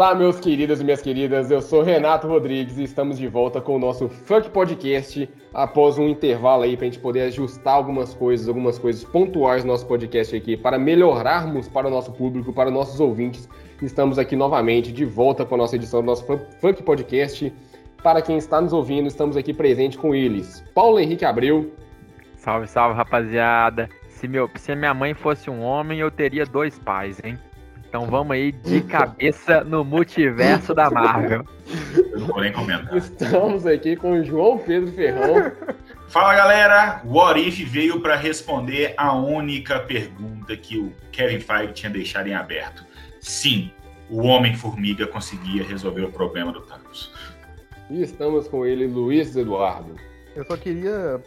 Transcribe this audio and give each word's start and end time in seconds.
Olá, 0.00 0.14
meus 0.14 0.40
queridos 0.40 0.80
e 0.80 0.84
minhas 0.84 1.02
queridas. 1.02 1.50
Eu 1.50 1.60
sou 1.60 1.82
Renato 1.82 2.26
Rodrigues 2.26 2.78
e 2.78 2.84
estamos 2.84 3.18
de 3.18 3.28
volta 3.28 3.60
com 3.60 3.76
o 3.76 3.78
nosso 3.78 4.08
Funk 4.08 4.48
Podcast 4.48 5.28
após 5.52 5.98
um 5.98 6.08
intervalo 6.08 6.62
aí 6.62 6.74
para 6.74 6.86
a 6.86 6.90
gente 6.90 7.00
poder 7.00 7.20
ajustar 7.24 7.74
algumas 7.74 8.14
coisas, 8.14 8.48
algumas 8.48 8.78
coisas 8.78 9.04
pontuais 9.04 9.62
no 9.62 9.72
nosso 9.72 9.86
podcast 9.86 10.34
aqui 10.34 10.56
para 10.56 10.78
melhorarmos 10.78 11.68
para 11.68 11.86
o 11.86 11.90
nosso 11.90 12.10
público, 12.12 12.50
para 12.50 12.70
os 12.70 12.74
nossos 12.74 12.98
ouvintes. 12.98 13.46
Estamos 13.82 14.18
aqui 14.18 14.34
novamente 14.34 14.90
de 14.90 15.04
volta 15.04 15.44
com 15.44 15.56
a 15.56 15.58
nossa 15.58 15.76
edição 15.76 16.00
do 16.00 16.06
nosso 16.06 16.24
Funk 16.24 16.82
Podcast. 16.82 17.52
Para 18.02 18.22
quem 18.22 18.38
está 18.38 18.58
nos 18.58 18.72
ouvindo, 18.72 19.06
estamos 19.06 19.36
aqui 19.36 19.52
presente 19.52 19.98
com 19.98 20.14
eles. 20.14 20.64
Paulo 20.74 20.98
Henrique 20.98 21.26
Abreu. 21.26 21.74
Salve, 22.36 22.66
salve, 22.68 22.96
rapaziada. 22.96 23.86
Se, 24.08 24.26
meu, 24.26 24.48
se 24.54 24.74
minha 24.74 24.94
mãe 24.94 25.12
fosse 25.12 25.50
um 25.50 25.60
homem, 25.60 26.00
eu 26.00 26.10
teria 26.10 26.46
dois 26.46 26.78
pais, 26.78 27.20
hein? 27.22 27.38
Então 27.90 28.06
vamos 28.06 28.30
aí 28.30 28.52
de 28.52 28.82
cabeça 28.82 29.64
no 29.64 29.84
multiverso 29.84 30.72
da 30.72 30.88
Marvel. 30.88 31.44
Eu 32.12 32.20
não 32.20 32.26
vou 32.28 32.40
nem 32.40 32.52
comentar. 32.52 32.96
Estamos 32.96 33.66
aqui 33.66 33.96
com 33.96 34.12
o 34.12 34.24
João 34.24 34.58
Pedro 34.58 34.92
Ferrão. 34.92 35.50
Fala 36.06 36.36
galera, 36.36 37.02
o 37.04 37.14
What 37.14 37.40
If 37.40 37.68
veio 37.68 38.00
para 38.00 38.14
responder 38.14 38.94
a 38.96 39.12
única 39.12 39.80
pergunta 39.80 40.56
que 40.56 40.78
o 40.78 40.92
Kevin 41.10 41.40
Feige 41.40 41.72
tinha 41.72 41.90
deixado 41.90 42.28
em 42.28 42.34
aberto. 42.34 42.84
Sim, 43.20 43.72
o 44.08 44.22
Homem-Formiga 44.22 45.08
conseguia 45.08 45.64
resolver 45.64 46.02
o 46.02 46.12
problema 46.12 46.52
do 46.52 46.60
Thanos. 46.60 47.12
E 47.90 48.02
estamos 48.02 48.46
com 48.46 48.64
ele, 48.64 48.86
Luiz 48.86 49.34
Eduardo. 49.34 49.96
Eu 50.36 50.44
só 50.44 50.56
queria 50.56 51.20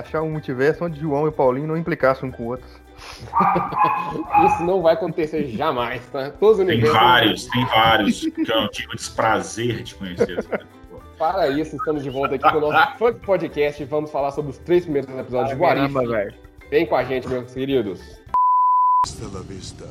achar 0.00 0.20
um 0.22 0.32
multiverso 0.32 0.84
onde 0.84 0.98
João 0.98 1.28
e 1.28 1.30
Paulinho 1.30 1.68
não 1.68 1.76
implicassem 1.76 2.28
um 2.28 2.32
com 2.32 2.42
o 2.42 2.46
outro. 2.46 2.81
Isso 4.46 4.64
não 4.64 4.82
vai 4.82 4.94
acontecer 4.94 5.46
jamais, 5.48 6.04
tá? 6.06 6.30
Todos 6.30 6.60
os 6.60 6.66
tem 6.66 6.80
vários, 6.80 7.46
tem 7.46 7.64
vários 7.66 8.20
que 8.20 8.52
eu 8.52 8.68
tive 8.68 8.92
o 8.92 8.96
desprazer 8.96 9.82
de 9.82 9.94
conhecer. 9.94 10.44
Para 11.18 11.48
isso, 11.48 11.76
estamos 11.76 12.02
de 12.02 12.10
volta 12.10 12.34
aqui 12.34 12.50
com 12.50 12.56
o 12.56 12.60
nosso 12.72 12.98
Funk 12.98 13.20
Podcast 13.20 13.80
e 13.80 13.86
vamos 13.86 14.10
falar 14.10 14.32
sobre 14.32 14.50
os 14.50 14.58
três 14.58 14.82
primeiros 14.84 15.08
episódios 15.16 15.50
de 15.50 15.62
Guarif. 15.62 15.94
Vem 16.68 16.86
com 16.86 16.96
a 16.96 17.04
gente, 17.04 17.28
meus 17.28 17.52
queridos. 17.52 18.00
Hasta 19.06 19.26
la 19.32 19.40
vista, 19.42 19.84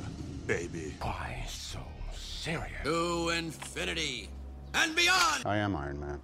baby. 0.46 0.94
Why 1.02 1.46
so 1.48 1.80
serious? 2.14 2.84
To 2.84 3.32
infinity 3.32 4.30
and 4.74 4.94
beyond. 4.94 5.46
I 5.46 5.58
am 5.58 5.74
Iron 5.76 6.00
Man. 6.00 6.20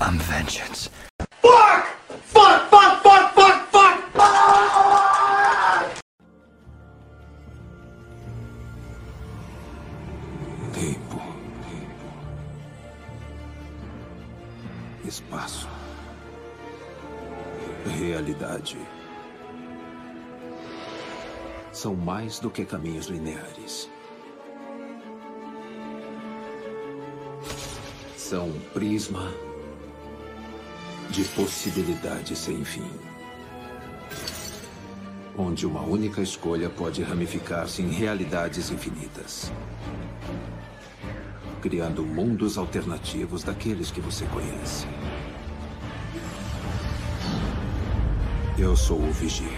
I'm 0.00 0.18
vengeance. 0.18 0.90
Fuck! 1.40 1.86
Fuck! 2.24 2.70
Fuck! 2.70 3.02
Fuck! 3.02 3.31
Espaço. 15.12 15.68
Realidade. 17.84 18.78
São 21.70 21.94
mais 21.94 22.38
do 22.38 22.48
que 22.48 22.64
caminhos 22.64 23.08
lineares. 23.08 23.90
São 28.16 28.48
um 28.48 28.60
prisma 28.72 29.30
de 31.10 31.24
possibilidades 31.24 32.38
sem 32.38 32.64
fim 32.64 32.90
onde 35.36 35.66
uma 35.66 35.82
única 35.82 36.20
escolha 36.22 36.68
pode 36.68 37.02
ramificar-se 37.02 37.82
em 37.82 37.88
realidades 37.88 38.70
infinitas, 38.70 39.50
criando 41.60 42.04
mundos 42.04 42.58
alternativos 42.58 43.42
daqueles 43.42 43.90
que 43.90 44.00
você 44.00 44.26
conhece. 44.26 44.86
Eu 48.62 48.76
sou 48.76 48.96
o 48.96 49.10
Vigia. 49.10 49.48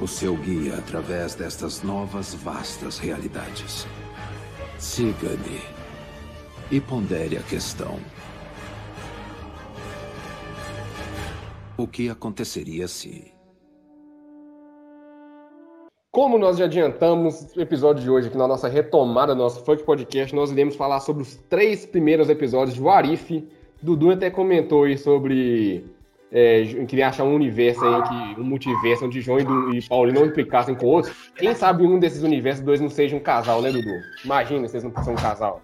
O 0.00 0.08
seu 0.08 0.34
guia 0.34 0.78
através 0.78 1.34
destas 1.34 1.82
novas 1.82 2.32
vastas 2.32 2.98
realidades. 2.98 3.86
Siga-me 4.78 5.60
e 6.70 6.80
pondere 6.80 7.36
a 7.36 7.42
questão. 7.42 7.98
O 11.76 11.86
que 11.86 12.08
aconteceria 12.08 12.88
se. 12.88 13.30
Como 16.10 16.38
nós 16.38 16.56
já 16.56 16.64
adiantamos 16.64 17.54
no 17.54 17.60
episódio 17.60 18.02
de 18.02 18.08
hoje, 18.08 18.28
aqui 18.28 18.38
na 18.38 18.48
nossa 18.48 18.66
retomada 18.66 19.34
do 19.34 19.42
nosso 19.42 19.62
Funk 19.62 19.84
Podcast, 19.84 20.34
nós 20.34 20.50
iremos 20.50 20.74
falar 20.74 21.00
sobre 21.00 21.22
os 21.22 21.36
três 21.50 21.84
primeiros 21.84 22.30
episódios 22.30 22.76
de 22.76 22.82
Warif. 22.82 23.46
Dudu 23.82 24.10
até 24.10 24.30
comentou 24.30 24.84
aí 24.84 24.96
sobre. 24.96 25.94
É, 26.38 26.64
queria 26.86 27.08
achar 27.08 27.24
um 27.24 27.34
universo 27.34 27.82
aí, 27.82 28.02
que, 28.02 28.40
um 28.42 28.44
multiverso 28.44 29.06
onde 29.06 29.22
João 29.22 29.40
e, 29.40 29.44
du, 29.44 29.74
e 29.74 29.80
Paulo 29.88 30.12
não 30.12 30.26
implicassem 30.26 30.74
com 30.74 30.84
outros. 30.84 31.32
Quem 31.34 31.54
sabe 31.54 31.82
um 31.82 31.98
desses 31.98 32.22
universos 32.22 32.62
dois 32.62 32.78
não 32.78 32.90
seja 32.90 33.16
um 33.16 33.20
casal, 33.20 33.62
né, 33.62 33.72
Dudu? 33.72 33.88
Imagina 34.22 34.68
se 34.68 34.76
eles 34.76 34.84
não 34.84 35.02
são 35.02 35.14
um 35.14 35.16
casal. 35.16 35.62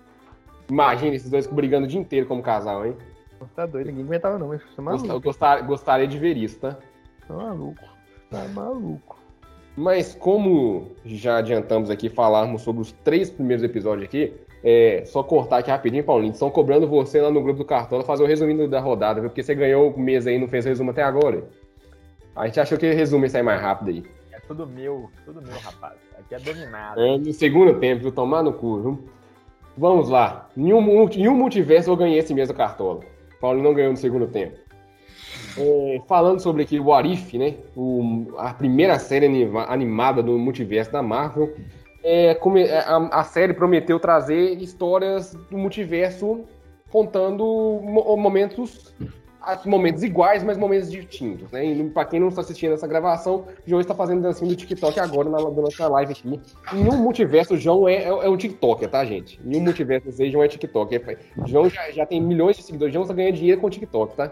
Imagina 0.70 1.14
esses 1.14 1.28
dois 1.28 1.46
brigando 1.46 1.84
o 1.84 1.88
dia 1.88 2.00
inteiro 2.00 2.26
como 2.26 2.42
casal, 2.42 2.86
hein? 2.86 2.96
Tá 3.54 3.66
doido, 3.66 3.88
ninguém 3.88 4.04
aguentava 4.06 4.38
não, 4.38 4.48
mas 4.48 4.62
tá 4.74 4.80
maluco. 4.80 5.20
Gostar, 5.20 5.60
gostaria 5.60 6.06
de 6.06 6.18
ver 6.18 6.38
isso, 6.38 6.58
tá? 6.58 6.78
Tá 7.28 7.34
maluco. 7.34 7.84
Tá 8.30 8.48
maluco. 8.54 9.18
Mas 9.76 10.14
como 10.14 10.92
já 11.04 11.36
adiantamos 11.36 11.90
aqui, 11.90 12.08
falarmos 12.08 12.62
sobre 12.62 12.80
os 12.80 12.92
três 12.92 13.28
primeiros 13.28 13.62
episódios 13.62 14.06
aqui, 14.06 14.32
é 14.64 15.04
só 15.04 15.22
cortar 15.22 15.58
aqui 15.58 15.70
rapidinho, 15.70 16.04
Paulinho. 16.04 16.32
Estão 16.32 16.50
cobrando 16.50 16.86
você 16.86 17.20
lá 17.20 17.30
no 17.30 17.42
grupo 17.42 17.58
do 17.58 17.64
Cartola 17.64 18.04
fazer 18.04 18.22
o 18.22 18.26
resumindo 18.26 18.68
da 18.68 18.80
rodada, 18.80 19.20
viu? 19.20 19.28
Porque 19.28 19.42
você 19.42 19.54
ganhou 19.54 19.90
o 19.90 19.98
mês 19.98 20.26
aí 20.26 20.36
e 20.36 20.38
não 20.38 20.48
fez 20.48 20.64
o 20.64 20.68
resumo 20.68 20.92
até 20.92 21.02
agora. 21.02 21.44
A 22.34 22.46
gente 22.46 22.60
achou 22.60 22.78
que 22.78 22.88
o 22.88 22.94
resumo 22.94 23.24
ia 23.24 23.30
sair 23.30 23.42
mais 23.42 23.60
rápido 23.60 23.90
aí. 23.90 24.04
É 24.32 24.38
tudo 24.40 24.66
meu, 24.66 25.10
tudo 25.24 25.42
meu, 25.42 25.58
rapaz. 25.58 25.94
Aqui 26.18 26.34
é 26.34 26.38
dominado. 26.38 27.00
É, 27.00 27.18
no 27.18 27.32
segundo 27.32 27.78
tempo, 27.80 28.02
viu? 28.02 28.12
Tomar 28.12 28.42
no 28.42 28.52
cu, 28.52 28.80
viu? 28.80 29.04
Vamos 29.76 30.08
lá. 30.08 30.48
Em 30.56 30.72
um, 30.72 31.08
em 31.08 31.28
um 31.28 31.34
multiverso 31.34 31.90
eu 31.90 31.96
ganhei 31.96 32.18
esse 32.18 32.32
mês 32.32 32.48
do 32.48 32.54
Cartola. 32.54 33.00
Paulo 33.40 33.62
não 33.62 33.74
ganhou 33.74 33.90
no 33.90 33.96
segundo 33.96 34.26
tempo. 34.28 34.56
É, 35.58 36.00
falando 36.06 36.40
sobre 36.40 36.62
aqui 36.62 36.78
o 36.78 36.92
Arif, 36.92 37.36
né? 37.36 37.56
O, 37.76 38.32
a 38.38 38.54
primeira 38.54 38.98
série 38.98 39.26
anima, 39.26 39.64
animada 39.64 40.22
do 40.22 40.38
multiverso 40.38 40.92
da 40.92 41.02
Marvel. 41.02 41.52
É, 42.02 42.32
é, 42.32 42.78
a, 42.78 42.96
a, 43.20 43.24
série 43.24 43.54
prometeu 43.54 44.00
trazer 44.00 44.60
histórias 44.60 45.34
do 45.50 45.56
multiverso 45.56 46.44
contando 46.90 47.44
momentos 48.18 48.92
momentos 49.64 50.02
iguais, 50.02 50.44
mas 50.44 50.56
momentos 50.56 50.90
distintos, 50.90 51.50
né? 51.50 51.64
E 51.64 51.90
pra 51.90 52.04
quem 52.04 52.20
não 52.20 52.28
está 52.28 52.42
assistindo 52.42 52.74
essa 52.74 52.86
gravação, 52.86 53.46
o 53.66 53.68
João 53.68 53.80
está 53.80 53.94
fazendo 53.94 54.22
dancinha 54.22 54.48
do 54.48 54.56
TikTok 54.56 55.00
agora 55.00 55.28
na, 55.28 55.38
nossa 55.38 55.88
live 55.88 56.12
aqui. 56.12 56.40
Em 56.72 56.88
um 56.88 56.96
multiverso, 56.96 57.54
o 57.54 57.56
João 57.56 57.88
é, 57.88 58.04
é, 58.04 58.08
é 58.08 58.28
um 58.28 58.36
TikToker, 58.36 58.88
tá, 58.88 59.04
gente? 59.04 59.40
Em 59.44 59.56
um 59.56 59.60
multiverso, 59.60 60.08
o 60.08 60.30
João 60.30 60.44
é 60.44 60.48
TikTok. 60.48 61.00
O 61.36 61.48
João 61.48 61.68
já, 61.68 61.90
já 61.90 62.06
tem 62.06 62.20
milhões 62.20 62.56
de 62.56 62.62
seguidores, 62.62 62.92
o 62.92 62.94
João 62.94 63.02
está 63.02 63.14
ganhando 63.14 63.34
dinheiro 63.34 63.60
com 63.60 63.66
o 63.66 63.70
TikTok, 63.70 64.14
tá? 64.14 64.30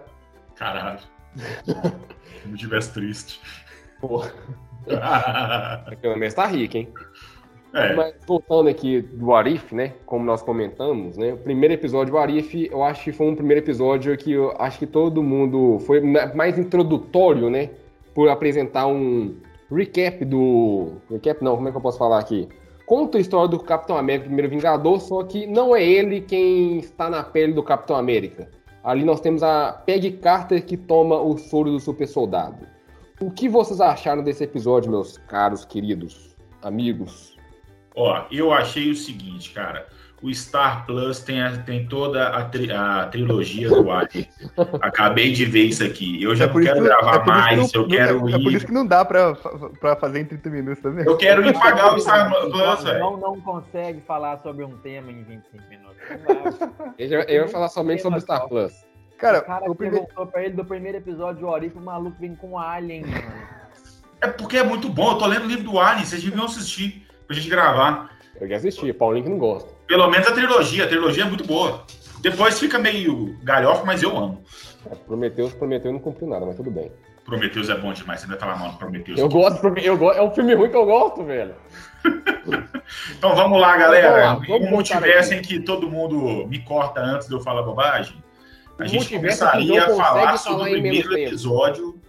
Caralho. 0.55 1.01
multiverso 2.47 2.95
triste. 2.95 3.41
Porra. 4.01 4.33
Pelo 6.01 6.17
menos 6.17 6.35
tá 6.35 6.47
rico, 6.47 6.77
hein? 6.77 6.89
É. 7.73 7.95
Mas 7.95 8.15
voltando 8.27 8.69
aqui 8.69 9.01
do 9.01 9.33
Arif, 9.33 9.75
né? 9.75 9.95
Como 10.05 10.25
nós 10.25 10.43
comentamos, 10.43 11.17
né? 11.17 11.35
O 11.35 11.37
primeiro 11.37 11.75
episódio 11.75 12.13
do 12.13 12.19
Arif, 12.19 12.69
eu 12.71 12.83
acho 12.83 13.05
que 13.05 13.13
foi 13.13 13.29
um 13.29 13.37
primeiro 13.37 13.63
episódio 13.63 14.17
que 14.17 14.33
eu 14.33 14.53
acho 14.59 14.79
que 14.79 14.87
todo 14.87 15.23
mundo 15.23 15.79
foi 15.81 16.01
mais 16.01 16.59
introdutório, 16.59 17.49
né? 17.49 17.71
Por 18.15 18.29
apresentar 18.29 18.87
um 18.87 19.37
recap 19.71 20.25
do. 20.25 20.95
Recap 21.11 21.43
não, 21.45 21.57
como 21.57 21.69
é 21.69 21.71
que 21.71 21.77
eu 21.77 21.81
posso 21.81 21.99
falar 21.99 22.19
aqui? 22.19 22.49
Conta 22.87 23.19
a 23.19 23.21
história 23.21 23.49
do 23.49 23.61
Capitão 23.61 23.97
América, 23.97 24.27
primeiro 24.27 24.51
Vingador, 24.51 25.01
só 25.01 25.23
que 25.23 25.47
não 25.47 25.77
é 25.77 25.85
ele 25.85 26.23
quem 26.23 26.79
está 26.79 27.09
na 27.09 27.23
pele 27.23 27.53
do 27.53 27.63
Capitão 27.63 27.95
América. 27.95 28.51
Ali 28.83 29.05
nós 29.05 29.21
temos 29.21 29.45
a 29.45 29.73
Peggy 29.87 30.13
Carter 30.13 30.65
que 30.65 30.77
toma 30.77 31.21
o 31.21 31.39
soro 31.39 31.71
do 31.71 31.79
super 31.79 32.09
soldado. 32.09 32.67
O 33.21 33.31
que 33.31 33.49
vocês 33.49 33.81
acharam 33.81 34.25
desse 34.25 34.43
episódio, 34.43 34.91
meus 34.91 35.19
caros, 35.19 35.65
queridos 35.65 36.35
amigos? 36.63 37.39
Ó, 37.95 38.25
eu 38.31 38.53
achei 38.53 38.91
o 38.91 38.95
seguinte, 38.95 39.51
cara. 39.51 39.87
O 40.23 40.33
Star 40.35 40.85
Plus 40.85 41.21
tem, 41.21 41.41
a, 41.41 41.57
tem 41.57 41.87
toda 41.87 42.29
a, 42.29 42.45
tri, 42.45 42.71
a 42.71 43.07
trilogia 43.07 43.71
do 43.71 43.91
Alien. 43.91 44.29
Acabei 44.83 45.33
de 45.33 45.47
ver 45.47 45.65
isso 45.65 45.83
aqui. 45.83 46.23
Eu 46.23 46.37
já 46.37 46.45
é 46.45 46.49
não 46.49 46.61
quero 46.61 46.83
gravar 46.83 47.23
é 47.23 47.27
mais, 47.27 47.73
não, 47.73 47.83
eu 47.83 47.89
quero 47.89 48.29
é, 48.29 48.31
ir. 48.31 48.35
É 48.35 48.39
por 48.39 48.53
isso 48.53 48.67
que 48.67 48.73
não 48.73 48.87
dá 48.87 49.03
pra, 49.03 49.35
pra 49.81 49.97
fazer 49.97 50.21
em 50.21 50.27
30 50.27 50.51
minutos, 50.51 50.83
tá 50.83 50.91
vendo? 50.91 51.09
Eu 51.09 51.17
quero 51.17 51.47
ir 51.47 51.55
pagar 51.55 51.95
o 51.95 51.99
Star 51.99 52.31
Plus, 52.31 52.85
velho. 52.85 52.99
Não, 52.99 53.17
não 53.17 53.41
consegue 53.41 54.03
falar 54.03 54.39
sobre 54.43 54.63
um 54.63 54.77
tema 54.77 55.11
em 55.11 55.23
25 55.23 55.65
minutos. 55.71 55.97
Eu, 56.99 57.21
eu 57.21 57.43
ia 57.45 57.49
falar 57.49 57.69
somente 57.71 58.03
sobre 58.03 58.19
o 58.19 58.23
Star 58.23 58.47
Plus. 58.47 58.75
Cara, 59.17 59.39
o 59.39 59.45
cara 59.45 59.71
o 59.71 59.75
primeiro... 59.75 60.07
perguntou 60.07 60.27
pra 60.27 60.45
ele 60.45 60.55
do 60.55 60.65
primeiro 60.65 60.99
episódio 60.99 61.39
de 61.39 61.45
Orif, 61.45 61.77
o 61.77 61.81
maluco 61.81 62.17
vem 62.21 62.35
com 62.35 62.59
Alien, 62.59 63.07
mano. 63.07 63.33
É 64.21 64.29
porque 64.29 64.59
é 64.59 64.65
muito 64.65 64.89
bom. 64.91 65.13
Eu 65.13 65.19
tô 65.19 65.27
lendo 65.27 65.45
o 65.45 65.49
livro 65.49 65.65
do 65.65 65.79
Alien, 65.79 66.05
vocês 66.05 66.23
deviam 66.23 66.45
assistir. 66.45 67.07
Pra 67.31 67.37
gente 67.37 67.49
gravar. 67.49 68.11
Eu 68.41 68.49
já 68.49 68.57
assisti, 68.57 68.93
Paulinho 68.93 69.25
que 69.25 69.31
não 69.31 69.39
gosta. 69.39 69.71
Pelo 69.87 70.11
menos 70.11 70.27
a 70.27 70.33
trilogia, 70.33 70.85
a 70.85 70.89
trilogia 70.89 71.23
é 71.23 71.27
muito 71.27 71.45
boa. 71.45 71.85
Depois 72.21 72.59
fica 72.59 72.77
meio 72.77 73.39
galhofa, 73.45 73.85
mas 73.85 74.03
eu 74.03 74.17
amo. 74.17 74.43
É, 74.91 74.95
Prometeus, 74.97 75.53
Prometeu 75.53 75.93
não 75.93 76.01
cumpriu 76.01 76.29
nada, 76.29 76.45
mas 76.45 76.57
tudo 76.57 76.71
bem. 76.71 76.91
Prometheus 77.25 77.69
é 77.69 77.77
bom 77.77 77.93
demais, 77.93 78.21
você 78.21 78.27
ainda 78.27 78.37
tava 78.37 78.57
mal 78.57 78.73
no 78.73 78.79
Prometheus. 78.79 79.19
Eu 79.19 79.29
gosto, 79.29 79.65
eu 79.79 79.97
gosto, 79.97 80.19
é 80.19 80.23
um 80.23 80.31
filme 80.33 80.55
ruim 80.55 80.71
que 80.71 80.77
eu 80.77 80.85
gosto, 80.85 81.25
velho. 81.25 81.55
Então 83.17 83.37
vamos 83.37 83.61
lá, 83.61 83.77
galera. 83.77 84.11
Vamos 84.11 84.49
lá, 84.49 84.57
vamos 84.57 84.67
um 84.67 84.71
multiverso 84.71 85.33
em 85.33 85.41
que 85.41 85.61
todo 85.61 85.89
mundo 85.89 86.49
me 86.49 86.59
corta 86.59 87.01
antes 87.01 87.29
de 87.29 87.35
eu 87.35 87.41
falar 87.41 87.63
bobagem. 87.63 88.17
A 88.81 88.87
gente 88.87 89.15
começaria 89.15 89.85
a 89.85 89.95
falar 89.95 90.37
sobre 90.37 90.59
falar 90.59 90.69
o 90.71 90.73
primeiro 90.73 91.17
episódio 91.17 92.00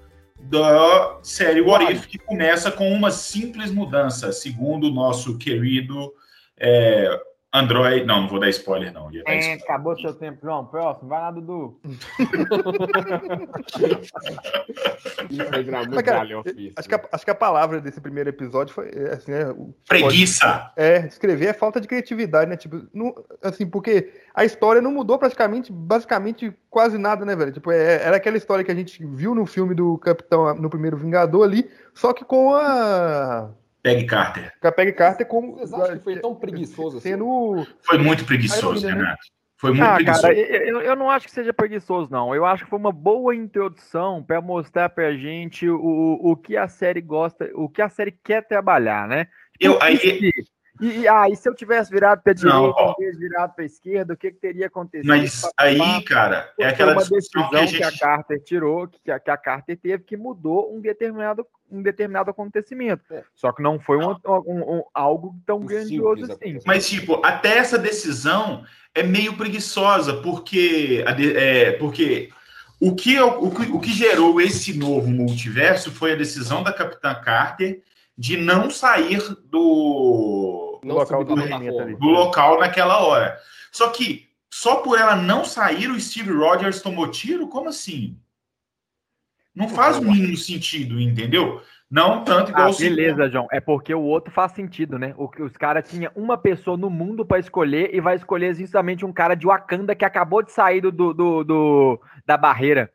da 0.52 1.20
série 1.24 1.62
What. 1.62 1.94
If, 1.94 2.08
que 2.08 2.18
começa 2.18 2.70
com 2.70 2.92
uma 2.92 3.10
simples 3.10 3.72
mudança, 3.72 4.34
segundo 4.34 4.90
o 4.90 4.94
nosso 4.94 5.38
querido 5.38 6.14
é, 6.60 7.18
Android. 7.54 8.06
Não, 8.06 8.22
não 8.22 8.28
vou 8.30 8.40
dar 8.40 8.50
spoiler, 8.50 8.94
não. 8.94 9.12
Ia 9.12 9.24
dar 9.24 9.32
É, 9.34 9.40
spoiler. 9.40 9.64
acabou 9.64 10.00
seu 10.00 10.14
tempo, 10.14 10.40
João. 10.42 10.66
Próximo, 10.66 11.10
vai 11.10 11.20
lá, 11.20 11.32
Dudu. 11.32 11.80
Mas, 15.90 16.02
cara, 16.04 16.26
isso. 16.56 16.74
Acho 16.78 16.88
que, 16.90 16.96
a, 16.96 17.02
acho 17.12 17.26
que 17.26 17.32
a 17.32 17.36
palavra 17.36 17.82
desse 17.82 18.00
primeiro 18.00 18.30
episódio 18.30 18.74
foi 18.74 18.90
é, 18.94 19.14
assim, 19.14 19.32
é, 19.32 19.50
o- 19.50 19.74
Preguiça! 19.88 20.72
É, 20.76 21.06
escrever 21.08 21.48
é 21.48 21.54
falta 21.54 21.80
de 21.82 21.88
criatividade, 21.88 22.50
né? 22.50 22.56
Tipo, 22.58 22.84
não- 22.94 23.14
assim, 23.44 23.66
porque 23.66 24.12
a 24.34 24.46
história 24.46 24.82
não 24.82 24.92
mudou 24.92 25.18
praticamente, 25.18 25.72
basicamente 25.72 26.54
quase 26.70 26.98
nada, 26.98 27.26
né, 27.26 27.36
velho? 27.36 27.52
Tipo, 27.52 27.72
é- 27.72 28.02
era 28.04 28.16
aquela 28.18 28.38
história 28.38 28.64
que 28.64 28.72
a 28.72 28.76
gente 28.76 29.06
viu 29.06 29.36
no 29.36 29.46
filme 29.46 29.74
do 29.76 29.98
Capitão, 29.98 30.54
no 30.56 30.70
primeiro 30.70 30.98
Vingador 30.98 31.44
ali, 31.44 31.70
só 31.94 32.14
que 32.14 32.24
com 32.24 32.54
a. 32.56 33.50
Peggy 33.84 34.06
Carter. 34.06 34.54
Com 34.62 34.68
a 34.68 34.72
Peggy 34.72 34.94
Carter 34.94 35.26
como. 35.28 35.54
Vocês 35.54 35.74
acham 35.74 35.98
que 35.98 36.04
foi 36.04 36.20
tão 36.20 36.36
preguiçoso 36.36 36.98
assim? 36.98 37.10
Sendo. 37.10 37.66
Foi 37.82 37.98
muito 37.98 38.26
preguiçoso, 38.26 38.86
né? 38.86 38.94
Renato. 38.94 39.18
Foi 39.60 39.70
muito 39.72 39.84
Ah, 39.84 39.94
preguiçoso. 39.96 40.22
cara, 40.24 40.34
eu, 40.34 40.56
eu- 40.62 40.82
eu 40.82 40.96
não 40.96 41.10
acho 41.10 41.28
que 41.28 41.32
seja 41.34 41.54
preguiçoso, 41.54 42.10
não. 42.12 42.34
Eu 42.34 42.46
acho 42.46 42.64
que 42.64 42.70
foi 42.70 42.80
uma 42.80 42.92
boa 42.92 43.36
introdução 43.36 44.24
para 44.24 44.42
mostrar 44.42 44.90
pra 44.90 45.14
gente 45.14 45.70
o, 45.70 46.20
o 46.22 46.36
que 46.36 46.58
a 46.58 46.68
série 46.68 47.00
gosta, 47.02 47.50
o 47.54 47.70
que 47.70 47.82
a 47.82 47.90
série 47.90 48.12
quer 48.24 48.48
trabalhar, 48.48 49.08
né? 49.08 49.28
Eu- 49.60 49.74
Tipo, 49.74 49.84
aí- 49.84 50.32
e, 50.82 50.86
e, 50.86 51.00
e- 51.02 51.08
ah, 51.08 51.26
se 51.36 51.48
eu 51.48 51.54
tivesse 51.56 51.92
virado 51.92 52.22
pra 52.22 52.34
direita 52.34 52.58
Não, 52.58 52.70
ó. 52.76 52.96
virado 53.18 53.54
pra 53.54 53.64
esquerda, 53.64 54.14
o 54.14 54.18
que, 54.18 54.32
que 54.32 54.40
teria 54.40 54.68
acontecido? 54.68 55.08
Mas 55.08 55.48
aí, 55.58 56.04
cara, 56.04 56.52
é 56.60 56.68
aquela 56.68 56.94
uma 56.94 57.04
decisão 57.04 57.44
que 57.44 57.50
que 57.50 57.56
a 57.56 57.60
a, 57.88 57.90
gente. 57.92 58.00
Carter 58.00 58.42
tirou, 58.44 58.88
que 58.88 59.12
a, 59.12 59.20
que 59.20 59.30
a 59.32 59.38
Carter 59.38 59.78
teve, 59.78 60.04
que 60.04 60.18
mudou 60.18 60.76
um 60.76 60.82
determinado, 60.82 61.46
um 61.72 61.82
determinado 61.82 62.30
acontecimento. 62.32 63.04
É. 63.12 63.24
Só 63.36 63.52
que 63.52 63.62
não 63.62 63.80
foi 63.80 63.98
um, 63.98 64.12
um- 64.26 64.78
um- 64.78 64.84
algo 64.94 65.36
tão 65.46 65.58
Um 65.60 65.66
grandioso 65.66 66.26
simples 66.26 66.30
assim. 66.30 66.60
Mas, 66.66 66.90
tipo, 66.90 67.22
até 67.26 67.58
essa 67.58 67.78
decisão 67.78 68.64
é 68.94 69.04
meio 69.04 69.38
preguiçosa, 69.38 70.16
porque, 70.22 71.04
a 71.08 71.12
é, 71.22 71.72
porque 71.74 72.30
o, 72.80 72.96
que, 72.96 73.20
o, 73.22 73.52
que, 73.52 73.72
o 73.72 73.80
que 73.80 73.92
gerou 73.94 74.42
esse 74.42 74.78
novo 74.78 75.08
multiverso 75.08 75.92
foi 75.92 76.14
a 76.14 76.16
decisão 76.16 76.64
da 76.64 76.74
Capitã 76.74 77.14
Carter 77.14 77.84
de 78.18 78.38
não 78.38 78.70
sair 78.70 79.20
do, 79.46 80.71
Não 80.84 80.96
local 80.96 81.22
subir 81.22 81.36
do 81.36 81.42
ali. 81.82 81.96
do 81.96 82.06
local 82.08 82.60
naquela 82.60 83.00
hora. 83.06 83.38
Só 83.72 83.90
que 83.90 84.30
só 84.54 84.78
por 84.78 85.00
ela 85.00 85.16
não 85.16 85.46
sair, 85.46 85.90
o 85.90 86.00
Steve 86.00 86.32
Rogers 86.32 86.82
tomou 86.82 87.08
tiro? 87.10 87.48
Como 87.48 87.70
assim? 87.70 88.18
Não 89.56 89.68
faz 89.70 89.98
o 89.98 90.02
mínimo 90.02 90.36
sentido, 90.38 91.00
entendeu? 91.00 91.62
Não 91.90 92.24
tanto 92.24 92.52
igual 92.52 92.70
Ah, 92.70 92.74
beleza, 92.80 93.30
João. 93.30 93.48
É 93.52 93.60
porque 93.60 93.94
o 93.94 94.02
outro 94.02 94.32
faz 94.34 94.54
sentido, 94.54 94.98
né? 94.98 95.14
O 95.18 95.28
que 95.28 95.44
os 95.44 95.52
caras 95.58 95.90
tinham 95.90 96.10
uma 96.16 96.38
pessoa 96.38 96.78
no 96.78 96.90
mundo 96.90 97.26
pra 97.26 97.38
escolher 97.38 97.94
e 97.94 98.00
vai 98.00 98.16
escolher 98.16 98.56
justamente 98.56 99.06
um 99.06 99.12
cara 99.12 99.36
de 99.36 99.46
Wakanda 99.46 99.94
que 99.94 100.06
acabou 100.06 100.42
de 100.42 100.54
sair 100.54 100.80
do, 100.80 100.90
do- 100.92 101.44
do- 101.44 102.02
da 102.26 102.38
barreira. 102.38 102.90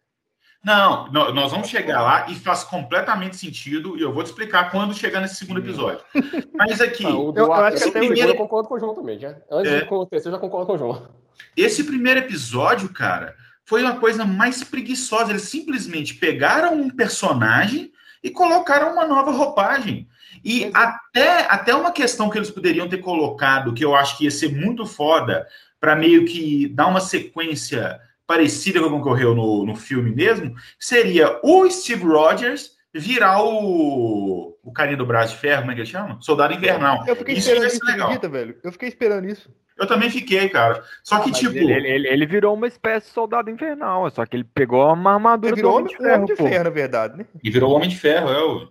Não, 0.67 1.07
nó- 1.13 1.33
nós 1.33 1.53
vamos 1.53 1.69
chegar 1.69 2.03
lá 2.03 2.27
e 2.29 2.35
faz 2.35 2.65
completamente 2.65 3.37
sentido, 3.37 3.97
e 3.97 4.03
eu 4.03 4.13
vou 4.13 4.25
te 4.25 4.27
explicar 4.27 4.69
quando 4.73 4.93
chegar 4.93 5.21
nesse 5.21 5.37
segundo 5.37 5.61
episódio. 5.61 6.01
Mas 6.53 6.81
aqui, 6.81 7.07
Ah, 7.07 7.11
Eu- 7.11 7.33
eu 7.37 7.53
acho 7.53 7.69
que 7.71 7.75
esse 7.83 7.89
até 7.91 7.99
primeiro 8.01 8.31
eu 8.33 8.35
concordo 8.35 8.69
com 8.69 8.75
o 8.75 8.81
João 8.81 8.93
também, 8.93 9.17
já. 9.17 9.37
Antes 9.49 9.73
É. 9.73 9.77
de 9.79 9.85
acontecer, 9.85 10.27
eu 10.27 10.33
já 10.33 10.39
concordo 10.41 10.67
com 10.67 10.73
o 10.75 10.79
João. 10.79 11.09
esse 11.57 11.85
primeiro 11.85 12.19
episódio, 12.19 12.89
cara, 12.89 13.37
foi 13.65 13.81
uma 13.83 13.95
coisa 14.01 14.25
mais 14.25 14.65
preguiçosa. 14.65 15.31
Eles 15.31 15.43
simplesmente 15.43 16.15
pegaram 16.15 16.75
um 16.75 16.91
personagem 16.91 17.93
e 18.25 18.29
colocaram 18.31 18.93
uma 18.93 19.07
nova 19.07 19.31
roupagem. 19.31 20.09
E 20.45 20.65
é- 20.65 20.71
até, 20.75 21.47
até 21.49 21.75
uma 21.77 21.93
questão 21.93 22.29
que 22.29 22.39
eles 22.39 22.51
poderiam 22.51 22.89
ter 22.89 22.99
colocado, 22.99 23.73
que 23.73 23.85
eu 23.85 23.95
acho 23.95 24.19
que 24.19 24.25
ia 24.25 24.31
ser 24.33 24.53
muito 24.53 24.85
foda, 24.85 25.47
para 25.79 25.95
meio 25.95 26.25
que 26.25 26.67
dar 26.75 26.89
uma 26.89 27.01
sequência 27.01 28.01
parecida 28.27 28.81
com 28.81 28.87
o 28.87 28.91
que 28.91 28.97
ocorreu 28.97 29.35
no, 29.35 29.65
no 29.65 29.77
filme 29.77 30.11
mesmo, 30.15 30.55
seria 30.79 31.39
o 31.43 31.69
Steve 31.71 32.05
Rogers 32.05 32.73
virar 32.95 33.43
o, 33.45 34.57
o 34.63 34.73
carinha 34.73 34.97
do 34.97 35.05
braço 35.07 35.35
de 35.35 35.41
ferro, 35.41 35.61
como 35.63 35.73
é 35.73 35.75
que 35.75 35.81
ele 35.83 35.89
chama? 35.89 36.19
Soldado 36.21 36.55
Invernal. 36.55 37.05
Eu 37.07 37.15
fiquei 37.17 37.35
Isso 37.37 37.49
esperando 37.51 37.71
isso, 37.73 37.85
legal. 37.85 38.07
acredita, 38.07 38.29
velho? 38.29 38.57
Eu 38.65 38.73
fiquei 38.73 38.89
esperando 38.89 39.29
isso. 39.29 39.51
Eu 39.79 39.87
também 39.87 40.09
fiquei, 40.09 40.49
cara. 40.49 40.83
Só 41.05 41.21
que, 41.21 41.29
Mas 41.31 41.39
tipo. 41.39 41.55
ele, 41.55 41.73
ele- 41.87 42.09
ele- 42.09 42.27
virou 42.27 42.55
uma 42.55 42.67
espécie 42.67 43.09
de 43.09 43.13
soldado 43.13 43.51
infernal, 43.51 44.11
só 44.11 44.25
que 44.25 44.35
ele 44.35 44.45
pegou 44.45 44.91
uma 44.91 45.13
armadura 45.13 45.51
Ele 45.53 45.57
virou 45.57 45.73
do 45.73 45.77
homem, 45.77 45.95
Homem 45.95 45.97
de 45.99 46.03
um 46.03 46.07
homem 46.15 46.27
Ferro, 46.27 46.27
de 46.47 46.51
ferro, 46.51 46.65
na 46.65 46.71
verdade, 46.71 47.19
né? 47.19 47.27
E 47.45 47.51
virou 47.51 47.73
Homem 47.73 47.89
de 47.91 47.97
Ferro, 47.97 48.31
é 48.31 48.43
o. 48.43 48.69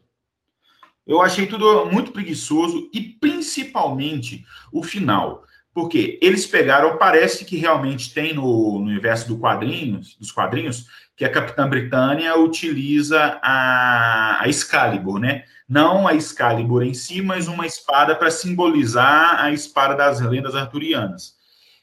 Eu 1.06 1.22
achei 1.22 1.46
tudo 1.46 1.86
muito 1.92 2.12
preguiçoso 2.12 2.90
e 2.92 3.00
principalmente 3.00 4.44
o 4.74 4.82
final. 4.82 5.44
Porque 5.76 6.18
eles 6.22 6.48
pegaram, 6.48 6.98
parece 6.98 7.44
que 7.44 7.58
realmente 7.58 8.14
tem 8.14 8.34
no, 8.34 8.80
no 8.80 8.86
universo 8.86 9.28
do 9.28 9.38
quadrinhos, 9.38 10.16
dos 10.16 10.32
quadrinhos, 10.32 10.88
que 11.18 11.26
a 11.26 11.30
Capitã 11.30 11.68
Britânia 11.68 12.34
utiliza 12.38 13.38
a, 13.44 14.42
a 14.42 14.48
Excalibur, 14.48 15.20
né? 15.20 15.44
Não 15.68 16.08
a 16.08 16.14
Excalibur 16.14 16.82
em 16.82 16.94
si, 16.94 17.22
mas 17.22 17.50
uma 17.50 17.66
espada 17.66 18.16
para 18.16 18.32
simbolizar 18.32 19.44
a 19.44 19.52
espada 19.52 19.96
das 19.96 20.22
lendas 20.22 20.56
arturianas. 20.56 21.36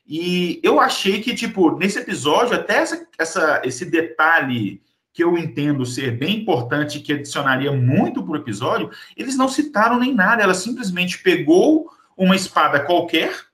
E 0.08 0.58
eu 0.62 0.80
achei 0.80 1.20
que, 1.20 1.34
tipo, 1.34 1.76
nesse 1.76 1.98
episódio, 1.98 2.54
até 2.54 2.78
essa, 2.78 3.06
essa, 3.18 3.60
esse 3.62 3.84
detalhe 3.84 4.80
que 5.12 5.22
eu 5.22 5.36
entendo 5.36 5.84
ser 5.84 6.12
bem 6.12 6.40
importante, 6.40 7.00
que 7.00 7.12
adicionaria 7.12 7.70
muito 7.70 8.22
para 8.22 8.32
o 8.32 8.36
episódio, 8.36 8.90
eles 9.14 9.36
não 9.36 9.48
citaram 9.48 9.98
nem 9.98 10.14
nada. 10.14 10.42
Ela 10.42 10.54
simplesmente 10.54 11.18
pegou 11.18 11.90
uma 12.16 12.34
espada 12.34 12.80
qualquer 12.80 13.51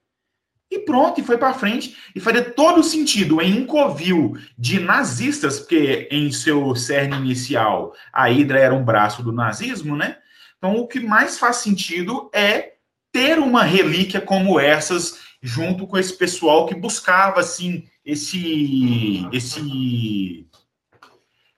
e 0.70 0.80
pronto, 0.80 1.20
e 1.20 1.25
foi 1.25 1.38
para 1.38 1.54
frente. 1.54 1.96
E 2.14 2.20
faria 2.20 2.44
todo 2.44 2.82
sentido 2.82 3.40
em 3.40 3.62
um 3.62 3.66
covil 3.66 4.37
de 4.56 4.78
nazistas, 4.78 5.60
porque 5.60 6.08
em 6.10 6.30
seu 6.30 6.75
cerne 6.75 7.16
inicial 7.16 7.94
a 8.12 8.28
Hydra 8.28 8.60
era 8.60 8.75
um 8.75 8.84
braço 8.84 9.22
do 9.22 9.32
nazismo, 9.32 9.96
né? 9.96 10.18
Então 10.58 10.76
o 10.76 10.87
que 10.87 11.00
mais 11.00 11.38
faz 11.38 11.56
sentido 11.56 12.30
é 12.34 12.75
ter 13.12 13.38
uma 13.38 13.62
relíquia 13.62 14.20
como 14.20 14.60
essas 14.60 15.26
junto 15.40 15.87
com 15.87 15.96
esse 15.96 16.12
pessoal 16.12 16.66
que 16.66 16.75
buscava 16.75 17.40
assim 17.40 17.84
esse 18.04 19.26
esse 19.32 20.46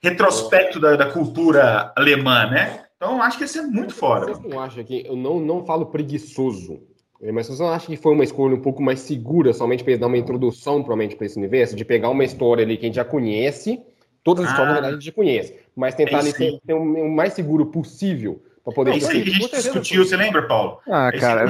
retrospecto 0.03 0.79
da, 0.79 0.97
da 0.97 1.11
cultura 1.11 1.93
alemã, 1.97 2.47
né? 2.47 2.85
Então 2.97 3.23
acho 3.23 3.39
que 3.39 3.45
ia 3.45 3.49
ser 3.49 3.63
muito 3.63 3.95
fora. 3.95 4.27
Vocês 4.27 4.41
não 4.41 4.61
acham 4.61 4.85
que. 4.85 5.07
Eu 5.07 5.17
não, 5.17 5.41
não 5.41 5.65
falo 5.65 5.87
preguiçoso. 5.87 6.83
É, 7.23 7.33
Mas 7.33 7.47
vocês 7.47 7.59
não 7.61 7.69
acham 7.69 7.87
que 7.95 7.97
foi 8.01 8.13
uma 8.13 8.25
escolha 8.25 8.55
um 8.55 8.61
pouco 8.61 8.83
mais 8.83 9.01
segura, 9.01 9.53
somente 9.53 9.85
para 9.85 9.97
dar 9.97 10.07
uma 10.07 10.17
introdução, 10.19 10.77
provavelmente, 10.83 11.17
para 11.17 11.27
esse 11.27 11.37
universo? 11.39 11.77
De 11.77 11.85
pegar 11.85 12.11
uma 12.11 12.25
história 12.25 12.65
ali 12.65 12.77
que 12.77 12.85
a 12.85 12.89
gente 12.89 12.97
já 12.97 13.05
conhece, 13.05 13.81
todas 14.25 14.45
as 14.45 14.51
Ah. 14.51 14.53
histórias, 14.55 14.69
na 14.69 14.81
verdade, 14.81 14.95
a 14.95 14.99
gente 14.99 15.07
já 15.07 15.13
conhece, 15.13 15.55
mas 15.77 15.95
tentar 15.95 16.17
É 16.19 16.21
ali 16.21 16.33
ser 16.33 16.61
o 16.73 16.77
o 16.77 17.11
mais 17.11 17.33
seguro 17.33 17.67
possível 17.67 18.43
para 18.65 18.73
poder. 18.73 18.93
É 18.93 18.97
isso 18.97 19.11
aí 19.11 19.23
que 19.23 19.31
a 19.31 19.33
gente 19.33 19.51
discutiu, 19.51 20.05
você 20.05 20.17
lembra, 20.17 20.47
Paulo? 20.47 20.79
Ah, 20.89 21.09
Esse 21.11 21.21
cara, 21.21 21.43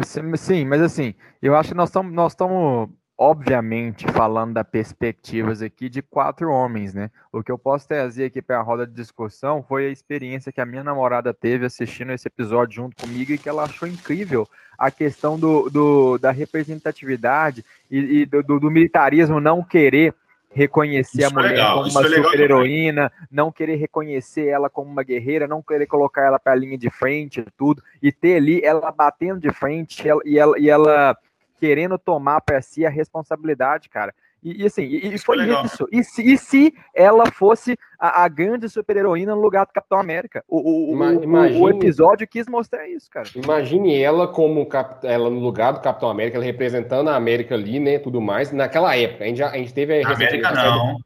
é 0.00 0.04
sim, 0.04 0.36
sim, 0.36 0.64
mas 0.64 0.80
assim, 0.80 1.14
eu 1.42 1.54
acho 1.56 1.70
que 1.70 1.74
nós 1.76 1.88
estamos, 1.88 2.12
nós 2.12 2.32
estamos, 2.32 2.88
obviamente, 3.16 4.06
falando 4.12 4.54
das 4.54 4.66
perspectivas 4.68 5.62
aqui 5.62 5.88
de 5.88 6.02
quatro 6.02 6.50
homens, 6.50 6.92
né? 6.92 7.10
O 7.32 7.42
que 7.42 7.50
eu 7.52 7.58
posso 7.58 7.86
trazer 7.86 8.24
aqui 8.26 8.42
para 8.42 8.58
a 8.58 8.62
roda 8.62 8.86
de 8.86 8.92
discussão 8.92 9.62
foi 9.62 9.86
a 9.86 9.90
experiência 9.90 10.52
que 10.52 10.60
a 10.60 10.66
minha 10.66 10.82
namorada 10.84 11.32
teve 11.32 11.64
assistindo 11.66 12.12
esse 12.12 12.26
episódio 12.28 12.74
junto 12.76 12.96
comigo 12.96 13.32
e 13.32 13.38
que 13.38 13.48
ela 13.48 13.64
achou 13.64 13.86
incrível 13.88 14.48
a 14.76 14.90
questão 14.90 15.38
do, 15.38 15.70
do- 15.70 16.18
da 16.18 16.30
representatividade 16.32 17.64
e, 17.90 17.98
e 18.22 18.26
do, 18.26 18.42
do- 18.42 18.60
do 18.60 18.70
militarismo 18.70 19.40
não 19.40 19.62
querer 19.62 20.14
reconhecer 20.50 21.22
Isso 21.22 21.26
a 21.26 21.30
é 21.30 21.32
mulher 21.34 21.50
legal, 21.50 21.78
como 21.78 21.90
uma 21.90 22.00
é 22.00 22.08
legal 22.08 22.24
super-heroína, 22.24 23.12
não 23.30 23.50
querer 23.50 23.74
reconhecer 23.76 24.46
ela 24.46 24.70
como 24.70 24.88
uma 24.90 25.02
guerreira, 25.02 25.48
não 25.48 25.60
querer 25.62 25.86
colocar 25.86 26.22
ela 26.22 26.38
para 26.38 26.52
a 26.52 26.56
linha 26.56 26.78
de 26.78 26.90
frente 26.90 27.40
e 27.40 27.46
tudo, 27.56 27.82
e 28.00 28.12
ter 28.12 28.36
ali 28.36 28.60
ela 28.62 28.92
batendo 28.92 29.40
de 29.40 29.50
frente 29.52 30.08
ela- 30.08 30.22
e 30.24 30.38
ela, 30.38 30.58
e 30.58 30.68
ela 30.70 31.16
querendo 31.64 31.98
tomar 31.98 32.42
para 32.42 32.60
si 32.60 32.84
a 32.84 32.90
responsabilidade, 32.90 33.88
cara. 33.88 34.14
E, 34.42 34.62
e 34.62 34.66
assim, 34.66 34.82
e, 34.82 35.14
e 35.14 35.18
foi 35.18 35.38
isso. 35.64 35.88
E 35.90 36.04
se, 36.04 36.34
e 36.34 36.36
se 36.36 36.74
ela 36.94 37.30
fosse 37.30 37.78
a, 37.98 38.24
a 38.24 38.28
grande 38.28 38.68
super-heroína 38.68 39.34
no 39.34 39.40
lugar 39.40 39.64
do 39.64 39.72
Capitão 39.72 39.98
América? 39.98 40.44
O, 40.46 40.90
o, 40.90 40.94
Imagine, 41.22 41.58
o, 41.58 41.70
episódio 41.70 42.28
quis 42.28 42.46
mostrar 42.46 42.86
isso, 42.86 43.08
cara. 43.10 43.26
Imagine 43.34 43.98
ela 43.98 44.28
como 44.28 44.66
cap, 44.66 45.06
ela 45.06 45.30
no 45.30 45.40
lugar 45.40 45.72
do 45.72 45.80
Capitão 45.80 46.10
América, 46.10 46.36
ela 46.36 46.44
representando 46.44 47.08
a 47.08 47.16
América 47.16 47.54
ali, 47.54 47.80
né? 47.80 47.98
Tudo 47.98 48.20
mais. 48.20 48.52
Naquela 48.52 48.94
época, 48.94 49.24
a 49.24 49.26
gente, 49.26 49.38
já, 49.38 49.48
a 49.48 49.56
gente 49.56 49.72
teve 49.72 50.02
a. 50.02 50.06
América 50.06 50.50
não. 50.50 50.98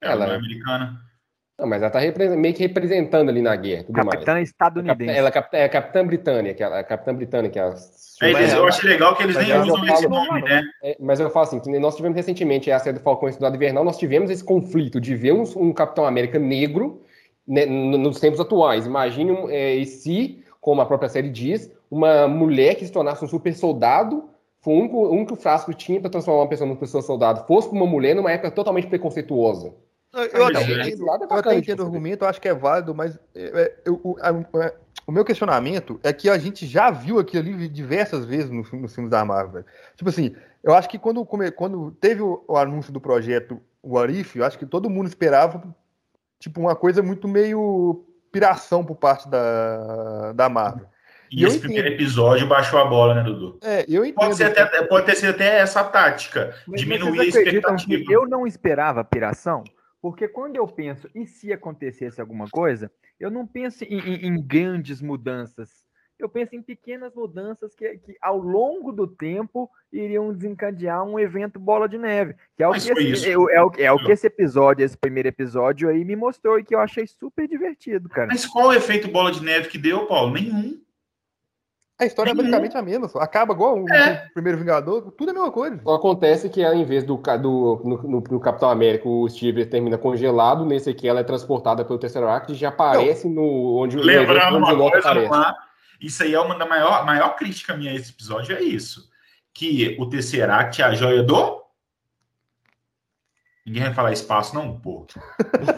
Ela, 0.00 0.24
ela 0.24 0.32
é 0.32 0.36
americana. 0.38 1.09
Não, 1.60 1.68
mas 1.68 1.82
ela 1.82 1.90
tá 1.90 2.00
meio 2.36 2.54
que 2.54 2.62
representando 2.62 3.28
ali 3.28 3.42
na 3.42 3.54
guerra. 3.54 3.84
Tudo 3.84 3.94
capitã 3.94 4.32
mais. 4.32 4.48
estadunidense. 4.48 5.10
Ela 5.10 5.28
é, 5.52 5.64
é 5.64 5.68
capitã 5.68 6.06
britânica, 6.06 6.64
é 6.64 6.78
a 6.78 6.82
capitã 6.82 7.14
britânica. 7.14 7.74
É, 8.22 8.30
eles, 8.30 8.52
eu 8.54 8.66
acho 8.66 8.86
legal 8.86 9.14
que 9.14 9.24
eles 9.24 9.36
nem 9.36 9.60
usam 9.60 9.84
esse 9.84 10.08
nome, 10.08 10.40
né? 10.40 10.62
É, 10.82 10.96
mas 10.98 11.20
eu 11.20 11.28
falo 11.28 11.44
assim, 11.46 11.78
nós 11.78 11.96
tivemos 11.96 12.16
recentemente 12.16 12.70
a 12.70 12.78
série 12.78 12.96
do 12.96 13.02
Falcão 13.02 13.28
Estudado 13.28 13.56
Invernal, 13.56 13.84
nós 13.84 13.98
tivemos 13.98 14.30
esse 14.30 14.42
conflito 14.42 14.98
de 14.98 15.14
ver 15.14 15.32
um, 15.32 15.44
um 15.56 15.70
Capitão 15.70 16.06
América 16.06 16.38
negro 16.38 17.02
né, 17.46 17.66
nos 17.66 18.18
tempos 18.18 18.40
atuais. 18.40 18.86
Imagine 18.86 19.36
é, 19.50 19.84
se, 19.84 20.42
como 20.62 20.80
a 20.80 20.86
própria 20.86 21.10
série 21.10 21.28
diz, 21.28 21.70
uma 21.90 22.26
mulher 22.26 22.74
que 22.76 22.86
se 22.86 22.92
tornasse 22.92 23.22
um 23.22 23.28
super 23.28 23.52
soldado 23.52 24.30
foi 24.62 24.72
um, 24.74 25.12
um 25.12 25.26
que 25.26 25.34
o 25.34 25.36
frasco 25.36 25.74
tinha 25.74 26.00
para 26.00 26.08
transformar 26.08 26.40
uma 26.40 26.48
pessoa 26.48 26.66
numa 26.66 26.78
pessoa 26.78 27.02
soldado 27.02 27.46
fosse 27.46 27.68
uma 27.68 27.86
mulher 27.86 28.14
numa 28.14 28.32
época 28.32 28.50
totalmente 28.50 28.86
preconceituosa. 28.86 29.74
Eu, 30.12 30.24
eu, 30.24 30.46
até, 30.46 30.62
entendo, 30.62 31.06
eu 31.06 31.12
até 31.12 31.54
entendo 31.54 31.80
o 31.80 31.86
argumento, 31.86 32.24
eu 32.24 32.28
acho 32.28 32.40
que 32.40 32.48
é 32.48 32.54
válido, 32.54 32.92
mas 32.94 33.16
é, 33.34 33.42
é 33.44 33.74
eu, 33.84 34.00
o, 34.02 34.16
a, 34.20 34.64
é, 34.64 34.74
o, 35.06 35.12
meu 35.12 35.24
questionamento 35.24 36.00
é 36.02 36.12
que 36.12 36.28
a 36.28 36.36
gente 36.36 36.66
já 36.66 36.90
viu 36.90 37.20
aquilo 37.20 37.48
ali 37.48 37.68
diversas 37.68 38.24
vezes 38.24 38.50
nos 38.50 38.70
no 38.72 38.88
filmes 38.88 39.10
da 39.10 39.24
Marvel. 39.24 39.64
Tipo 39.96 40.10
assim, 40.10 40.34
eu 40.64 40.74
acho 40.74 40.88
que 40.88 40.98
quando, 40.98 41.24
quando 41.24 41.92
teve 42.00 42.22
o, 42.22 42.44
o 42.48 42.56
anúncio 42.56 42.92
do 42.92 43.00
projeto 43.00 43.60
What 43.84 44.12
If, 44.12 44.34
eu 44.34 44.44
acho 44.44 44.58
que 44.58 44.66
todo 44.66 44.90
mundo 44.90 45.06
esperava 45.06 45.62
tipo 46.40 46.60
uma 46.60 46.74
coisa 46.74 47.02
muito 47.02 47.28
meio 47.28 48.04
piração 48.32 48.84
por 48.84 48.96
parte 48.96 49.28
da, 49.28 50.32
da 50.32 50.48
Marvel. 50.48 50.86
E, 51.30 51.42
e 51.42 51.46
esse 51.46 51.60
primeiro 51.60 51.86
episódio 51.86 52.48
baixou 52.48 52.80
a 52.80 52.84
bola, 52.84 53.14
né, 53.14 53.22
Dudu? 53.22 53.58
É, 53.62 53.84
eu 53.88 54.04
entendo. 54.04 54.16
Pode, 54.16 54.36
ser 54.36 54.44
até, 54.44 54.82
pode 54.82 55.06
ter 55.06 55.14
sido 55.14 55.30
até 55.30 55.60
essa 55.60 55.84
tática, 55.84 56.56
mas, 56.66 56.80
diminuir 56.80 57.20
a 57.20 57.24
expectativa. 57.24 58.12
eu 58.12 58.28
não 58.28 58.44
esperava 58.44 59.04
piração? 59.04 59.62
Porque 60.00 60.26
quando 60.26 60.56
eu 60.56 60.66
penso, 60.66 61.08
e 61.14 61.26
se 61.26 61.52
acontecesse 61.52 62.20
alguma 62.20 62.48
coisa, 62.48 62.90
eu 63.18 63.30
não 63.30 63.46
penso 63.46 63.84
em, 63.84 63.98
em, 63.98 64.26
em 64.26 64.42
grandes 64.42 65.02
mudanças. 65.02 65.84
Eu 66.18 66.28
penso 66.28 66.54
em 66.54 66.62
pequenas 66.62 67.14
mudanças 67.14 67.74
que, 67.74 67.98
que, 67.98 68.16
ao 68.20 68.38
longo 68.38 68.92
do 68.92 69.06
tempo, 69.06 69.70
iriam 69.90 70.32
desencadear 70.32 71.02
um 71.02 71.18
evento 71.18 71.58
bola 71.58 71.88
de 71.88 71.96
neve. 71.96 72.34
Que 72.56 72.62
é 72.62 72.68
o, 72.68 72.72
que 72.72 72.78
esse, 72.78 73.28
é, 73.28 73.32
é, 73.32 73.38
o, 73.38 73.48
é 73.78 73.92
o 73.92 73.98
que 73.98 74.12
esse 74.12 74.26
episódio, 74.26 74.84
esse 74.84 74.96
primeiro 74.96 75.28
episódio 75.28 75.88
aí, 75.88 76.04
me 76.04 76.14
mostrou 76.14 76.58
e 76.58 76.64
que 76.64 76.74
eu 76.74 76.80
achei 76.80 77.06
super 77.06 77.48
divertido, 77.48 78.08
cara. 78.08 78.28
Mas 78.28 78.44
qual 78.44 78.68
o 78.68 78.72
efeito 78.74 79.08
bola 79.08 79.32
de 79.32 79.42
neve 79.42 79.68
que 79.68 79.78
deu, 79.78 80.06
Paulo? 80.06 80.34
Nenhum. 80.34 80.78
A 82.00 82.06
história 82.06 82.30
é 82.30 82.34
basicamente 82.34 82.76
a 82.78 82.82
mesma, 82.82 83.10
acaba 83.16 83.52
igual 83.52 83.78
o 83.78 83.92
é. 83.92 84.26
primeiro 84.32 84.56
Vingador, 84.56 85.12
tudo 85.12 85.28
é 85.28 85.30
a 85.32 85.34
mesma 85.34 85.52
coisa. 85.52 85.78
Só 85.82 85.94
acontece 85.94 86.48
que 86.48 86.64
ao 86.64 86.74
invés 86.74 87.04
do, 87.04 87.18
do 87.18 87.82
no, 87.84 88.02
no, 88.02 88.20
no, 88.22 88.40
Capitão 88.40 88.70
América, 88.70 89.06
o 89.06 89.28
Steve 89.28 89.66
termina 89.66 89.98
congelado, 89.98 90.64
nesse 90.64 90.88
aqui 90.88 91.06
ela 91.06 91.20
é 91.20 91.24
transportada 91.24 91.84
pelo 91.84 91.98
Tesseract 91.98 92.52
e 92.52 92.54
já 92.54 92.70
aparece 92.70 93.28
Não. 93.28 93.34
no 93.34 93.82
onde 93.82 93.98
Lembrando 93.98 94.56
onde 94.56 94.72
uma 94.72 94.90
coisa, 94.90 95.12
lá, 95.28 95.54
isso 96.00 96.22
aí 96.22 96.32
é 96.32 96.40
uma 96.40 96.58
da 96.58 96.64
maior, 96.64 97.04
maior 97.04 97.36
crítica 97.36 97.76
minha 97.76 97.90
a 97.90 97.94
esse 97.94 98.12
episódio, 98.12 98.56
é 98.56 98.62
isso. 98.62 99.10
Que 99.52 99.94
o 100.00 100.08
Tesseract 100.08 100.80
é 100.80 100.84
a 100.86 100.94
joia 100.94 101.22
do. 101.22 101.60
Ninguém 103.66 103.82
vai 103.82 103.92
falar 103.92 104.12
espaço, 104.12 104.54
não, 104.54 104.80
pô. 104.80 105.06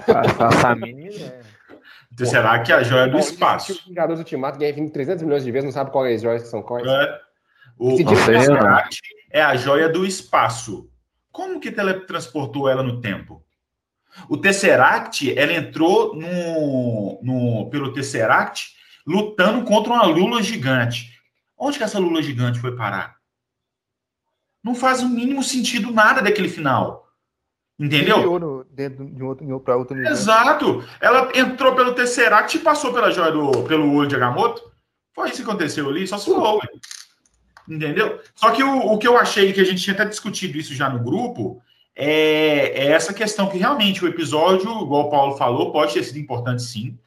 Essa 0.06 0.72
ideia. 0.86 1.41
Então, 2.12 2.26
será 2.26 2.58
que 2.60 2.72
a 2.72 2.82
joia 2.82 3.08
do 3.08 3.18
espaço? 3.18 3.72
O 3.72 3.88
Vingadores 3.88 4.18
Ultimato 4.18 4.58
ganha 4.58 4.90
300 4.90 5.22
milhões 5.22 5.44
de 5.44 5.50
vezes, 5.50 5.64
não 5.64 5.72
sabe 5.72 5.90
qual 5.90 6.04
é 6.06 6.14
as 6.14 6.20
joias 6.20 6.42
que 6.42 6.48
são 6.48 6.62
quais. 6.62 6.86
É. 6.86 7.20
O, 7.78 7.94
o 7.94 7.96
Tesseract 7.96 9.00
é 9.30 9.42
a 9.42 9.56
joia 9.56 9.88
do 9.88 10.04
espaço. 10.04 10.90
Como 11.30 11.58
que 11.58 11.72
teletransportou 11.72 12.68
ela 12.68 12.82
no 12.82 13.00
tempo? 13.00 13.42
O 14.28 14.36
Tesseract, 14.36 15.36
ela 15.38 15.54
entrou 15.54 16.14
no, 16.14 17.18
no, 17.22 17.70
pelo 17.70 17.94
Tesseract 17.94 18.74
lutando 19.06 19.64
contra 19.64 19.94
uma 19.94 20.04
lula 20.04 20.42
gigante. 20.42 21.18
Onde 21.56 21.78
que 21.78 21.84
essa 21.84 21.98
lula 21.98 22.22
gigante 22.22 22.60
foi 22.60 22.76
parar? 22.76 23.16
Não 24.62 24.74
faz 24.74 25.02
o 25.02 25.08
mínimo 25.08 25.42
sentido 25.42 25.90
nada 25.90 26.20
daquele 26.20 26.48
final. 26.48 27.08
Entendeu? 27.78 28.61
Dentro 28.74 29.04
de 29.04 29.22
outro, 29.22 29.60
para 29.60 29.76
outro 29.76 29.94
nível. 29.94 30.10
Exato. 30.10 30.82
Ela 30.98 31.30
entrou 31.34 31.74
pelo 31.74 31.94
Tesseract 31.94 32.56
e 32.56 32.60
passou 32.60 32.92
pela 32.92 33.10
joia 33.10 33.30
do, 33.30 33.64
pelo 33.64 33.92
olho 33.94 34.08
de 34.08 34.16
Agamotto. 34.16 34.62
Foi 35.14 35.28
isso 35.28 35.36
que 35.36 35.42
aconteceu 35.42 35.88
ali, 35.88 36.06
só 36.06 36.16
se 36.16 36.24
for. 36.24 36.66
Entendeu? 37.68 38.18
Só 38.34 38.50
que 38.50 38.62
o, 38.62 38.92
o 38.92 38.98
que 38.98 39.06
eu 39.06 39.18
achei 39.18 39.52
que 39.52 39.60
a 39.60 39.64
gente 39.64 39.82
tinha 39.82 39.92
até 39.92 40.06
discutido 40.06 40.56
isso 40.56 40.74
já 40.74 40.88
no 40.88 41.04
grupo 41.04 41.62
é, 41.94 42.86
é 42.86 42.86
essa 42.92 43.12
questão 43.12 43.48
que 43.48 43.58
realmente 43.58 44.02
o 44.02 44.08
episódio, 44.08 44.70
igual 44.82 45.06
o 45.06 45.10
Paulo 45.10 45.36
falou, 45.36 45.70
pode 45.70 45.92
ter 45.92 46.02
sido 46.02 46.18
importante 46.18 46.62
sim, 46.62 46.98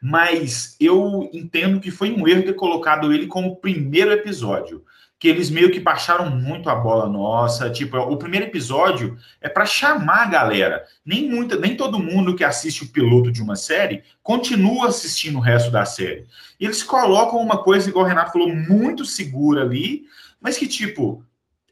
mas 0.00 0.76
eu 0.78 1.28
entendo 1.32 1.80
que 1.80 1.90
foi 1.90 2.12
um 2.12 2.26
erro 2.28 2.44
ter 2.44 2.54
colocado 2.54 3.12
ele 3.12 3.26
como 3.26 3.56
primeiro 3.56 4.12
episódio 4.12 4.84
que 5.18 5.26
eles 5.26 5.50
meio 5.50 5.70
que 5.72 5.80
baixaram 5.80 6.30
muito 6.30 6.70
a 6.70 6.74
bola 6.74 7.08
nossa. 7.08 7.68
Tipo, 7.68 7.98
o 7.98 8.16
primeiro 8.16 8.46
episódio 8.46 9.18
é 9.40 9.48
para 9.48 9.66
chamar 9.66 10.22
a 10.22 10.30
galera. 10.30 10.84
Nem 11.04 11.28
muita, 11.28 11.56
nem 11.56 11.76
todo 11.76 11.98
mundo 11.98 12.36
que 12.36 12.44
assiste 12.44 12.84
o 12.84 12.88
piloto 12.88 13.32
de 13.32 13.42
uma 13.42 13.56
série 13.56 14.04
continua 14.22 14.88
assistindo 14.88 15.38
o 15.38 15.42
resto 15.42 15.70
da 15.70 15.84
série. 15.84 16.26
E 16.60 16.64
eles 16.64 16.82
colocam 16.82 17.40
uma 17.40 17.62
coisa, 17.62 17.88
igual 17.88 18.04
o 18.04 18.08
Renato 18.08 18.32
falou, 18.32 18.54
muito 18.54 19.04
segura 19.04 19.62
ali, 19.62 20.04
mas 20.40 20.56
que, 20.56 20.68
tipo, 20.68 21.24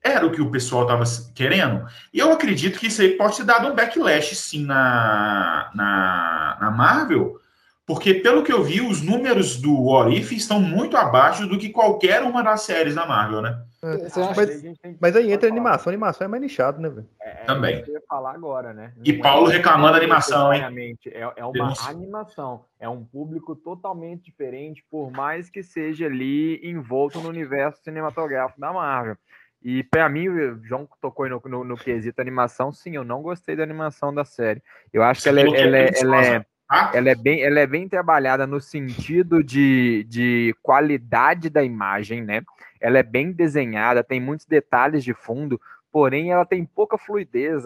era 0.03 0.26
o 0.26 0.33
que 0.33 0.43
o 0.43 0.50
pessoal 0.50 0.83
estava 0.83 1.05
querendo. 1.33 1.87
E 2.12 2.19
eu 2.19 2.33
acredito 2.33 2.81
que 2.81 2.88
isso 2.88 3.00
aí 3.00 3.11
pode 3.11 3.37
ter 3.37 3.45
dado 3.45 3.69
um 3.69 3.75
backlash, 3.76 4.35
sim, 4.35 4.65
na, 4.65 5.71
na, 5.73 6.59
na 6.61 6.71
Marvel 6.73 7.41
porque, 7.87 8.14
pelo 8.14 8.43
que 8.43 8.52
eu 8.52 8.64
vi, 8.64 8.81
os 8.81 9.00
números 9.00 9.61
do 9.61 9.81
What 9.81 10.12
If 10.12 10.33
estão 10.33 10.61
muito 10.61 10.97
abaixo 10.97 11.47
do 11.47 11.57
que 11.57 11.71
qualquer 11.71 12.21
uma 12.25 12.43
das 12.43 12.62
séries 12.62 12.97
da 12.97 13.07
Marvel, 13.07 13.40
né? 13.40 13.62
É, 13.81 13.97
mas, 14.35 14.99
mas, 15.00 15.16
aí 15.16 15.31
entra 15.31 15.49
a 15.49 15.52
animação, 15.52 15.90
a 15.90 15.95
animação 15.95 16.25
é 16.25 16.28
mais 16.28 16.43
nichado, 16.43 16.81
né, 16.81 16.88
velho? 16.88 17.09
É, 17.23 17.28
é, 17.28 17.45
Também. 17.45 17.85
Eu 17.87 17.95
ia 17.95 18.02
falar 18.09 18.35
agora, 18.35 18.75
né? 18.75 18.93
Não 18.97 19.05
e 19.05 19.12
Paulo 19.12 19.49
é 19.49 19.52
reclamando 19.52 19.93
da 19.93 19.99
animação, 19.99 20.52
hein? 20.52 20.99
É, 21.07 21.21
é 21.37 21.45
uma 21.45 21.75
animação, 21.87 22.64
é 22.81 22.88
um 22.88 23.05
público 23.05 23.55
totalmente 23.55 24.25
diferente, 24.25 24.85
por 24.90 25.12
mais 25.12 25.49
que 25.49 25.62
seja 25.62 26.07
ali 26.07 26.61
envolto 26.69 27.21
no 27.21 27.28
universo 27.28 27.85
cinematográfico 27.85 28.61
da 28.61 28.73
Marvel. 28.73 29.16
E 29.62 29.85
para 29.85 30.09
mim, 30.09 30.28
o 30.28 30.64
João 30.64 30.88
tocou 31.00 31.28
no, 31.28 31.40
no, 31.45 31.64
no, 31.64 31.76
quesito 31.76 32.21
animação, 32.21 32.73
sim, 32.73 32.97
eu 32.97 33.05
não 33.05 33.23
gostei 33.23 33.55
da 33.55 33.62
animação 33.62 34.12
da 34.12 34.25
série. 34.25 34.61
Eu 34.93 35.05
acho 35.05 35.23
que 35.23 35.28
ela, 35.28 35.40
ela, 35.40 35.57
ela, 35.57 35.78
ela 35.78 36.25
é 36.25 36.47
ah. 36.69 36.91
Ela, 36.93 37.11
é 37.11 37.15
bem, 37.15 37.43
ela 37.43 37.61
é 37.61 37.67
bem 37.67 37.89
trabalhada 37.89 38.47
no 38.47 38.61
sentido 38.61 39.43
de, 39.43 40.05
de 40.09 40.55
qualidade 40.63 41.49
da 41.49 41.63
imagem, 41.63 42.23
né? 42.23 42.43
Ela 42.81 42.99
é 42.99 43.03
bem 43.03 43.33
desenhada, 43.33 44.03
tem 44.03 44.21
muitos 44.21 44.47
detalhes 44.47 45.05
de 45.05 45.15
fundo, 45.15 45.61
porém 45.93 46.33
ela 46.33 46.45
tem 46.45 46.65
pouca 46.65 46.99
fluidez. 46.99 47.65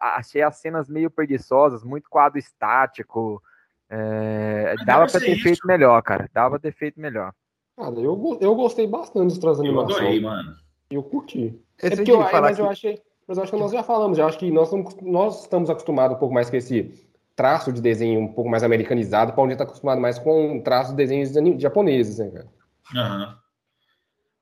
achei 0.00 0.42
as 0.42 0.56
cenas 0.56 0.88
meio 0.88 1.10
preguiçosas, 1.10 1.82
muito 1.82 2.10
quadro 2.10 2.38
estático. 2.38 3.42
É, 3.88 4.74
dava 4.84 5.06
para 5.06 5.20
ter 5.20 5.32
isso. 5.32 5.42
feito 5.42 5.66
melhor, 5.66 6.02
cara. 6.02 6.28
Dava 6.32 6.50
pra 6.50 6.58
ter 6.58 6.72
feito 6.72 7.00
melhor. 7.00 7.32
Cara, 7.76 7.94
eu, 7.98 8.38
eu 8.40 8.54
gostei 8.54 8.86
bastante 8.86 9.40
das 9.40 9.58
animações. 9.58 9.96
Eu 9.98 10.02
adorei, 10.02 10.20
mano. 10.20 10.54
Eu 10.90 11.02
curti. 11.02 11.60
é 11.82 11.90
porque 11.90 12.12
eu, 12.12 12.20
mas 12.20 12.56
que... 12.56 12.62
eu 12.62 12.68
achei. 12.68 13.02
Mas 13.26 13.38
eu 13.38 13.42
acho 13.42 13.52
que 13.52 13.58
nós 13.58 13.72
já 13.72 13.82
falamos, 13.82 14.18
já 14.18 14.26
acho 14.26 14.38
que 14.38 14.50
nós, 14.50 14.70
nós 15.00 15.42
estamos 15.42 15.70
acostumados 15.70 16.16
um 16.16 16.20
pouco 16.20 16.34
mais 16.34 16.50
com 16.50 16.56
esse 16.56 16.92
traço 17.36 17.72
de 17.72 17.80
desenho 17.80 18.20
um 18.20 18.32
pouco 18.32 18.50
mais 18.50 18.62
americanizado, 18.62 19.32
para 19.32 19.42
onde 19.42 19.54
está 19.54 19.64
acostumado 19.64 20.00
mais 20.00 20.18
com 20.18 20.60
traço 20.60 20.90
de 20.90 20.96
desenhos 20.96 21.32
japoneses, 21.60 22.18
né, 22.18 22.30
cara? 22.30 22.48
Uhum. 22.94 23.34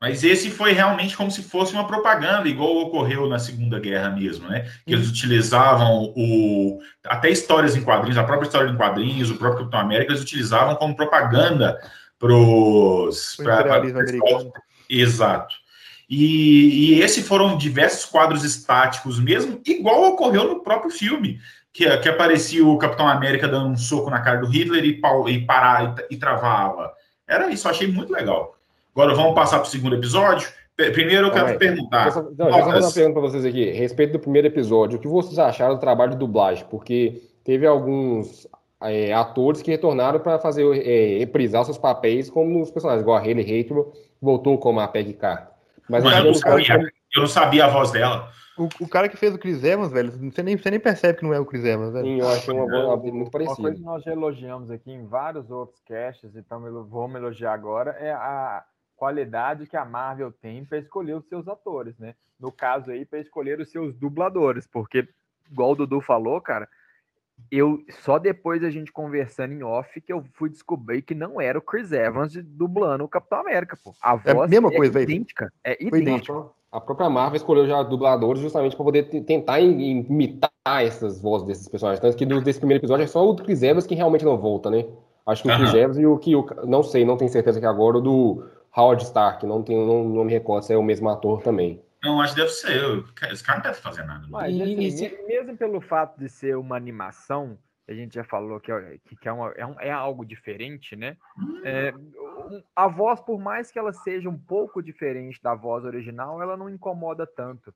Mas 0.03 0.25
esse 0.25 0.51
foi 0.51 0.73
realmente 0.73 1.17
como 1.17 1.31
se 1.31 1.45
fosse 1.45 1.73
uma 1.73 1.87
propaganda, 1.87 2.49
igual 2.49 2.77
ocorreu 2.79 3.29
na 3.29 3.39
Segunda 3.39 3.79
Guerra 3.79 4.11
mesmo, 4.11 4.49
né? 4.49 4.69
Que 4.85 4.95
eles 4.95 5.09
utilizavam 5.09 6.13
o 6.17 6.81
até 7.07 7.31
histórias 7.31 7.77
em 7.77 7.85
quadrinhos, 7.85 8.19
a 8.19 8.25
própria 8.25 8.47
história 8.47 8.69
em 8.69 8.77
quadrinhos, 8.77 9.31
o 9.31 9.37
próprio 9.37 9.61
Capitão 9.61 9.79
América, 9.79 10.11
eles 10.11 10.23
utilizavam 10.23 10.75
como 10.75 10.97
propaganda 10.97 11.79
pros 12.19 13.39
o 13.39 13.45
pra, 13.45 13.63
pra, 13.63 13.77
americano. 13.77 14.53
Exato. 14.91 15.55
E, 16.15 16.97
e 16.99 17.01
esses 17.01 17.27
foram 17.27 17.57
diversos 17.57 18.05
quadros 18.05 18.45
estáticos 18.45 19.19
mesmo, 19.19 19.59
igual 19.67 20.11
ocorreu 20.11 20.47
no 20.47 20.61
próprio 20.63 20.91
filme 20.91 21.41
que, 21.73 21.89
que 21.97 22.09
aparecia 22.11 22.67
o 22.67 22.77
Capitão 22.77 23.09
América 23.09 23.49
dando 23.49 23.71
um 23.71 23.77
soco 23.79 24.11
na 24.11 24.21
cara 24.21 24.39
do 24.39 24.47
Hitler 24.47 24.85
e, 24.85 25.01
e 25.31 25.47
parar 25.47 25.97
e, 26.11 26.15
e 26.15 26.19
travava. 26.19 26.93
Era 27.27 27.51
isso, 27.51 27.67
eu 27.67 27.71
achei 27.71 27.89
muito 27.89 28.13
legal. 28.13 28.55
Agora 28.95 29.15
vamos 29.15 29.35
passar 29.35 29.61
para 29.61 29.67
o 29.67 29.71
segundo 29.71 29.97
episódio. 29.97 30.51
Primeiro 30.77 31.29
eu 31.29 31.31
quero 31.31 31.47
Calma 31.47 31.51
aí. 31.53 31.59
perguntar. 31.59 32.15
Não, 32.37 32.47
eu 32.47 32.65
fazer 32.65 32.81
uma 32.81 32.93
pergunta 32.93 33.21
pra 33.21 33.31
vocês 33.31 33.45
aqui. 33.47 33.71
A 33.71 33.75
respeito 33.75 34.13
do 34.13 34.19
primeiro 34.19 34.49
episódio, 34.49 34.99
o 34.99 35.01
que 35.01 35.09
vocês 35.09 35.39
acharam 35.39 35.77
do 35.77 35.81
trabalho 35.81 36.11
de 36.11 36.19
dublagem? 36.19 36.67
Porque 36.69 37.23
teve 37.43 37.67
alguns 37.67 38.47
é, 38.83 39.15
atores 39.15 39.63
que 39.63 39.71
retornaram 39.71 40.21
para 40.21 40.39
fazer 40.39 40.63
é, 40.87 41.21
reprisar 41.21 41.65
seus 41.65 41.79
papéis 41.79 42.29
como 42.29 42.59
nos 42.59 42.71
personagens, 42.71 43.01
igual 43.01 43.17
a 43.17 43.21
Haley 43.21 43.61
Hathaway 43.61 43.87
voltou 44.21 44.59
como 44.59 44.79
a 44.79 44.87
Peggy 44.87 45.15
Carter. 45.15 45.52
Mas 45.93 46.05
Mano, 46.05 46.17
eu, 46.17 46.25
não 46.25 46.35
sabia, 46.35 46.93
eu 47.15 47.21
não 47.21 47.27
sabia 47.27 47.67
a 47.67 47.69
voz 47.69 47.91
dela. 47.91 48.33
O, 48.57 48.67
o 48.81 48.89
cara 48.89 49.11
que 49.11 49.17
fez 49.17 49.35
o 49.35 49.39
Chris 49.39 49.63
Evans, 49.63 49.93
velho, 49.93 50.11
você 50.11 50.43
nem, 50.43 50.57
você 50.57 50.71
nem 50.71 50.81
percebe 50.81 51.19
que 51.19 51.25
não 51.25 51.35
é 51.35 51.39
o 51.39 51.45
Chris 51.45 51.67
Evans, 51.67 51.93
velho. 51.93 52.07
Sim, 52.07 52.19
eu 52.19 52.29
achei 52.31 52.55
uma 52.55 52.67
boa 52.67 52.97
muito 52.97 53.15
Uma 53.15 53.31
coisa 53.31 53.55
parecida. 53.55 53.75
que 53.75 53.81
nós 53.83 54.03
já 54.03 54.13
elogiamos 54.13 54.71
aqui 54.71 54.91
em 54.91 55.07
vários 55.07 55.51
outros 55.51 55.79
casts, 55.87 56.35
então 56.35 56.63
vamos 56.89 57.17
elogiar 57.17 57.53
agora, 57.53 57.91
é 58.01 58.11
a 58.11 58.65
qualidade 58.97 59.67
que 59.67 59.77
a 59.77 59.85
Marvel 59.85 60.33
tem 60.33 60.65
para 60.65 60.79
escolher 60.79 61.15
os 61.15 61.29
seus 61.29 61.47
atores, 61.47 61.99
né? 61.99 62.15
No 62.41 62.51
caso 62.51 62.91
aí, 62.91 63.05
para 63.05 63.19
escolher 63.19 63.61
os 63.61 63.71
seus 63.71 63.95
dubladores, 63.95 64.67
porque, 64.67 65.07
igual 65.51 65.73
o 65.73 65.77
Dudu 65.77 66.01
falou, 66.01 66.41
cara, 66.41 66.67
eu 67.51 67.79
só 68.03 68.19
depois 68.19 68.63
a 68.65 68.71
gente 68.71 68.93
conversando 68.93 69.53
em 69.53 69.63
off 69.63 70.01
que 70.01 70.13
eu 70.13 70.25
fui 70.35 70.49
descobrir 70.49 71.03
que 71.03 71.15
não 71.15 71.41
era 71.41 71.59
o 71.59 71.63
Chris 71.63 71.93
Evans 71.93 72.33
dublando 72.45 73.05
o 73.05 73.09
Capitão 73.09 73.41
América, 73.41 73.77
pô. 73.83 73.93
A 74.03 74.19
É 74.25 74.31
a 74.31 74.35
voz 74.35 74.51
mesma 74.51 74.71
coisa, 74.71 74.93
velho. 74.93 75.11
idêntica. 75.11 75.53
É 75.65 75.77
Foi 75.89 76.01
idêntica. 76.01 76.47
A 76.71 76.81
própria 76.81 77.11
Marvel 77.11 77.37
escolheu 77.37 77.67
já 77.67 77.83
dubladores 77.83 78.41
justamente 78.41 78.75
para 78.75 78.85
poder 78.85 79.03
tentar 79.25 79.61
im- 79.61 80.07
imitar 80.09 80.51
essas 80.65 81.21
vozes 81.21 81.47
desses 81.47 81.69
personagens. 81.69 82.01
Tanto 82.01 82.17
que 82.17 82.25
desse 82.25 82.59
primeiro 82.59 82.81
episódio 82.81 83.05
é 83.05 83.07
só 83.07 83.29
o 83.29 83.37
Chris 83.37 83.63
Evans 83.63 83.87
que 83.87 83.95
realmente 83.95 84.25
não 84.25 84.39
volta, 84.39 84.71
né? 84.71 84.87
Acho 85.27 85.43
que 85.43 85.51
o 85.51 85.57
Chris. 85.57 85.75
Evans 85.75 85.99
e 85.99 86.07
o 86.07 86.17
que 86.19 86.35
o, 86.35 86.47
não 86.67 86.83
sei, 86.83 87.05
não 87.05 87.19
tenho 87.19 87.31
certeza 87.31 87.61
que 87.61 87.67
agora 87.67 87.99
o 87.99 88.01
do 88.01 88.47
Howard 88.75 89.03
Stark, 89.05 89.45
não 89.45 89.63
tenho, 89.63 89.87
não, 89.87 90.03
não 90.09 90.25
me 90.25 90.33
recordo 90.33 90.65
se 90.65 90.73
é 90.73 90.77
o 90.79 90.83
mesmo 90.83 91.11
ator 91.11 91.43
também. 91.43 91.79
Não, 92.03 92.21
acho 92.21 92.35
que 92.35 92.41
deve 92.41 92.53
ser. 92.53 92.77
eu. 92.83 93.05
Esse 93.31 93.45
cara 93.45 93.59
não 93.59 93.65
deve 93.65 93.81
fazer 93.81 94.03
nada. 94.05 94.27
Mas, 94.29 94.61
assim, 94.61 94.91
se- 94.91 95.19
mesmo 95.27 95.57
pelo 95.57 95.81
fato 95.81 96.19
de 96.19 96.29
ser 96.29 96.57
uma 96.57 96.77
animação, 96.77 97.57
a 97.89 97.93
gente 97.93 98.15
já 98.15 98.25
falou 98.25 98.59
que, 98.59 98.73
é- 98.73 98.99
que, 99.21 99.29
é, 99.29 99.33
uma- 99.33 99.53
é 99.57 99.67
um- 99.67 99.81
é 99.81 99.91
algo 99.91 100.25
diferente, 100.25 100.97
né? 100.97 101.17
É, 101.65 101.93
um- 101.95 102.63
a 102.75 102.89
voz, 102.89 103.21
por 103.21 103.39
mais 103.41 103.71
que 103.71 103.79
ela 103.79 103.93
seja 103.93 104.29
um 104.29 104.39
pouco 104.39 104.83
diferente 104.83 105.41
da 105.43 105.55
voz 105.55 105.85
original, 105.85 106.43
ela 106.43 106.57
não 106.57 106.69
incomoda 106.69 107.27
tanto. 107.27 107.73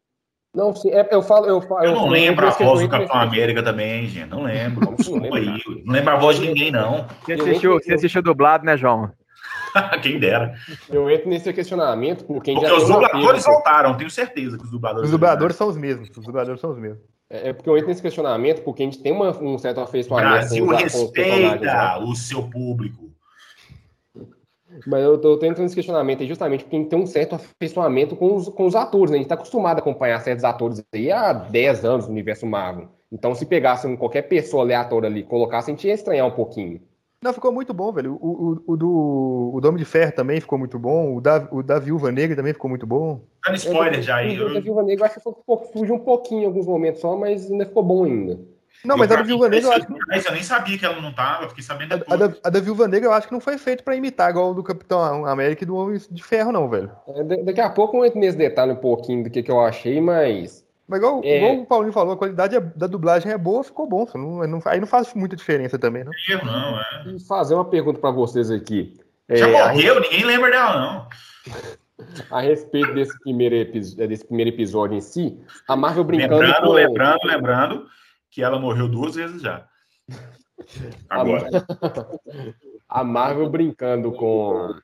Não, 0.55 0.75
sim, 0.75 0.91
é- 0.91 1.07
eu 1.13 1.23
falo, 1.23 1.47
eu 1.47 1.61
falo. 1.61 1.85
Eu 1.85 1.93
não 1.93 2.09
lembro 2.09 2.47
a 2.47 2.51
voz 2.51 2.81
do 2.81 2.89
Capitão 2.89 3.21
América 3.21 3.63
também, 3.63 4.07
gente. 4.07 4.31
Não 4.31 4.43
lembro. 4.43 4.81
Não 5.31 5.35
aí. 5.35 5.63
Não 5.85 5.93
lembro 5.93 6.11
a 6.13 6.17
voz 6.17 6.39
de 6.39 6.47
ninguém, 6.49 6.73
não. 6.73 7.07
Você 7.23 7.35
Eu 7.35 7.43
assistiu, 7.43 7.73
você 7.75 7.95
assistiu 7.95 8.23
dublado, 8.23 8.65
né, 8.65 8.77
João? 8.77 9.13
Quem 10.03 10.19
dera. 10.19 10.55
Eu 10.89 11.11
entro 11.11 11.29
nesse 11.29 11.53
questionamento 11.53 12.25
porque 12.25 12.53
Porque 12.53 12.67
já 12.67 12.75
os 12.75 12.87
dubladores 12.89 13.43
apego, 13.43 13.55
voltaram, 13.55 13.97
tenho 13.97 14.11
certeza 14.11 14.57
que 14.59 14.65
os 14.65 14.71
dubladores. 14.71 15.07
Os 15.07 15.11
dubladores 15.11 15.57
são 15.57 15.69
os 15.69 15.77
mesmos. 15.77 16.09
Os 16.17 16.25
dubladores 16.25 16.61
são 16.61 16.71
os 16.71 16.79
mesmos. 16.79 17.01
É 17.29 17.49
é 17.49 17.53
porque 17.53 17.69
eu 17.69 17.77
entro 17.77 17.89
nesse 17.89 18.03
questionamento 18.03 18.63
porque 18.63 18.83
a 18.83 18.87
gente 18.87 19.03
tem 19.03 19.13
uma- 19.13 19.37
um 19.43 19.59
certo 19.59 19.81
afeiçoamento 19.81 20.31
Brasil 20.33 20.65
com 20.67 20.73
os, 20.73 20.77
com 20.79 20.83
respeita 20.83 21.57
né? 21.65 21.97
o 22.05 22.15
seu 22.15 22.43
público. 22.45 23.11
Mas 24.87 25.03
eu 25.03 25.17
tô, 25.19 25.39
tô 25.39 25.47
entrando 25.47 25.63
nesse 25.63 25.75
questionamento 25.75 26.21
aí 26.23 26.29
justamente 26.29 26.65
porque 26.65 26.77
a 26.77 26.79
gente 26.81 26.89
tem 26.89 26.99
um 26.99 27.07
certo 27.07 27.35
afeiçoamento 27.37 28.15
com 28.17 28.35
os, 28.35 28.49
com 28.49 28.67
os 28.67 28.75
atores, 28.75 29.11
né? 29.11 29.17
A 29.17 29.21
gente 29.21 29.29
tá 29.29 29.35
acostumado 29.35 29.79
a 29.79 29.81
acompanhar 29.81 30.21
certos 30.21 30.45
atores 30.45 30.85
aí 30.95 31.11
há 31.11 31.33
10 31.33 31.85
anos 31.85 32.07
no 32.07 32.13
universo 32.13 32.45
Marvel. 32.47 32.89
Então, 33.11 33.35
se 33.35 33.47
pegasse 33.47 33.87
um- 33.87 33.97
qualquer 33.97 34.23
pessoa 34.23 34.65
aleatória 34.65 35.09
ali 35.09 35.21
e 35.21 35.25
colocasse, 35.25 35.71
a 35.71 35.75
gente 35.75 35.87
ia 35.87 35.95
estranhar 35.95 36.27
um 36.27 36.33
pouquinho. 36.33 36.81
Não, 37.27 37.33
ficou 37.33 37.51
muito 37.51 37.75
bom, 37.75 37.91
velho. 37.93 38.17
O, 38.21 38.29
o, 38.29 38.63
o 38.75 38.77
do 38.77 39.51
o 39.55 39.61
Dome 39.61 39.79
de 39.79 39.85
Ferro 39.85 40.13
também 40.13 40.41
ficou 40.41 40.57
muito 40.59 40.79
bom. 40.79 41.17
O 41.17 41.21
da, 41.21 41.49
o 41.51 41.61
da 41.63 41.79
Viúva 41.81 42.13
Negra 42.13 42.37
também 42.37 42.53
ficou 42.53 42.71
muito 42.71 42.87
bom. 42.87 43.21
Dando 43.45 43.57
spoiler 43.57 44.01
já 44.01 44.17
aí. 44.17 44.41
O 44.41 44.55
da 44.55 44.61
Viúva 44.61 44.83
Negra, 44.85 45.03
eu 45.03 45.07
acho 45.07 45.15
que 45.17 45.21
foi 45.23 45.33
um 45.33 45.37
pouco- 45.45 45.73
fugiu 45.73 45.95
um 45.97 45.99
pouquinho 45.99 46.43
em 46.43 46.47
alguns 46.47 46.67
momentos 46.67 47.01
só, 47.01 47.17
mas 47.17 47.51
ainda 47.51 47.67
ficou 47.67 47.83
bom 47.83 48.05
ainda. 48.05 48.39
Não, 48.85 48.97
mas 48.97 49.11
a 49.11 49.17
da 49.17 49.23
Viúva 49.23 49.49
Negra 49.49 49.69
eu 49.69 49.73
acho 49.73 49.87
que. 49.87 49.95
Mas 50.07 50.25
eu 50.25 50.33
nem 50.33 50.43
sabia 50.43 50.79
que 50.79 50.85
ela 50.87 51.01
não 51.01 51.13
tava, 51.13 51.45
eu 51.45 51.49
fiquei 51.49 51.65
sabendo 51.65 51.95
A, 51.95 51.97
depois. 51.97 52.21
a 52.23 52.27
da, 52.29 52.35
a 52.45 52.51
da 52.51 52.61
Viúva 52.61 52.87
Negra 52.87 53.09
eu 53.09 53.13
acho 53.13 53.27
que 53.27 53.33
não 53.33 53.41
foi 53.41 53.59
feito 53.59 53.83
pra 53.83 53.97
imitar 53.97 54.31
igual 54.31 54.51
o 54.51 54.55
do 54.55 54.63
Capitão 54.63 55.27
América 55.27 55.65
e 55.65 55.67
do 55.67 55.75
Homem 55.77 55.99
de 56.11 56.23
Ferro, 56.23 56.53
não, 56.53 56.69
velho. 56.69 56.91
É, 57.09 57.25
da- 57.25 57.37
daqui 57.43 57.61
a 57.61 57.71
pouco 57.71 57.97
eu 57.97 58.05
entro 58.05 58.21
nesse 58.21 58.37
detalhe 58.37 58.73
um 58.73 58.77
pouquinho 58.77 59.25
do 59.25 59.31
que, 59.31 59.43
que 59.43 59.51
eu 59.51 59.61
achei, 59.61 60.01
mas 60.01 60.65
Mas 60.89 60.99
igual, 61.01 61.21
É. 61.25 61.37
igual 61.39 61.57
o 61.63 61.67
Paulinho 61.67 61.93
falou, 61.93 62.15
a 62.15 62.17
qualidade 62.17 62.55
é- 62.57 62.61
da 62.61 62.87
dublagem 62.87 63.33
é 63.33 63.37
boa, 63.39 63.65
ficou 63.65 63.89
bom. 63.89 64.07
Não, 64.15 64.47
não- 64.47 64.63
aí 64.67 64.79
não 64.79 64.87
faz 64.87 65.13
muita 65.15 65.35
diferença 65.37 65.79
também, 65.79 66.05
não. 66.05 66.13
Erro, 66.29 66.47
não, 66.47 66.81
é. 66.81 67.05
e 67.17 67.21
fazer 67.21 67.55
uma 67.55 67.65
pergunta 67.65 67.99
para 67.99 68.11
vocês 68.11 68.51
aqui. 68.51 68.95
É, 69.29 69.37
Já 69.37 69.47
a 69.47 69.73
morreu, 69.73 70.01
ninguém 70.01 70.25
lembra 70.25 70.51
dela, 70.51 70.81
não. 70.81 71.09
a 72.31 72.41
respeito 72.41 72.95
desse 72.95 73.19
primeiro, 73.21 73.57
epi- 73.57 73.95
desse 73.97 74.25
primeiro 74.25 74.51
episódio 74.51 74.97
em 74.97 75.01
si, 75.01 75.37
a 75.67 75.75
Marvel 75.75 76.05
brincando 76.05 76.37
Lembrando, 76.37 76.67
com... 76.67 76.73
lembrando, 76.73 77.19
lembrando 77.25 77.87
que 78.31 78.43
ela 78.43 78.59
morreu 78.59 78.89
duas 78.89 79.17
vezes 79.17 79.43
já. 79.43 79.67
Agora. 81.09 81.49
a 82.89 83.03
Marvel 83.05 83.49
brincando 83.51 84.13
com 84.13 84.75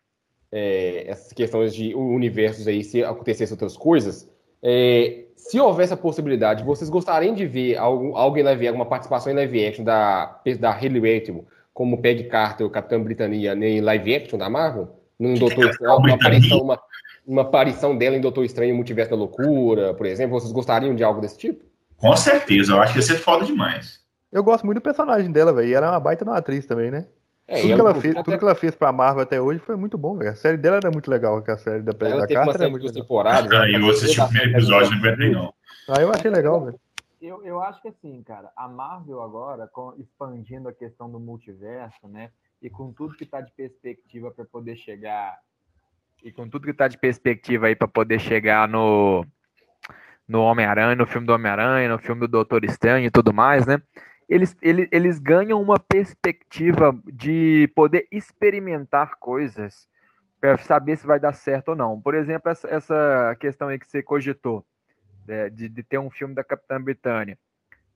é, 0.50 1.04
essas 1.08 1.32
questões 1.32 1.74
de 1.74 1.94
universos 1.94 2.66
aí, 2.66 2.82
se 2.82 3.02
acontecesse 3.04 3.52
outras 3.52 3.76
coisas, 3.76 4.28
é, 4.62 5.24
se 5.48 5.60
houvesse 5.60 5.92
a 5.92 5.96
possibilidade, 5.96 6.64
vocês 6.64 6.88
gostariam 6.88 7.34
de 7.34 7.46
ver 7.46 7.76
algo, 7.76 8.16
algo 8.16 8.38
em 8.38 8.42
live, 8.42 8.68
alguma 8.68 8.86
participação 8.86 9.32
em 9.32 9.36
live 9.36 9.66
action 9.66 9.84
da, 9.84 10.40
da 10.58 10.70
Hayley 10.70 11.16
Atwell, 11.16 11.44
como 11.74 12.00
Peggy 12.00 12.24
Carter, 12.24 12.66
o 12.66 12.70
Capitão 12.70 13.02
Britania, 13.02 13.52
em 13.54 13.80
live 13.80 14.14
action 14.14 14.38
da 14.38 14.48
Marvel? 14.48 14.88
Num 15.18 15.34
Doutor 15.34 15.66
é 15.66 15.70
Estranho, 15.70 15.96
uma 15.96 16.14
aparição, 16.14 16.58
uma, 16.58 16.80
uma 17.26 17.42
aparição 17.42 17.96
dela 17.96 18.16
em 18.16 18.20
Doutor 18.20 18.44
Estranho 18.44 18.70
e 18.70 18.76
Multiverso 18.76 19.10
da 19.10 19.16
Loucura, 19.16 19.94
por 19.94 20.06
exemplo, 20.06 20.38
vocês 20.38 20.52
gostariam 20.52 20.94
de 20.94 21.02
algo 21.04 21.20
desse 21.20 21.38
tipo? 21.38 21.64
Com 21.96 22.16
certeza, 22.16 22.72
eu 22.72 22.80
acho 22.80 22.92
que 22.92 22.98
ia 22.98 23.02
ser 23.02 23.16
foda 23.16 23.44
demais. 23.44 24.00
Eu 24.32 24.42
gosto 24.42 24.64
muito 24.64 24.78
do 24.78 24.82
personagem 24.82 25.30
dela, 25.30 25.52
velho. 25.52 25.68
E 25.68 25.74
ela 25.74 25.86
é 25.86 25.90
uma 25.90 26.00
baita 26.00 26.24
de 26.24 26.30
uma 26.30 26.38
atriz 26.38 26.66
também, 26.66 26.90
né? 26.90 27.06
É, 27.52 27.60
tudo, 27.60 27.74
que 27.74 27.80
ela 27.80 27.90
até- 27.90 28.00
fez, 28.00 28.14
tudo 28.14 28.38
que 28.38 28.44
ela 28.44 28.54
fez 28.54 28.74
pra 28.74 28.92
Marvel 28.92 29.22
até 29.22 29.40
hoje 29.40 29.58
foi 29.60 29.76
muito 29.76 29.98
bom, 29.98 30.16
velho. 30.16 30.30
A 30.30 30.34
série 30.34 30.56
dela 30.56 30.76
era 30.78 30.90
muito 30.90 31.10
legal, 31.10 31.42
que 31.42 31.50
a 31.50 31.56
série 31.58 31.82
da, 31.82 31.92
ela 32.06 32.20
da 32.20 32.26
teve 32.26 32.40
uma 32.40 32.52
série 32.52 32.64
é 32.64 32.66
de 32.66 32.70
muito 32.70 32.82
duas 32.82 32.92
temporadas. 32.94 33.50
Ah, 33.52 33.68
ela 33.68 33.78
eu 33.78 33.90
assisti 33.90 34.20
o 34.20 34.24
primeiro 34.28 34.50
episódio, 34.52 34.90
não 34.90 34.98
aguentei, 34.98 35.30
não. 35.30 35.54
Ah, 35.88 36.00
eu 36.00 36.10
achei 36.12 36.30
legal, 36.30 36.64
velho. 36.64 36.80
Eu, 37.20 37.44
eu 37.44 37.60
acho 37.62 37.80
que 37.80 37.88
assim, 37.88 38.22
cara, 38.22 38.50
a 38.56 38.66
Marvel 38.66 39.22
agora, 39.22 39.68
com- 39.68 39.94
expandindo 39.98 40.68
a 40.68 40.72
questão 40.72 41.10
do 41.10 41.20
multiverso, 41.20 42.08
né? 42.08 42.30
E 42.60 42.68
com 42.70 42.92
tudo 42.92 43.14
que 43.14 43.26
tá 43.26 43.40
de 43.40 43.52
perspectiva 43.52 44.30
para 44.30 44.44
poder 44.44 44.76
chegar. 44.76 45.36
E 46.24 46.32
com 46.32 46.48
tudo 46.48 46.66
que 46.66 46.72
tá 46.74 46.88
de 46.88 46.96
perspectiva 46.98 47.66
aí 47.66 47.76
para 47.76 47.86
poder 47.88 48.18
chegar 48.20 48.66
no, 48.68 49.24
no 50.26 50.42
Homem-Aranha, 50.42 50.94
no 50.96 51.06
filme 51.06 51.26
do 51.26 51.32
Homem-Aranha, 51.32 51.88
no 51.88 51.98
filme 51.98 52.22
do 52.22 52.28
Doutor 52.28 52.64
Estranho 52.64 53.06
e 53.06 53.10
tudo 53.10 53.32
mais, 53.32 53.66
né? 53.66 53.80
Eles, 54.28 54.56
eles, 54.62 54.88
eles 54.90 55.18
ganham 55.18 55.60
uma 55.60 55.78
perspectiva 55.78 56.96
de 57.04 57.70
poder 57.74 58.06
experimentar 58.10 59.16
coisas 59.18 59.88
para 60.40 60.58
saber 60.58 60.96
se 60.96 61.06
vai 61.06 61.20
dar 61.20 61.32
certo 61.32 61.68
ou 61.68 61.76
não. 61.76 62.00
Por 62.00 62.14
exemplo, 62.14 62.50
essa, 62.50 62.68
essa 62.68 63.36
questão 63.38 63.68
aí 63.68 63.78
que 63.78 63.86
você 63.86 64.02
cogitou 64.02 64.64
é, 65.28 65.48
de, 65.48 65.68
de 65.68 65.82
ter 65.82 65.98
um 65.98 66.10
filme 66.10 66.34
da 66.34 66.42
Capitã 66.42 66.80
Britânia. 66.80 67.38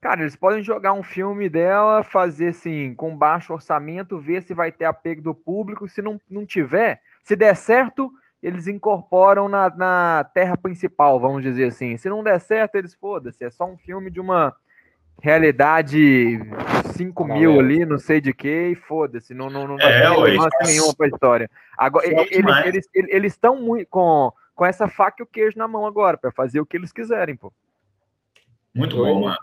Cara, 0.00 0.20
eles 0.20 0.36
podem 0.36 0.62
jogar 0.62 0.92
um 0.92 1.02
filme 1.02 1.48
dela, 1.48 2.04
fazer 2.04 2.48
assim, 2.48 2.94
com 2.94 3.16
baixo 3.16 3.52
orçamento, 3.52 4.20
ver 4.20 4.42
se 4.42 4.54
vai 4.54 4.70
ter 4.70 4.84
apego 4.84 5.22
do 5.22 5.34
público. 5.34 5.88
Se 5.88 6.00
não, 6.00 6.20
não 6.30 6.46
tiver, 6.46 7.00
se 7.24 7.34
der 7.34 7.56
certo, 7.56 8.12
eles 8.40 8.68
incorporam 8.68 9.48
na, 9.48 9.68
na 9.70 10.30
terra 10.32 10.56
principal, 10.56 11.18
vamos 11.18 11.42
dizer 11.42 11.68
assim. 11.68 11.96
Se 11.96 12.08
não 12.08 12.22
der 12.22 12.38
certo, 12.38 12.76
eles 12.76 12.94
foda-se. 12.94 13.44
É 13.44 13.50
só 13.50 13.64
um 13.64 13.76
filme 13.76 14.10
de 14.10 14.20
uma 14.20 14.54
realidade 15.22 16.38
5 16.94 17.24
mil 17.24 17.52
Galera. 17.56 17.66
ali, 17.74 17.84
não 17.86 17.98
sei 17.98 18.20
de 18.20 18.32
que, 18.32 18.68
e 18.70 18.74
foda-se. 18.74 19.34
Não, 19.34 19.50
não, 19.50 19.66
não 19.66 19.76
vai 19.76 19.92
É, 19.92 20.08
relevância 20.08 20.58
nenhuma 20.64 20.94
pra 20.94 21.08
história. 21.08 21.50
Agora, 21.76 22.06
Foda 22.08 22.20
eles 22.22 22.30
demais. 22.36 22.66
eles 22.66 22.88
eles 22.94 23.10
eles 23.12 23.32
estão 23.32 23.60
muito 23.60 23.88
com, 23.88 24.32
com 24.54 24.64
essa 24.64 24.88
faca 24.88 25.16
e 25.20 25.24
o 25.24 25.26
queijo 25.26 25.58
na 25.58 25.68
mão 25.68 25.86
agora, 25.86 26.16
para 26.16 26.30
fazer 26.32 26.60
o 26.60 26.66
que 26.66 26.76
eles 26.76 26.92
quiserem, 26.92 27.36
pô. 27.36 27.52
Muito 28.74 28.96
Eu 28.96 29.04
bom, 29.04 29.08
ainda- 29.14 29.20
mano. 29.28 29.38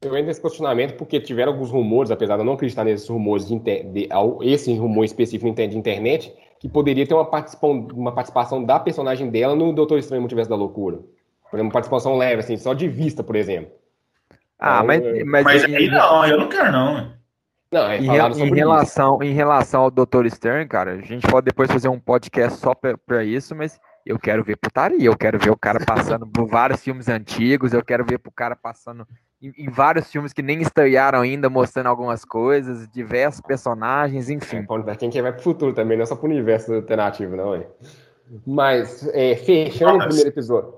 Eu 0.00 0.14
entro 0.14 0.26
nesse 0.28 0.40
questionamento 0.40 0.96
porque 0.96 1.18
tiveram 1.18 1.50
alguns 1.52 1.70
rumores, 1.72 2.12
apesar 2.12 2.36
de 2.36 2.42
eu 2.42 2.44
não 2.46 2.52
acreditar 2.52 2.84
nesses 2.84 3.08
rumores 3.08 3.48
de, 3.48 3.54
inter- 3.54 3.84
de- 3.90 4.08
esse 4.42 4.72
rumor 4.76 5.04
específico 5.04 5.52
de 5.52 5.76
internet, 5.76 6.32
que 6.60 6.68
poderia 6.68 7.04
ter 7.04 7.14
uma 7.14 7.24
participação, 7.24 7.88
uma 7.92 8.12
participação 8.12 8.62
da 8.62 8.78
personagem 8.78 9.28
dela 9.28 9.56
no 9.56 9.72
Doutor 9.72 9.98
Estranho 9.98 10.22
Multiverso 10.22 10.48
da 10.48 10.54
Loucura. 10.54 10.98
Por 10.98 11.56
exemplo, 11.56 11.64
uma 11.66 11.72
participação 11.72 12.16
leve, 12.16 12.40
assim, 12.40 12.56
só 12.56 12.74
de 12.74 12.86
vista, 12.86 13.24
por 13.24 13.34
exemplo. 13.34 13.72
Ah, 14.58 14.76
Então, 14.82 14.86
mas, 14.86 15.02
é- 15.04 15.24
mas, 15.24 15.44
Mas 15.44 15.64
em- 15.64 15.76
aí 15.76 15.88
não, 15.88 16.26
eu 16.26 16.38
não 16.38 16.48
quero, 16.48 16.72
não. 16.72 17.12
Não, 17.70 17.82
é 17.90 17.98
Em, 17.98 18.06
em 18.08 18.22
isso. 18.46 18.54
relação, 18.54 19.22
em 19.22 19.32
relação 19.32 19.82
ao 19.82 19.90
Dr. 19.90 20.26
Stern, 20.30 20.66
cara, 20.66 20.92
a 20.92 21.00
gente 21.02 21.26
pode 21.26 21.44
depois 21.44 21.70
fazer 21.70 21.88
um 21.88 22.00
podcast 22.00 22.58
só 22.58 22.74
pra, 22.74 22.96
pra 22.96 23.22
isso, 23.22 23.54
mas 23.54 23.78
eu 24.06 24.18
quero 24.18 24.42
ver 24.42 24.56
putaria, 24.56 25.04
eu 25.06 25.16
quero 25.16 25.38
ver 25.38 25.50
o 25.50 25.56
cara 25.56 25.78
passando 25.84 26.26
por 26.26 26.46
vários 26.48 26.82
filmes 26.82 27.08
antigos, 27.08 27.74
eu 27.74 27.84
quero 27.84 28.06
ver 28.06 28.18
o 28.26 28.30
cara 28.32 28.56
passando 28.56 29.06
em, 29.40 29.52
em 29.58 29.68
vários 29.70 30.10
filmes 30.10 30.32
que 30.32 30.40
nem 30.40 30.62
estrearam 30.62 31.20
ainda, 31.20 31.50
mostrando 31.50 31.88
algumas 31.88 32.24
coisas, 32.24 32.88
diversos 32.88 33.42
personagens, 33.42 34.30
É, 34.30 34.32
enfim. 34.32 34.64
pra- 34.64 34.82
pra 34.82 34.96
quem 34.96 35.10
quer 35.10 35.20
vai 35.22 35.32
pro 35.34 35.42
futuro 35.42 35.74
também, 35.74 35.98
não 35.98 36.04
é 36.04 36.06
só 36.06 36.16
pro 36.16 36.26
universo 36.26 36.72
alternativo, 36.72 37.36
não, 37.36 37.54
é. 37.54 37.66
Mas, 38.46 39.06
é, 39.12 39.36
fechando 39.36 39.96
o 39.96 40.06
primeiro 40.06 40.28
episódio. 40.28 40.74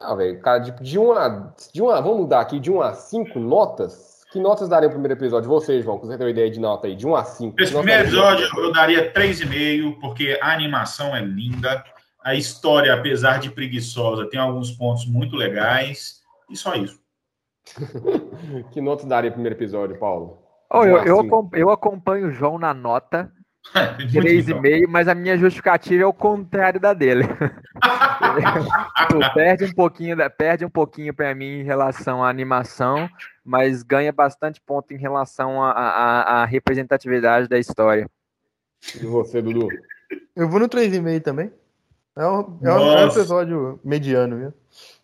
Ah, 0.00 0.14
velho, 0.14 0.40
cara, 0.40 0.58
de, 0.60 0.72
de, 0.82 0.98
uma, 0.98 1.54
de 1.72 1.82
uma. 1.82 2.00
Vamos 2.00 2.20
mudar 2.20 2.40
aqui, 2.40 2.60
de 2.60 2.70
1 2.70 2.80
a 2.82 2.92
5 2.92 3.38
notas. 3.38 4.18
Que 4.30 4.38
notas 4.38 4.68
daria 4.68 4.88
o 4.88 4.92
primeiro 4.92 5.14
episódio? 5.14 5.48
Você, 5.48 5.82
João, 5.82 5.98
que 5.98 6.06
você 6.06 6.16
tem 6.16 6.26
uma 6.26 6.30
ideia 6.30 6.50
de 6.50 6.60
nota 6.60 6.86
aí, 6.86 6.94
de 6.94 7.06
1 7.06 7.16
a 7.16 7.24
5. 7.24 7.60
Esse 7.60 7.74
primeiro 7.74 8.02
episódio 8.02 8.48
eu 8.56 8.72
daria 8.72 9.12
3,5, 9.12 9.98
porque 10.00 10.38
a 10.40 10.52
animação 10.52 11.16
é 11.16 11.20
linda. 11.20 11.82
A 12.22 12.34
história, 12.34 12.94
apesar 12.94 13.40
de 13.40 13.50
preguiçosa, 13.50 14.28
tem 14.28 14.38
alguns 14.38 14.70
pontos 14.70 15.06
muito 15.06 15.34
legais. 15.34 16.20
E 16.48 16.56
só 16.56 16.74
isso. 16.74 17.00
que 18.70 18.80
nota 18.80 19.06
daria 19.06 19.30
o 19.30 19.32
primeiro 19.32 19.56
episódio, 19.56 19.98
Paulo? 19.98 20.38
Oh, 20.70 20.84
eu, 20.84 21.02
eu, 21.04 21.50
eu 21.54 21.70
acompanho 21.70 22.28
o 22.28 22.30
João 22.30 22.58
na 22.58 22.72
nota. 22.72 23.32
3,5, 23.74 24.86
mas 24.88 25.08
a 25.08 25.14
minha 25.14 25.36
justificativa 25.36 26.02
é 26.02 26.06
o 26.06 26.12
contrário 26.12 26.78
da 26.78 26.94
dele. 26.94 27.24
perde 29.34 29.64
um 29.64 29.72
pouquinho, 29.72 30.16
perde 30.30 30.64
um 30.64 30.70
pouquinho 30.70 31.14
para 31.14 31.34
mim 31.34 31.60
em 31.60 31.62
relação 31.62 32.22
à 32.22 32.28
animação, 32.28 33.08
mas 33.44 33.82
ganha 33.82 34.12
bastante 34.12 34.60
ponto 34.60 34.92
em 34.92 34.98
relação 34.98 35.62
à 35.62 36.44
representatividade 36.44 37.48
da 37.48 37.58
história. 37.58 38.08
E 38.94 39.06
você, 39.06 39.42
Dudu? 39.42 39.68
Eu 40.34 40.48
vou 40.48 40.60
no 40.60 40.68
3,5 40.68 41.22
também. 41.22 41.52
É 42.16 42.26
um, 42.26 42.58
é 42.62 42.72
um 42.72 43.06
episódio 43.06 43.78
mediano, 43.84 44.36
viu? 44.36 44.54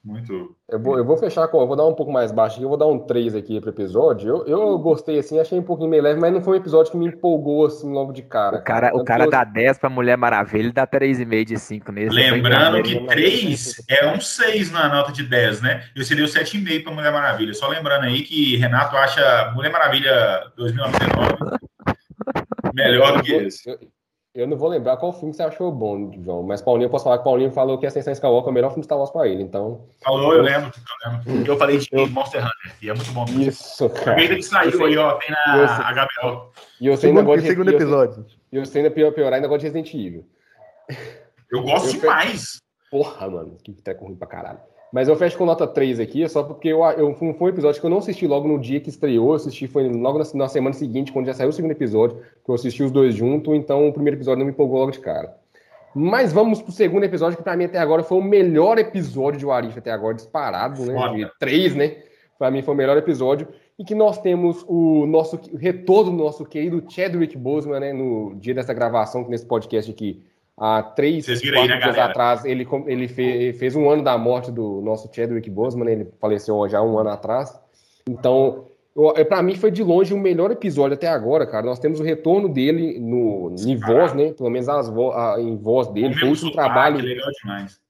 Muito. 0.04 0.54
Eu 0.68 0.78
vou, 0.78 0.98
eu 0.98 1.04
vou 1.04 1.16
fechar 1.16 1.48
com. 1.48 1.60
Eu 1.60 1.66
vou 1.66 1.76
dar 1.76 1.86
um 1.86 1.94
pouco 1.94 2.12
mais 2.12 2.30
baixo 2.30 2.56
aqui, 2.56 2.64
eu 2.64 2.68
vou 2.68 2.76
dar 2.76 2.86
um 2.86 2.98
3 2.98 3.34
aqui 3.34 3.58
pro 3.58 3.70
episódio. 3.70 4.28
Eu, 4.28 4.46
eu 4.46 4.78
gostei, 4.78 5.18
assim, 5.18 5.38
achei 5.38 5.58
um 5.58 5.62
pouquinho 5.62 5.88
meio 5.88 6.02
leve, 6.02 6.20
mas 6.20 6.30
não 6.30 6.42
foi 6.42 6.58
um 6.58 6.60
episódio 6.60 6.92
que 6.92 6.98
me 6.98 7.06
empolgou, 7.06 7.66
assim, 7.66 7.90
logo 7.90 8.12
de 8.12 8.22
cara. 8.22 8.58
O 8.58 8.62
cara, 8.62 8.90
cara. 8.90 8.96
O 8.96 9.04
cara 9.04 9.26
dá 9.26 9.44
10 9.44 9.78
pra 9.78 9.88
Mulher 9.88 10.18
Maravilha 10.18 10.68
e 10.68 10.72
dá 10.72 10.86
3,5 10.86 11.44
de 11.44 11.58
5 11.58 11.92
nesse. 11.92 12.14
Lembrando 12.14 12.82
que 12.82 13.00
3 13.06 13.82
é 13.88 14.12
um 14.12 14.20
6 14.20 14.70
na 14.72 14.88
nota 14.88 15.10
de 15.10 15.22
10, 15.22 15.62
né? 15.62 15.84
Eu 15.96 16.04
seria 16.04 16.24
o 16.24 16.28
7,5 16.28 16.82
pra 16.82 16.92
Mulher 16.92 17.12
Maravilha. 17.12 17.54
Só 17.54 17.66
lembrando 17.68 18.04
aí 18.04 18.22
que 18.22 18.56
Renato 18.56 18.96
acha 18.96 19.52
Mulher 19.54 19.72
Maravilha 19.72 20.52
2099 20.56 21.64
melhor 22.74 23.16
do 23.16 23.22
que 23.22 23.32
esse. 23.32 23.78
Eu 24.34 24.48
não 24.48 24.56
vou 24.56 24.68
lembrar 24.68 24.96
qual 24.96 25.12
filme 25.12 25.32
você 25.32 25.44
achou 25.44 25.70
bom, 25.70 26.10
João, 26.20 26.42
mas 26.42 26.60
Paulinho, 26.60 26.86
eu 26.86 26.90
posso 26.90 27.04
falar 27.04 27.18
que 27.18 27.24
Paulinho 27.24 27.52
falou 27.52 27.78
que 27.78 27.86
Ascensão 27.86 28.12
Skywalker 28.12 28.48
é 28.48 28.50
o 28.50 28.54
melhor 28.54 28.70
filme 28.70 28.80
de 28.80 28.86
Star 28.86 28.98
Wars 28.98 29.12
pra 29.12 29.28
ele, 29.28 29.44
então... 29.44 29.86
Falou, 30.02 30.34
eu 30.34 30.42
lembro, 30.42 30.72
eu 31.04 31.12
lembro. 31.28 31.52
Eu 31.52 31.56
falei 31.56 31.78
de 31.78 31.88
Monster 32.10 32.40
Hunter, 32.40 32.76
e 32.82 32.90
é 32.90 32.94
muito 32.94 33.12
bom. 33.12 33.24
Isso, 33.26 33.88
cara. 33.90 34.20
A 34.20 34.26
que 34.26 34.42
saiu 34.42 34.86
aí, 34.86 34.96
ó, 34.96 35.12
tem 35.18 35.30
na 35.30 35.92
HBO. 35.92 36.50
E 36.80 36.86
eu 36.88 36.96
sei 36.96 37.10
ainda 37.10 37.22
gosto 37.22 37.42
de... 37.42 37.48
segundo 37.48 37.70
episódio. 37.70 38.26
E 38.50 38.56
eu 38.56 38.66
sei 38.66 38.82
ainda 38.82 38.92
pior, 38.92 39.12
piorar, 39.12 39.34
ainda 39.34 39.46
gosto 39.46 39.60
de 39.60 39.66
Resident 39.68 39.94
Evil. 39.94 40.26
Eu 41.48 41.62
gosto 41.62 41.94
eu 41.94 42.00
demais. 42.00 42.60
Porra, 42.90 43.30
mano, 43.30 43.56
que 43.62 43.72
treco 43.72 44.04
ruim 44.04 44.16
pra 44.16 44.26
caralho. 44.26 44.58
Mas 44.94 45.08
eu 45.08 45.16
fecho 45.16 45.36
com 45.36 45.44
nota 45.44 45.66
3 45.66 45.98
aqui, 45.98 46.28
só 46.28 46.44
porque 46.44 46.68
eu, 46.68 46.84
eu, 46.84 47.12
foi 47.16 47.34
um 47.40 47.48
episódio 47.48 47.80
que 47.80 47.84
eu 47.84 47.90
não 47.90 47.98
assisti 47.98 48.28
logo 48.28 48.46
no 48.46 48.60
dia 48.60 48.78
que 48.78 48.88
estreou, 48.88 49.30
eu 49.30 49.34
assisti 49.34 49.66
foi 49.66 49.88
logo 49.88 50.20
na, 50.20 50.24
na, 50.34 50.48
semana 50.48 50.72
seguinte, 50.72 51.10
quando 51.10 51.26
já 51.26 51.34
saiu 51.34 51.48
o 51.48 51.52
segundo 51.52 51.72
episódio, 51.72 52.18
que 52.44 52.48
eu 52.48 52.54
assisti 52.54 52.80
os 52.80 52.92
dois 52.92 53.12
juntos, 53.12 53.52
então 53.56 53.88
o 53.88 53.92
primeiro 53.92 54.16
episódio 54.16 54.38
não 54.38 54.46
me 54.46 54.52
empolgou 54.52 54.78
logo 54.78 54.92
de 54.92 55.00
cara. 55.00 55.36
Mas 55.92 56.32
vamos 56.32 56.62
pro 56.62 56.70
segundo 56.70 57.02
episódio, 57.02 57.36
que 57.36 57.42
pra 57.42 57.56
mim 57.56 57.64
até 57.64 57.76
agora 57.76 58.04
foi 58.04 58.18
o 58.18 58.22
melhor 58.22 58.78
episódio 58.78 59.40
de 59.40 59.44
Warif 59.44 59.76
até 59.76 59.90
agora, 59.90 60.14
disparado, 60.14 60.86
né? 60.86 60.94
De 61.12 61.28
três, 61.40 61.74
né? 61.74 61.96
Pra 62.38 62.48
mim 62.48 62.62
foi 62.62 62.72
o 62.72 62.76
melhor 62.76 62.96
episódio. 62.96 63.48
E 63.76 63.84
que 63.84 63.96
nós 63.96 64.18
temos 64.18 64.64
o 64.68 65.06
nosso 65.06 65.40
o 65.52 65.56
retorno 65.56 66.12
do 66.12 66.22
nosso 66.22 66.44
querido 66.44 66.84
Chadwick 66.88 67.36
Boseman, 67.36 67.80
né? 67.80 67.92
No 67.92 68.36
dia 68.36 68.54
dessa 68.54 68.72
gravação, 68.72 69.26
nesse 69.28 69.44
podcast 69.44 69.90
aqui 69.90 70.22
Há 70.56 70.82
três, 70.82 71.26
quatro 71.26 71.60
aí, 71.60 71.68
né, 71.68 71.76
dias 71.78 71.96
galera? 71.96 72.04
atrás, 72.04 72.44
ele, 72.44 72.66
ele 72.86 73.08
fez, 73.08 73.58
fez, 73.58 73.74
um 73.74 73.90
ano 73.90 74.04
da 74.04 74.16
morte 74.16 74.52
do 74.52 74.80
nosso 74.80 75.10
Chadwick 75.12 75.50
Boseman, 75.50 75.90
ele 75.90 76.08
faleceu 76.20 76.68
já 76.68 76.80
um 76.80 76.96
ano 76.96 77.10
atrás. 77.10 77.58
Então, 78.08 78.66
é, 79.16 79.24
para 79.24 79.42
mim 79.42 79.56
foi 79.56 79.72
de 79.72 79.82
longe 79.82 80.14
o 80.14 80.18
melhor 80.18 80.52
episódio 80.52 80.94
até 80.94 81.08
agora, 81.08 81.44
cara. 81.44 81.66
Nós 81.66 81.80
temos 81.80 81.98
o 81.98 82.04
retorno 82.04 82.48
dele 82.48 83.00
no, 83.00 83.52
em 83.58 83.76
voz, 83.76 84.14
né? 84.14 84.32
Pelo 84.32 84.48
menos 84.48 84.68
as 84.68 84.88
vo, 84.88 85.10
a, 85.10 85.40
em 85.40 85.56
voz 85.56 85.88
dele. 85.88 86.14
Foi 86.14 86.28
o 86.28 86.30
último 86.30 86.52
trabalho. 86.52 86.98
Legal 86.98 87.30
demais. 87.42 87.80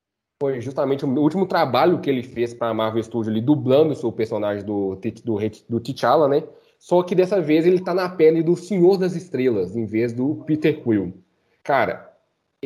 Foi 0.41 0.61
justamente 0.61 1.05
o 1.05 1.21
último 1.21 1.47
trabalho 1.47 2.01
que 2.01 2.09
ele 2.09 2.23
fez 2.23 2.55
para 2.55 2.69
a 2.69 2.75
Marvel 2.75 3.03
Studios, 3.03 3.29
ali, 3.29 3.41
dublando 3.41 3.93
o 3.93 3.97
seu 3.97 4.11
personagem 4.11 4.65
do, 4.65 4.95
do, 4.97 5.39
do 5.69 5.81
T'Challa, 5.81 6.29
né? 6.29 6.43
Só 6.79 7.03
que 7.03 7.15
dessa 7.15 7.41
vez 7.41 7.67
ele 7.67 7.81
tá 7.81 7.95
na 7.95 8.09
pele 8.09 8.43
do 8.43 8.57
Senhor 8.57 8.97
das 8.99 9.15
Estrelas, 9.15 9.77
em 9.77 9.87
vez 9.87 10.13
do 10.13 10.43
Peter 10.47 10.83
Quill. 10.83 11.15
Cara, 11.63 12.14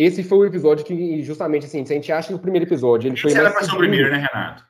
esse 0.05 0.23
foi 0.23 0.39
o 0.39 0.45
episódio 0.47 0.85
que, 0.85 1.23
justamente 1.23 1.67
assim, 1.67 1.85
se 1.85 1.93
a 1.93 1.97
gente 1.97 2.13
acha 2.13 2.29
que 2.29 2.35
o 2.35 2.39
primeiro 2.39 2.67
episódio 2.67 3.09
ele 3.09 3.15
esse 3.15 3.23
foi. 3.23 3.33
Era 3.33 3.51
pra 3.51 3.65
ser 3.65 3.75
o 3.75 3.79
primeiro, 3.79 4.11
né, 4.11 4.29
Renato? 4.33 4.69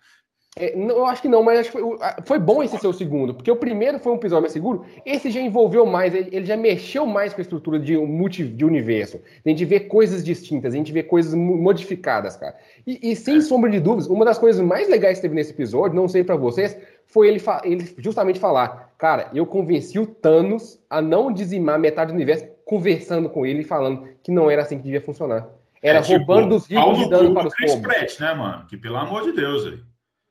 É, 0.56 0.74
não, 0.74 0.96
eu 0.96 1.06
acho 1.06 1.22
que 1.22 1.28
não, 1.28 1.42
mas 1.42 1.68
foi, 1.68 1.82
foi, 2.24 2.38
bom 2.38 2.62
esse 2.62 2.76
ser 2.78 2.88
o 2.88 2.92
segundo, 2.92 3.32
porque 3.32 3.50
o 3.50 3.54
primeiro 3.54 4.00
foi 4.00 4.10
um 4.10 4.16
episódio 4.16 4.42
mais 4.42 4.52
seguro, 4.52 4.84
esse 5.06 5.30
já 5.30 5.40
envolveu 5.40 5.86
mais, 5.86 6.12
ele, 6.12 6.30
ele 6.32 6.44
já 6.44 6.56
mexeu 6.56 7.06
mais 7.06 7.32
com 7.32 7.40
a 7.40 7.42
estrutura 7.42 7.78
de, 7.78 7.96
multi, 7.96 8.44
de 8.44 8.64
universo. 8.64 9.20
A 9.44 9.48
gente 9.48 9.64
vê 9.64 9.78
coisas 9.78 10.24
distintas, 10.24 10.74
a 10.74 10.76
gente 10.76 10.92
vê 10.92 11.02
coisas 11.02 11.32
modificadas, 11.32 12.36
cara. 12.36 12.56
E, 12.84 13.12
e 13.12 13.14
sem 13.14 13.36
é. 13.36 13.40
sombra 13.40 13.70
de 13.70 13.78
dúvidas, 13.78 14.08
uma 14.08 14.24
das 14.24 14.38
coisas 14.38 14.60
mais 14.60 14.88
legais 14.88 15.18
que 15.18 15.22
teve 15.22 15.34
nesse 15.34 15.52
episódio, 15.52 15.94
não 15.94 16.08
sei 16.08 16.24
para 16.24 16.34
vocês, 16.34 16.76
foi 17.06 17.28
ele, 17.28 17.42
ele 17.62 17.94
justamente 17.98 18.40
falar: 18.40 18.92
cara, 18.98 19.30
eu 19.32 19.46
convenci 19.46 19.98
o 19.98 20.06
Thanos 20.06 20.80
a 20.90 21.00
não 21.00 21.32
dizimar 21.32 21.78
metade 21.78 22.10
do 22.12 22.16
universo 22.16 22.46
conversando 22.68 23.30
com 23.30 23.46
ele 23.46 23.62
e 23.62 23.64
falando 23.64 24.06
que 24.22 24.30
não 24.30 24.50
era 24.50 24.60
assim 24.60 24.76
que 24.76 24.84
devia 24.84 25.00
funcionar. 25.00 25.48
Era 25.82 26.00
é, 26.00 26.02
tipo, 26.02 26.18
roubando 26.18 26.54
os 26.54 26.66
ricos 26.66 27.00
e 27.00 27.08
dando 27.08 27.32
para 27.32 27.48
os 27.48 27.54
Chris 27.54 27.74
pobres. 27.74 27.96
Pratt, 27.96 28.20
né, 28.20 28.34
mano? 28.34 28.66
Que 28.66 28.76
pelo 28.76 28.98
amor 28.98 29.22
de 29.22 29.32
Deus, 29.32 29.64
aí. 29.64 29.80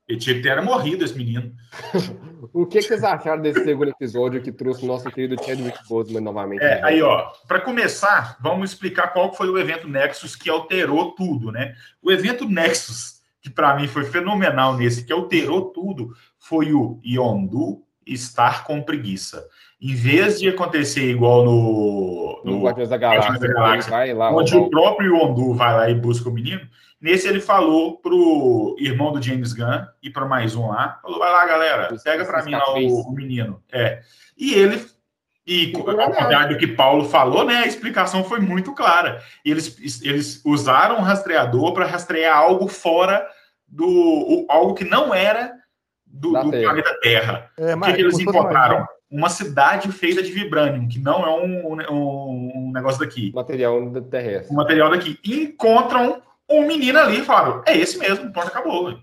Ele 0.08 0.20
tinha 0.20 0.36
que 0.36 0.44
ter 0.44 0.62
morrido 0.62 1.04
esse 1.04 1.18
menino. 1.18 1.52
o 2.54 2.66
que, 2.68 2.78
que, 2.78 2.84
vocês 2.84 3.04
acharam 3.04 3.42
desse 3.42 3.64
segundo 3.64 3.90
episódio 3.90 4.42
que 4.42 4.52
trouxe 4.52 4.84
o 4.84 4.88
nosso 4.88 5.10
querido 5.10 5.44
Chadwick 5.44 5.80
Boseman 5.90 6.22
novamente? 6.22 6.64
É, 6.64 6.82
aí, 6.84 7.02
ó, 7.02 7.28
para 7.48 7.60
começar, 7.60 8.38
vamos 8.40 8.72
explicar 8.72 9.08
qual 9.08 9.34
foi 9.34 9.50
o 9.50 9.58
evento 9.58 9.88
Nexus 9.88 10.36
que 10.36 10.50
alterou 10.50 11.14
tudo, 11.14 11.52
né? 11.52 11.74
O 12.04 12.12
evento 12.12 12.48
Nexus, 12.48 13.20
que 13.42 13.50
para 13.50 13.76
mim 13.76 13.88
foi 13.88 14.06
fenomenal 14.06 14.78
nesse, 14.78 15.04
que 15.04 15.12
alterou 15.12 15.72
tudo, 15.72 16.14
foi 16.38 16.72
o 16.72 17.00
Yondu 17.04 17.87
estar 18.08 18.64
com 18.64 18.82
preguiça. 18.82 19.46
Em 19.80 19.94
vez 19.94 20.40
de 20.40 20.50
acontecer 20.50 21.10
igual 21.12 21.46
no, 21.46 22.42
no, 22.44 22.52
no 22.52 22.64
Guardiões 22.64 22.90
da 22.90 22.98
Galáxia, 22.98 23.40
da 23.40 23.54
Galáxia 23.54 23.92
vai 23.92 24.14
lá, 24.14 24.32
onde 24.32 24.56
o 24.56 24.70
próprio 24.70 25.16
Yondu 25.16 25.54
vai 25.54 25.74
lá 25.74 25.90
e 25.90 25.96
busca 25.96 26.30
o 26.30 26.34
menino, 26.34 26.68
nesse 27.00 27.28
ele 27.28 27.40
falou 27.40 27.98
pro 27.98 28.76
irmão 28.80 29.12
do 29.12 29.22
James 29.22 29.54
Gunn 29.54 29.86
e 30.02 30.10
para 30.10 30.26
mais 30.26 30.56
um 30.56 30.70
lá, 30.70 31.00
falou, 31.02 31.20
vai 31.20 31.32
lá, 31.32 31.46
galera, 31.46 31.96
pega 32.04 32.26
para 32.26 32.44
mim 32.44 32.52
lá 32.52 32.74
o, 32.74 33.02
o, 33.02 33.12
menino. 33.12 33.62
É. 33.72 34.02
E 34.36 34.54
ele 34.56 34.84
e 35.46 35.72
ao 35.76 35.84
contrário 35.84 36.56
do 36.56 36.60
que 36.60 36.68
Paulo 36.68 37.06
falou, 37.06 37.46
né, 37.46 37.58
a 37.60 37.68
explicação 37.68 38.24
foi 38.24 38.40
muito 38.40 38.74
clara. 38.74 39.22
Eles, 39.46 40.02
eles 40.04 40.42
usaram 40.44 40.98
o 40.98 41.02
rastreador 41.02 41.72
para 41.72 41.86
rastrear 41.86 42.36
algo 42.36 42.68
fora 42.68 43.26
do 43.68 44.46
algo 44.50 44.74
que 44.74 44.84
não 44.84 45.14
era 45.14 45.57
do, 46.20 46.32
do 46.34 46.52
terra. 46.52 46.64
planeta 46.64 47.00
Terra. 47.02 47.52
É, 47.58 47.76
o 47.76 47.82
que, 47.82 47.94
que 47.94 48.02
eles 48.02 48.20
encontraram? 48.20 48.88
uma 49.10 49.30
cidade 49.30 49.92
feita 49.92 50.22
de 50.22 50.32
vibranium, 50.32 50.88
que 50.88 51.00
não 51.00 51.26
é 51.26 51.30
um, 51.30 51.74
um, 51.92 52.52
um 52.56 52.72
negócio 52.74 53.00
daqui. 53.00 53.32
Material 53.34 53.90
terrestre. 54.10 54.54
Um 54.54 54.58
material 54.58 54.90
daqui. 54.90 55.18
E 55.24 55.44
encontram 55.44 56.22
um 56.50 56.68
menino 56.68 57.00
ali 57.00 57.20
e 57.20 57.24
falaram: 57.24 57.64
é 57.66 57.78
esse 57.78 57.98
mesmo, 57.98 58.32
pronto, 58.32 58.48
acabou. 58.48 58.98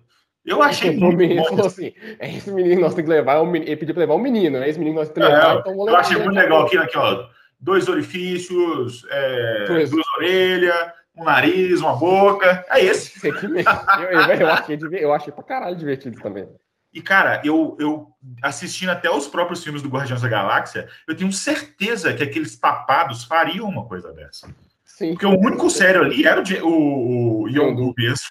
Eu 0.44 0.62
achei 0.62 0.90
o 0.96 1.00
muito 1.00 1.16
menino 1.16 1.44
falou 1.44 1.66
assim: 1.66 1.92
é 2.18 2.36
esse 2.36 2.50
menino 2.50 2.82
nós 2.82 2.94
temos 2.94 3.08
que 3.10 3.16
levar. 3.16 3.40
Um 3.40 3.54
ele 3.56 3.76
pediu 3.76 3.94
para 3.94 4.02
levar 4.02 4.14
um 4.14 4.22
menino, 4.22 4.58
é 4.58 4.68
esse 4.68 4.78
menino 4.78 4.96
nós 4.96 5.08
temos 5.08 5.28
que 5.28 5.34
levar. 5.34 5.56
É, 5.56 5.58
então 5.60 5.88
eu 5.88 5.96
achei 5.96 6.18
muito 6.18 6.34
legal 6.34 6.66
aqui, 6.66 6.76
aqui, 6.76 6.98
ó. 6.98 7.26
Dois 7.58 7.88
orifícios, 7.88 9.06
é, 9.10 9.64
duas 9.88 10.06
orelhas, 10.18 10.92
um 11.16 11.24
nariz, 11.24 11.80
uma 11.80 11.96
boca. 11.96 12.62
É 12.68 12.84
esse. 12.84 13.26
eu, 13.26 13.34
eu, 13.40 14.20
eu, 14.38 14.48
achei, 14.50 14.78
eu 14.92 15.14
achei 15.14 15.32
pra 15.32 15.42
caralho 15.42 15.76
divertido 15.76 16.20
também. 16.20 16.46
E, 16.94 17.02
cara, 17.02 17.42
eu, 17.44 17.76
eu 17.80 18.06
assistindo 18.40 18.90
até 18.90 19.10
os 19.10 19.26
próprios 19.26 19.64
filmes 19.64 19.82
do 19.82 19.88
Guardiões 19.88 20.22
da 20.22 20.28
Galáxia, 20.28 20.88
eu 21.08 21.16
tenho 21.16 21.32
certeza 21.32 22.14
que 22.14 22.22
aqueles 22.22 22.56
tapados 22.56 23.24
fariam 23.24 23.68
uma 23.68 23.84
coisa 23.84 24.12
dessa. 24.12 24.48
Sim. 24.84 25.10
Porque 25.10 25.26
o 25.26 25.36
único 25.36 25.68
sério 25.68 26.02
ali 26.02 26.24
era 26.24 26.40
o, 26.62 26.68
o, 26.68 27.42
o 27.42 27.48
Yondu 27.48 27.92
mesmo. 27.98 28.28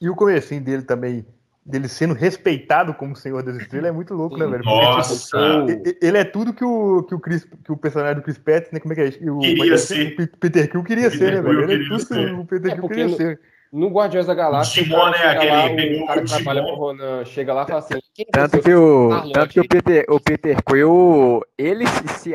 e 0.00 0.10
o 0.10 0.16
comecinho 0.16 0.60
dele 0.60 0.82
também, 0.82 1.24
dele 1.64 1.86
sendo 1.86 2.14
respeitado 2.14 2.92
como 2.94 3.14
Senhor 3.14 3.44
das 3.44 3.56
Estrelas, 3.56 3.90
é 3.90 3.92
muito 3.92 4.12
louco, 4.12 4.36
né, 4.36 4.44
velho? 4.44 4.64
Porque, 4.64 4.76
Nossa! 4.76 5.64
Tipo, 5.66 6.04
ele 6.04 6.18
é 6.18 6.24
tudo 6.24 6.52
que 6.52 6.64
o, 6.64 7.04
que 7.04 7.14
o, 7.14 7.20
Chris, 7.20 7.46
que 7.64 7.70
o 7.70 7.76
personagem 7.76 8.16
do 8.16 8.22
Chris 8.22 8.38
Pratt, 8.38 8.72
né? 8.72 8.80
Como 8.80 8.92
é 8.92 8.96
que 8.96 9.24
é? 9.24 9.30
O, 9.30 9.38
queria 9.38 9.78
ser. 9.78 10.16
O 10.18 10.36
Peter 10.36 10.68
Quill 10.68 10.82
queria 10.82 11.08
Peter 11.12 11.28
ser, 11.28 11.34
né, 11.36 11.42
velho? 11.42 11.70
Ele 11.70 11.84
é 11.84 11.88
tudo 11.88 12.06
que 12.06 12.32
o 12.32 12.44
Peter 12.44 12.72
é 12.72 12.74
Quill 12.74 12.88
queria 12.88 13.08
ser. 13.10 13.40
No 13.72 13.88
Guardiões 13.88 14.26
da 14.26 14.34
Galáxia, 14.34 14.82
Digimon, 14.82 15.06
né? 15.10 15.16
chega 15.16 15.30
Aquele- 15.32 15.50
lá, 15.50 15.68
pegou 15.74 16.02
o 16.02 16.06
cara 16.06 16.20
o 16.20 16.24
que 16.24 16.28
trabalha 16.30 16.60
Digimon. 16.60 16.76
pro 16.76 16.86
Ronan 16.86 17.24
chega 17.24 17.54
lá 17.54 17.62
e 17.62 17.66
fala 17.66 17.78
assim: 17.78 17.94
é 17.94 18.24
Tanto 18.30 18.60
que 18.60 18.74
o, 18.74 19.06
Star-Lord. 19.08 19.32
tanto 19.32 19.48
que 19.54 19.60
o 19.60 19.68
Peter, 19.68 20.04
o 20.10 20.20
Peter 20.20 20.56
Quill, 20.62 21.40
ele 21.56 21.86
se, 21.86 22.08
se 22.08 22.34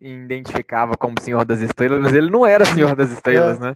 auto-identificava 0.00 0.96
como 0.96 1.20
Senhor 1.20 1.44
das 1.44 1.60
Estrelas, 1.60 2.00
mas 2.00 2.14
ele 2.14 2.30
não 2.30 2.46
era 2.46 2.64
Senhor 2.64 2.94
das 2.94 3.10
Estrelas, 3.10 3.58
né? 3.58 3.74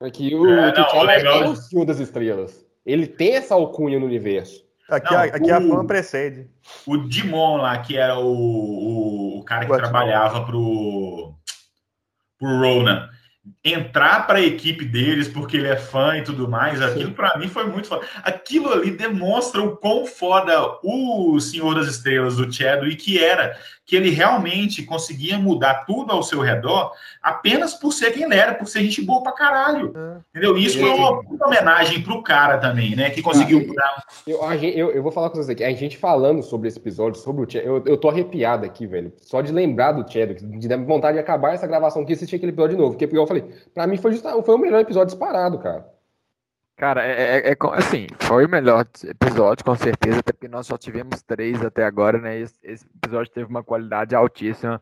Aqui 0.00 0.34
o 0.34 0.46
É, 0.46 0.66
não, 0.66 0.72
T'Challa 0.84 1.04
legal. 1.16 1.42
é 1.42 1.48
o 1.48 1.56
Senhor 1.56 1.84
das 1.84 1.98
Estrelas. 2.00 2.66
Ele 2.84 3.06
tem 3.06 3.34
essa 3.36 3.54
alcunha 3.54 3.98
no 3.98 4.06
universo. 4.06 4.62
Aqui, 4.88 5.12
Não, 5.12 5.20
a, 5.20 5.24
aqui 5.24 5.50
a 5.50 5.58
o- 5.58 5.68
fama 5.68 5.86
precede. 5.86 6.50
O 6.86 6.96
Dimon 6.96 7.58
lá, 7.58 7.78
que 7.78 7.96
era 7.96 8.18
o, 8.18 8.26
o, 8.26 9.38
o 9.38 9.44
cara 9.44 9.64
que 9.66 9.72
trabalhava 9.76 10.44
pro, 10.44 11.34
pro 12.38 12.48
Ronan, 12.60 13.08
entrar 13.64 14.26
para 14.26 14.38
a 14.38 14.42
equipe 14.42 14.84
deles 14.84 15.28
porque 15.28 15.56
ele 15.56 15.68
é 15.68 15.76
fã 15.76 16.16
e 16.16 16.22
tudo 16.22 16.48
mais, 16.48 16.80
aquilo 16.80 17.12
para 17.12 17.38
mim 17.38 17.48
foi 17.48 17.64
muito 17.64 17.88
foda. 17.88 18.06
Aquilo 18.22 18.72
ali 18.72 18.90
demonstra 18.90 19.62
o 19.62 19.76
quão 19.76 20.06
foda 20.06 20.78
o 20.82 21.38
Senhor 21.40 21.74
das 21.74 21.88
Estrelas 21.88 22.36
do 22.36 22.52
Chadwick 22.52 23.22
era, 23.22 23.56
que 23.90 23.96
ele 23.96 24.10
realmente 24.10 24.84
conseguia 24.84 25.36
mudar 25.36 25.84
tudo 25.84 26.12
ao 26.12 26.22
seu 26.22 26.40
redor 26.40 26.92
apenas 27.20 27.74
por 27.74 27.92
ser 27.92 28.12
quem 28.12 28.22
ele 28.22 28.36
era, 28.36 28.54
por 28.54 28.68
ser 28.68 28.84
gente 28.84 29.02
boa 29.02 29.20
pra 29.20 29.32
caralho. 29.32 29.92
É. 29.96 30.20
Entendeu? 30.30 30.56
Isso 30.56 30.78
foi 30.78 30.90
uma 30.90 31.20
puta 31.24 31.44
homenagem 31.44 32.00
pro 32.00 32.22
cara 32.22 32.58
também, 32.58 32.94
né? 32.94 33.10
Que 33.10 33.20
conseguiu 33.20 33.66
mudar. 33.66 34.04
Eu, 34.24 34.40
eu, 34.62 34.90
eu 34.92 35.02
vou 35.02 35.10
falar 35.10 35.28
com 35.28 35.34
vocês 35.34 35.50
aqui. 35.50 35.64
A 35.64 35.72
gente 35.72 35.96
falando 35.96 36.40
sobre 36.40 36.68
esse 36.68 36.78
episódio, 36.78 37.20
sobre 37.20 37.42
o 37.42 37.50
Chadwick, 37.50 37.66
eu, 37.66 37.82
eu 37.84 37.96
tô 37.96 38.08
arrepiado 38.08 38.64
aqui, 38.64 38.86
velho. 38.86 39.12
Só 39.22 39.40
de 39.40 39.50
lembrar 39.50 39.90
do 39.90 40.08
Chadwick, 40.08 40.46
de 40.46 40.68
dar 40.68 40.76
vontade 40.76 41.14
de 41.14 41.20
acabar 41.20 41.54
essa 41.54 41.66
gravação 41.66 42.02
aqui 42.02 42.12
e 42.12 42.14
assistir 42.14 42.36
aquele 42.36 42.52
episódio 42.52 42.76
de 42.76 42.80
novo. 42.80 42.92
Porque, 42.92 43.06
igual 43.06 43.24
eu 43.24 43.26
falei, 43.28 43.39
pra 43.74 43.86
mim 43.86 43.96
foi, 43.96 44.12
justa- 44.12 44.42
foi 44.42 44.54
o 44.54 44.58
melhor 44.58 44.80
episódio 44.80 45.08
disparado, 45.14 45.58
cara. 45.58 45.86
Cara, 46.76 47.04
é, 47.04 47.40
é- 47.40 47.50
é 47.52 47.56
assim, 47.74 48.06
foi 48.20 48.46
o 48.46 48.48
melhor 48.48 48.86
episódio, 49.04 49.62
com 49.64 49.74
certeza, 49.76 50.20
até 50.20 50.32
porque 50.32 50.48
nós 50.48 50.66
só 50.66 50.78
tivemos 50.78 51.22
três 51.22 51.62
até 51.62 51.84
agora, 51.84 52.16
né? 52.18 52.38
Esse, 52.38 52.54
esse 52.62 52.86
episódio 52.96 53.30
teve 53.30 53.50
uma 53.50 53.62
qualidade 53.62 54.14
altíssima. 54.14 54.80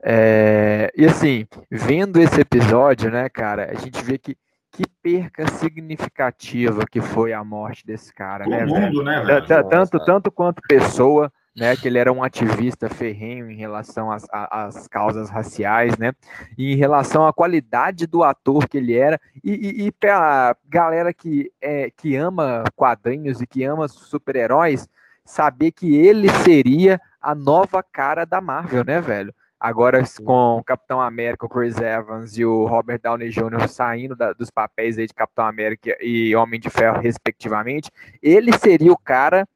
É, 0.00 0.92
e 0.96 1.04
assim, 1.04 1.44
vendo 1.70 2.20
esse 2.20 2.40
episódio, 2.40 3.10
né, 3.10 3.28
cara, 3.28 3.70
a 3.70 3.74
gente 3.74 4.02
vê 4.04 4.16
que 4.18 4.36
que 4.76 4.82
perca 5.00 5.46
significativa 5.52 6.84
que 6.90 7.00
foi 7.00 7.32
a 7.32 7.44
morte 7.44 7.86
desse 7.86 8.12
cara, 8.12 8.44
né, 8.44 8.58
velho? 8.66 8.68
mundo, 8.74 9.04
né, 9.04 9.20
Ta- 9.20 9.24
velho? 9.24 9.46
ta- 9.46 9.56
Nossa, 9.62 9.68
Tanto, 9.70 9.90
cara. 9.92 10.04
tanto 10.04 10.32
quanto 10.32 10.62
pessoa, 10.68 11.32
né? 11.56 11.76
Que 11.76 11.88
ele 11.88 11.98
era 11.98 12.12
um 12.12 12.22
ativista 12.22 12.88
ferrenho 12.88 13.50
em 13.50 13.56
relação 13.56 14.10
às, 14.10 14.26
às 14.30 14.88
causas 14.88 15.30
raciais, 15.30 15.96
né? 15.98 16.12
E 16.58 16.72
em 16.72 16.76
relação 16.76 17.26
à 17.26 17.32
qualidade 17.32 18.06
do 18.06 18.22
ator 18.22 18.68
que 18.68 18.78
ele 18.78 18.96
era, 18.96 19.20
e, 19.42 19.52
e, 19.52 19.86
e 19.86 19.92
pra 19.92 20.56
galera 20.68 21.12
que, 21.12 21.50
é, 21.60 21.90
que 21.96 22.16
ama 22.16 22.64
quadrinhos 22.74 23.40
e 23.40 23.46
que 23.46 23.62
ama 23.64 23.88
super-heróis, 23.88 24.88
saber 25.24 25.70
que 25.70 25.96
ele 25.96 26.28
seria 26.28 27.00
a 27.20 27.34
nova 27.34 27.82
cara 27.82 28.24
da 28.24 28.40
Marvel, 28.40 28.84
né, 28.84 29.00
velho? 29.00 29.34
Agora 29.58 30.02
com 30.22 30.58
o 30.58 30.64
Capitão 30.64 31.00
América, 31.00 31.46
o 31.46 31.48
Chris 31.48 31.78
Evans 31.78 32.36
e 32.36 32.44
o 32.44 32.66
Robert 32.66 33.00
Downey 33.02 33.30
Jr. 33.30 33.66
saindo 33.66 34.14
da- 34.14 34.34
dos 34.34 34.50
papéis 34.50 34.98
aí 34.98 35.06
de 35.06 35.14
Capitão 35.14 35.46
América 35.46 35.96
e 36.02 36.36
Homem 36.36 36.60
de 36.60 36.68
Ferro, 36.68 37.00
respectivamente, 37.00 37.90
ele 38.22 38.52
seria 38.58 38.92
o 38.92 38.98
cara 38.98 39.48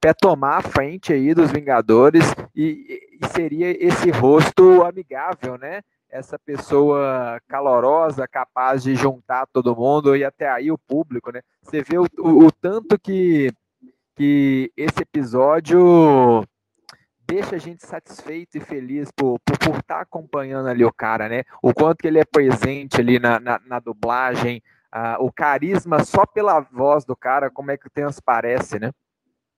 para 0.00 0.14
tomar 0.14 0.58
a 0.58 0.62
frente 0.62 1.12
aí 1.12 1.34
dos 1.34 1.50
Vingadores 1.50 2.24
e, 2.54 3.00
e 3.22 3.28
seria 3.28 3.70
esse 3.84 4.10
rosto 4.10 4.82
amigável, 4.84 5.56
né? 5.58 5.80
Essa 6.10 6.38
pessoa 6.38 7.40
calorosa, 7.48 8.28
capaz 8.28 8.82
de 8.82 8.94
juntar 8.94 9.46
todo 9.52 9.74
mundo 9.74 10.14
e 10.16 10.24
até 10.24 10.48
aí 10.48 10.70
o 10.70 10.78
público, 10.78 11.32
né? 11.32 11.40
Você 11.62 11.82
vê 11.82 11.98
o, 11.98 12.06
o- 12.18 12.46
o 12.46 12.52
tanto 12.52 12.98
que, 12.98 13.50
que 14.14 14.70
esse 14.76 15.02
episódio 15.02 16.44
deixa 17.26 17.56
a 17.56 17.58
gente 17.58 17.84
satisfeito 17.86 18.56
e 18.58 18.60
feliz 18.60 19.10
por 19.10 19.36
estar 19.40 19.58
por, 19.58 19.72
por 19.72 19.82
tá 19.82 20.00
acompanhando 20.00 20.68
ali 20.68 20.84
o 20.84 20.92
cara, 20.92 21.28
né? 21.28 21.42
O 21.62 21.72
quanto 21.74 21.98
que 21.98 22.06
ele 22.06 22.18
é 22.20 22.24
presente 22.24 23.00
ali 23.00 23.18
na, 23.18 23.40
na, 23.40 23.60
na 23.66 23.80
dublagem, 23.80 24.62
ah, 24.92 25.16
o 25.18 25.32
carisma 25.32 26.04
só 26.04 26.24
pela 26.26 26.60
voz 26.60 27.04
do 27.04 27.16
cara, 27.16 27.50
como 27.50 27.70
é 27.70 27.76
que 27.76 27.90
transparece, 27.90 28.78
né? 28.78 28.92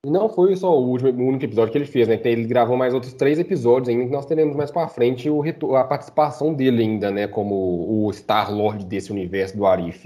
E 0.05 0.09
não 0.09 0.29
foi 0.29 0.55
só 0.55 0.77
o, 0.79 0.87
último, 0.87 1.11
o 1.11 1.27
único 1.27 1.45
episódio 1.45 1.71
que 1.71 1.77
ele 1.77 1.85
fez, 1.85 2.07
né? 2.07 2.19
Ele 2.23 2.45
gravou 2.45 2.77
mais 2.77 2.93
outros 2.93 3.13
três 3.13 3.39
episódios 3.39 3.89
ainda, 3.89 4.05
que 4.05 4.11
nós 4.11 4.25
teremos 4.25 4.55
mais 4.55 4.71
pra 4.71 4.87
frente 4.87 5.29
o 5.29 5.43
a 5.75 5.83
participação 5.83 6.53
dele 6.53 6.83
ainda, 6.83 7.11
né? 7.11 7.27
Como 7.27 8.05
o 8.05 8.13
Star-Lord 8.13 8.85
desse 8.85 9.11
universo 9.11 9.57
do 9.57 9.65
Arif. 9.65 10.05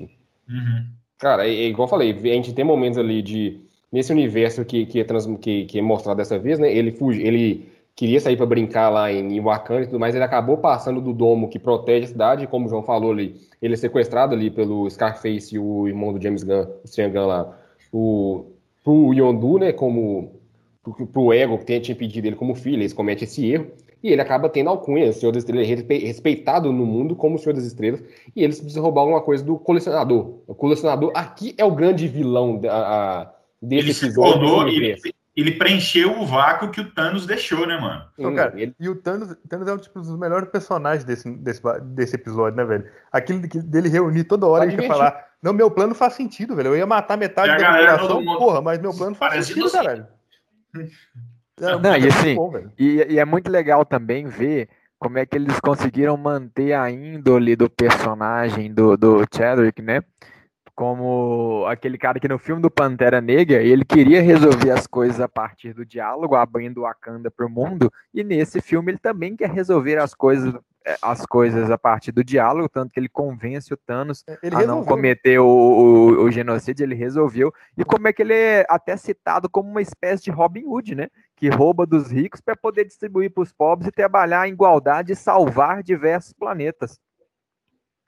Uhum. 0.50 0.86
Cara, 1.18 1.48
é, 1.48 1.54
é 1.54 1.68
igual 1.68 1.88
eu 1.88 1.90
falei, 1.90 2.12
a 2.12 2.34
gente 2.34 2.54
tem 2.54 2.66
momentos 2.66 2.98
ali 2.98 3.22
de. 3.22 3.60
Nesse 3.92 4.14
universo 4.14 4.64
que, 4.64 4.86
que, 4.86 5.02
é, 5.02 5.04
trans, 5.04 5.28
que, 5.42 5.66
que 5.66 5.78
é 5.78 5.82
mostrado 5.82 6.18
dessa 6.18 6.40
vez, 6.40 6.58
né? 6.58 6.74
Ele 6.74 6.92
fugi, 6.92 7.22
ele 7.22 7.70
queria 7.96 8.20
sair 8.20 8.38
para 8.38 8.46
brincar 8.46 8.90
lá 8.90 9.12
em, 9.12 9.40
Wakanda 9.40 9.84
e 9.84 9.86
tudo 9.86 10.00
mais, 10.00 10.16
ele 10.16 10.24
acabou 10.24 10.58
passando 10.58 11.02
do 11.02 11.14
domo 11.14 11.50
que 11.50 11.60
protege 11.60 12.06
a 12.06 12.08
cidade, 12.08 12.48
como 12.48 12.66
o 12.66 12.70
João 12.70 12.84
falou 12.84 13.12
ali, 13.12 13.36
ele 13.62 13.74
é 13.74 13.78
sequestrado 13.78 14.34
ali 14.34 14.50
pelo 14.50 14.90
Scarface 14.90 15.56
e 15.56 15.60
o 15.60 15.88
irmão 15.88 16.14
do 16.14 16.22
James 16.22 16.44
Gunn, 16.44 16.66
o 16.84 16.88
Sean 16.88 17.10
Gunn 17.10 17.28
lá, 17.28 17.58
o, 17.92 18.46
pro 18.84 19.14
Yondu, 19.14 19.58
né? 19.60 19.72
Como. 19.72 20.40
Pro, 21.14 21.32
Ego, 21.32 21.60
que 21.60 21.80
tinha 21.80 21.94
impedido 21.94 22.28
ele 22.28 22.36
como 22.36 22.56
filho, 22.56 22.78
eles 22.78 22.92
cometem 22.94 23.24
esse 23.26 23.46
erro. 23.52 23.68
E 24.04 24.10
ele 24.12 24.20
acaba 24.20 24.50
tendo 24.50 24.72
alcunha, 24.72 25.10
o 25.12 25.14
Senhor 25.14 25.32
das 25.32 25.44
Estrelas 25.44 25.68
é 25.68 25.70
respe- 25.76 26.00
respeitado 26.00 26.74
no 26.74 26.84
mundo 26.88 27.16
como 27.16 27.36
o 27.36 27.38
Senhor 27.38 27.54
das 27.54 27.66
Estrelas, 27.66 28.04
e 28.36 28.44
eles 28.44 28.58
precisam 28.60 28.82
roubar 28.82 29.02
alguma 29.02 29.22
coisa 29.22 29.44
do 29.44 29.60
colecionador. 29.60 30.40
O 30.48 30.56
colecionador 30.56 31.12
aqui 31.14 31.54
é 31.56 31.64
o 31.64 31.70
grande 31.76 32.08
vilão 32.08 32.58
da, 32.58 32.72
a- 32.74 33.34
desse 33.62 33.86
Ele 33.86 33.94
se 33.94 34.06
episódio. 34.06 34.34
tornou, 34.34 34.68
ele, 34.68 34.78
universo. 34.78 35.04
Ele 35.36 35.52
preencheu 35.54 36.20
o 36.20 36.26
vácuo 36.26 36.70
que 36.72 36.82
o 36.82 36.92
Thanos 36.92 37.26
deixou, 37.26 37.66
né, 37.66 37.78
mano? 37.78 38.04
Então, 38.18 38.36
cara, 38.36 38.54
ele- 38.60 38.76
E 38.80 38.90
o 38.90 38.96
Thanos, 38.96 39.36
Thanos 39.48 39.68
é 39.68 39.74
um 39.74 39.78
tipo, 39.78 40.00
dos 40.02 40.18
melhores 40.18 40.50
personagens 40.50 41.04
desse, 41.06 41.30
desse, 41.38 41.62
desse 41.84 42.16
episódio, 42.16 42.58
né, 42.58 42.66
velho? 42.66 42.86
Aquilo 43.12 43.42
que- 43.48 43.62
dele 43.62 43.88
reunir 43.90 44.26
toda 44.26 44.46
hora 44.48 44.68
Tá 44.68 44.74
e 44.84 44.88
falar: 44.88 45.26
Não, 45.42 45.54
meu 45.54 45.72
plano 45.72 45.96
faz 45.96 46.14
sentido, 46.14 46.56
velho. 46.56 46.70
Eu 46.70 46.78
ia 46.78 46.86
matar 46.86 47.18
metade 47.18 47.50
E 47.50 47.58
da 47.58 47.58
galera, 47.62 47.92
população, 47.98 48.22
mundo 48.24 48.38
porra, 48.38 48.62
mas 48.62 48.80
meu 48.80 48.94
plano 48.94 49.16
faz 49.16 49.34
parecido 49.34 49.68
sentido, 49.70 49.78
assim. 49.80 49.88
caralho. 49.88 50.08
É, 51.60 51.78
Não, 51.78 51.96
e 51.96 52.00
muito 52.00 52.14
assim, 52.16 52.36
bom. 52.36 52.54
E, 52.80 53.06
e 53.08 53.20
é 53.20 53.26
muito 53.26 53.52
legal 53.52 53.86
também 53.86 54.26
ver 54.26 54.68
como 54.98 55.20
é 55.20 55.26
que 55.28 55.36
eles 55.38 55.60
conseguiram 55.60 56.18
manter 56.18 56.74
a 56.74 56.90
índole 56.90 57.56
do 57.56 57.70
personagem 57.70 58.74
do, 58.74 58.98
do 58.98 59.24
Chadwick, 59.32 59.80
né? 59.80 60.02
Como 60.82 61.64
aquele 61.68 61.96
cara 61.96 62.20
que 62.20 62.28
no 62.28 62.40
filme 62.40 62.60
do 62.60 62.72
Pantera 62.72 63.22
Negra, 63.22 63.62
ele 63.62 63.86
queria 63.86 64.20
resolver 64.20 64.72
as 64.72 64.88
coisas 64.88 65.22
a 65.22 65.30
partir 65.30 65.74
do 65.74 65.86
diálogo, 65.86 66.34
abrindo 66.34 66.82
Wakanda 66.82 67.30
para 67.30 67.46
o 67.46 67.50
mundo, 67.50 67.94
e 68.12 68.24
nesse 68.24 68.60
filme 68.60 68.90
ele 68.92 68.98
também 68.98 69.36
quer 69.36 69.52
resolver 69.52 70.00
as 70.00 70.16
coisas, 70.16 70.56
eh, 70.84 70.98
as 71.00 71.24
coisas 71.24 71.70
a 71.70 71.78
partir 71.78 72.12
do 72.12 72.24
diálogo, 72.24 72.68
tanto 72.68 72.92
que 72.92 73.00
ele 73.00 73.10
convence 73.10 73.72
o 73.72 73.78
Thanos 73.78 74.24
Ele 74.42 74.56
a 74.56 74.66
não 74.66 74.80
resolveu. 74.80 74.86
cometer 74.88 75.38
o, 75.38 75.46
o, 75.46 76.24
o 76.24 76.32
genocídio, 76.32 76.84
ele 76.84 76.96
resolveu. 76.96 77.54
E 77.78 77.86
como 77.86 78.08
é 78.08 78.14
que 78.14 78.24
ele 78.24 78.34
é 78.34 78.66
até 78.68 78.98
citado 78.98 79.48
como 79.48 79.70
uma 79.70 79.84
espécie 79.84 80.24
de 80.24 80.32
Robin 80.32 80.66
Hood, 80.66 80.96
né? 80.96 81.10
Que 81.36 81.48
rouba 81.48 81.86
dos 81.86 82.10
ricos 82.12 82.42
para 82.42 82.56
poder 82.56 82.86
distribuir 82.86 83.32
para 83.32 83.44
os 83.44 83.54
pobres 83.54 83.88
e 83.88 83.92
trabalhar 83.92 84.50
em 84.50 84.54
igualdade 84.54 85.14
e 85.14 85.16
salvar 85.16 85.84
diversos 85.84 86.34
planetas. 86.34 87.00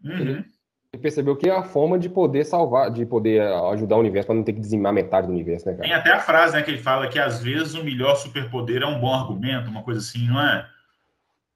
Uhum. 0.03 0.11
ele 0.11 0.62
percebeu 0.97 1.35
que 1.35 1.49
é 1.49 1.51
a 1.55 1.63
forma 1.63 1.97
de 1.97 2.07
poder 2.07 2.45
salvar, 2.45 2.91
de 2.91 3.05
poder 3.05 3.41
ah, 3.41 3.69
ajudar 3.71 3.95
o 3.95 3.99
universo 3.99 4.27
para 4.27 4.35
não 4.35 4.43
ter 4.43 4.53
que 4.53 4.59
dizimar 4.59 4.93
metade 4.93 5.27
do 5.27 5.33
universo, 5.33 5.65
né, 5.67 5.73
cara? 5.73 5.83
Tem 5.83 5.93
até 5.93 6.11
a 6.11 6.19
frase, 6.19 6.55
né, 6.55 6.61
que 6.61 6.71
ele 6.71 6.77
fala 6.77 7.07
que 7.07 7.19
às 7.19 7.41
vezes 7.41 7.73
o 7.73 7.83
melhor 7.83 8.15
superpoder 8.15 8.81
é 8.83 8.85
um 8.85 8.99
bom 8.99 9.13
argumento, 9.13 9.69
uma 9.69 9.83
coisa 9.83 9.99
assim, 9.99 10.27
não 10.27 10.39
é? 10.39 10.65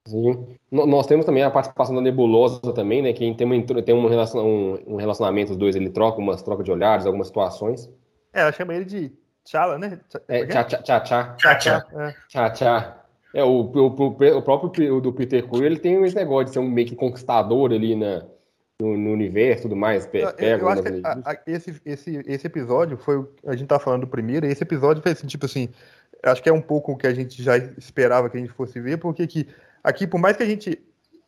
Sim. 0.07 0.47
Nós 0.71 1.05
temos 1.05 1.25
também 1.25 1.43
a 1.43 1.51
participação 1.51 1.93
da 1.93 2.01
Nebulosa 2.01 2.61
também, 2.73 3.01
né? 3.01 3.11
Que 3.11 3.33
tem, 3.35 3.45
uma, 3.45 3.61
tem 3.83 3.93
um, 3.93 4.07
relacion, 4.07 4.41
um, 4.41 4.93
um 4.93 4.95
relacionamento, 4.95 5.51
os 5.51 5.57
dois, 5.57 5.75
ele 5.75 5.89
troca 5.89 6.19
umas 6.19 6.41
trocas 6.41 6.63
de 6.63 6.71
olhares, 6.71 7.05
algumas 7.05 7.27
situações. 7.27 7.89
É, 8.33 8.41
ela 8.41 8.51
chama 8.53 8.73
ele 8.73 8.85
de 8.85 9.11
T'Challa, 9.43 9.77
né? 9.77 9.99
Tcha- 10.09 10.21
É, 10.29 10.39
é 10.39 10.45
tchá, 10.45 10.63
tchá, 10.63 10.77
tchá, 10.81 10.99
tchá, 11.01 11.35
Tchá, 11.35 11.55
tchá. 11.55 11.85
É. 11.93 12.15
tchá, 12.29 12.49
tchá. 12.51 12.97
É, 13.33 13.43
o, 13.43 13.49
o, 13.49 13.87
o, 13.87 14.37
o 14.37 14.41
próprio 14.41 14.95
o 14.95 15.01
do 15.01 15.11
Peter 15.11 15.45
Quill, 15.45 15.65
ele 15.65 15.77
tem 15.77 16.01
esse 16.05 16.15
negócio 16.15 16.45
de 16.45 16.51
ser 16.51 16.59
um 16.59 16.69
meio 16.69 16.87
que 16.87 16.95
conquistador 16.95 17.73
ali 17.73 17.93
na, 17.93 18.23
no, 18.79 18.95
no 18.97 19.11
universo 19.11 19.61
e 19.61 19.63
tudo 19.63 19.75
mais. 19.75 20.05
Pe, 20.05 20.19
Eu, 20.19 20.33
pega 20.33 20.63
eu 20.63 20.69
acho 20.69 20.83
que 20.83 21.01
a- 21.03 21.19
a- 21.25 21.37
esse, 21.47 21.75
esse, 21.85 22.21
esse 22.27 22.47
episódio 22.47 22.97
foi. 22.97 23.17
o- 23.17 23.27
A 23.45 23.55
gente 23.55 23.67
tá 23.67 23.79
falando 23.79 24.01
do 24.01 24.07
primeiro, 24.07 24.45
e 24.45 24.49
esse 24.51 24.63
episódio 24.63 25.01
foi 25.01 25.11
assim, 25.13 25.27
tipo 25.27 25.45
assim. 25.45 25.69
Acho 26.23 26.41
que 26.41 26.49
é 26.49 26.53
um 26.53 26.61
pouco 26.61 26.91
o 26.93 26.97
que 26.97 27.05
a 27.07 27.13
gente 27.13 27.41
já 27.41 27.57
esperava 27.57 28.29
que 28.29 28.37
a 28.37 28.39
gente 28.39 28.51
fosse 28.53 28.79
ver, 28.79 28.97
porque 28.97 29.25
que 29.27 29.47
aqui, 29.83 30.07
por 30.07 30.19
mais 30.19 30.35
que 30.37 30.43
a 30.43 30.45
gente 30.47 30.79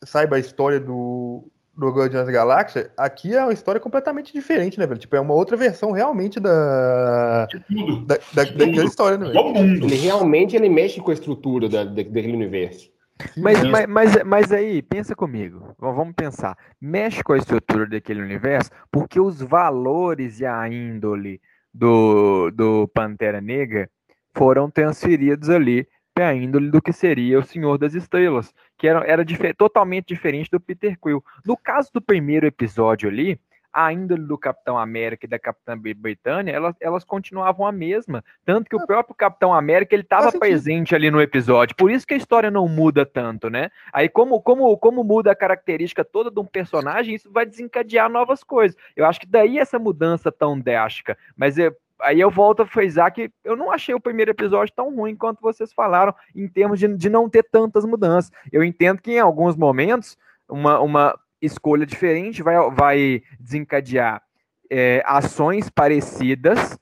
saiba 0.03 0.35
a 0.35 0.39
história 0.39 0.79
do, 0.79 1.43
do 1.77 1.89
Guardiões 1.91 2.25
da 2.25 2.31
Galáxia, 2.31 2.89
aqui 2.97 3.35
é 3.35 3.43
uma 3.43 3.53
história 3.53 3.79
completamente 3.79 4.33
diferente, 4.33 4.79
né, 4.79 4.87
velho? 4.87 4.99
Tipo, 4.99 5.15
é 5.15 5.19
uma 5.19 5.33
outra 5.35 5.55
versão 5.55 5.91
realmente 5.91 6.39
da, 6.39 7.45
De 7.45 7.59
tudo. 7.61 8.05
da, 8.05 8.15
da- 8.33 8.43
daquela 8.43 8.85
história, 8.85 9.17
né, 9.17 9.27
velho? 9.27 9.57
Ele 9.83 9.95
realmente 9.95 10.55
ele 10.55 10.69
mexe 10.69 10.99
com 11.01 11.11
a 11.11 11.13
estrutura 11.13 11.67
da, 11.69 11.83
da- 11.83 11.91
daquele 12.03 12.33
universo. 12.33 12.89
Mas, 13.35 13.63
mas, 13.63 13.85
mas, 13.85 14.23
mas, 14.23 14.51
aí, 14.51 14.81
pensa 14.81 15.15
comigo, 15.15 15.75
vamos 15.77 16.13
pensar. 16.15 16.57
Mexe 16.79 17.23
com 17.23 17.33
a 17.33 17.37
estrutura 17.37 17.85
daquele 17.85 18.21
universo, 18.21 18.71
porque 18.89 19.19
os 19.19 19.41
valores 19.41 20.39
e 20.39 20.45
a 20.45 20.67
índole 20.69 21.41
do, 21.73 22.49
do 22.51 22.87
Pantera 22.87 23.41
Negra 23.41 23.89
foram 24.33 24.69
transferidos 24.69 25.49
ali 25.49 25.87
para 26.13 26.29
a 26.29 26.35
índole 26.35 26.69
do 26.69 26.81
que 26.81 26.93
seria 26.93 27.39
o 27.39 27.43
Senhor 27.43 27.77
das 27.77 27.93
Estrelas, 27.93 28.53
que 28.77 28.87
era, 28.87 29.05
era 29.05 29.25
dif 29.25 29.53
totalmente 29.53 30.07
diferente 30.07 30.49
do 30.49 30.59
Peter 30.59 30.97
Quill. 30.99 31.23
No 31.45 31.57
caso 31.57 31.89
do 31.93 32.01
primeiro 32.01 32.45
episódio 32.45 33.09
ali, 33.09 33.39
a 33.85 33.93
índole 33.93 34.23
do 34.23 34.37
Capitão 34.37 34.77
América 34.77 35.25
e 35.25 35.29
da 35.29 35.39
Capitã 35.39 35.77
Britânia, 35.77 36.51
elas, 36.51 36.75
elas 36.81 37.05
continuavam 37.05 37.65
a 37.65 37.71
mesma. 37.71 38.21
Tanto 38.43 38.69
que 38.69 38.75
o 38.75 38.81
ah. 38.81 38.85
próprio 38.85 39.15
Capitão 39.15 39.53
América 39.53 39.95
ele 39.95 40.03
estava 40.03 40.31
presente 40.37 40.93
ali 40.93 41.09
no 41.09 41.21
episódio. 41.21 41.75
Por 41.77 41.89
isso 41.89 42.05
que 42.05 42.13
a 42.13 42.17
história 42.17 42.51
não 42.51 42.67
muda 42.67 43.05
tanto, 43.05 43.49
né? 43.49 43.71
Aí, 43.93 44.09
como, 44.09 44.41
como, 44.41 44.77
como 44.77 45.01
muda 45.01 45.31
a 45.31 45.35
característica 45.35 46.03
toda 46.03 46.29
de 46.29 46.39
um 46.39 46.45
personagem, 46.45 47.15
isso 47.15 47.31
vai 47.31 47.45
desencadear 47.45 48.09
novas 48.09 48.43
coisas. 48.43 48.77
Eu 48.97 49.05
acho 49.05 49.21
que 49.21 49.27
daí 49.27 49.57
essa 49.57 49.79
mudança 49.79 50.29
tão 50.29 50.59
drástica. 50.59 51.17
Mas 51.37 51.55
aí 52.01 52.19
eu 52.19 52.29
volto 52.29 52.63
a 52.63 52.65
frisar 52.65 53.13
que 53.13 53.31
eu 53.45 53.55
não 53.55 53.71
achei 53.71 53.95
o 53.95 53.99
primeiro 53.99 54.31
episódio 54.31 54.73
tão 54.75 54.93
ruim 54.93 55.15
quanto 55.15 55.41
vocês 55.41 55.71
falaram, 55.71 56.13
em 56.35 56.49
termos 56.49 56.79
de, 56.79 56.87
de 56.97 57.09
não 57.09 57.29
ter 57.29 57.43
tantas 57.43 57.85
mudanças. 57.85 58.29
Eu 58.51 58.61
entendo 58.61 59.01
que 59.01 59.13
em 59.13 59.19
alguns 59.19 59.55
momentos. 59.55 60.17
Uma, 60.51 60.79
uma 60.79 61.15
escolha 61.41 61.85
diferente 61.85 62.43
vai, 62.43 62.55
vai 62.71 63.23
desencadear 63.39 64.21
é, 64.69 65.01
ações 65.05 65.69
parecidas 65.69 66.77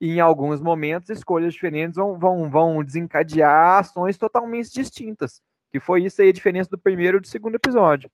e 0.00 0.12
em 0.12 0.20
alguns 0.20 0.60
momentos 0.60 1.10
escolhas 1.10 1.52
diferentes 1.52 1.96
vão, 1.96 2.18
vão, 2.18 2.50
vão 2.50 2.84
desencadear 2.84 3.78
ações 3.78 4.16
totalmente 4.16 4.72
distintas. 4.72 5.40
Que 5.70 5.78
foi 5.78 6.04
isso 6.04 6.20
aí 6.20 6.30
a 6.30 6.32
diferença 6.32 6.70
do 6.70 6.78
primeiro 6.78 7.18
e 7.18 7.20
do 7.20 7.26
segundo 7.26 7.54
episódio. 7.54 8.10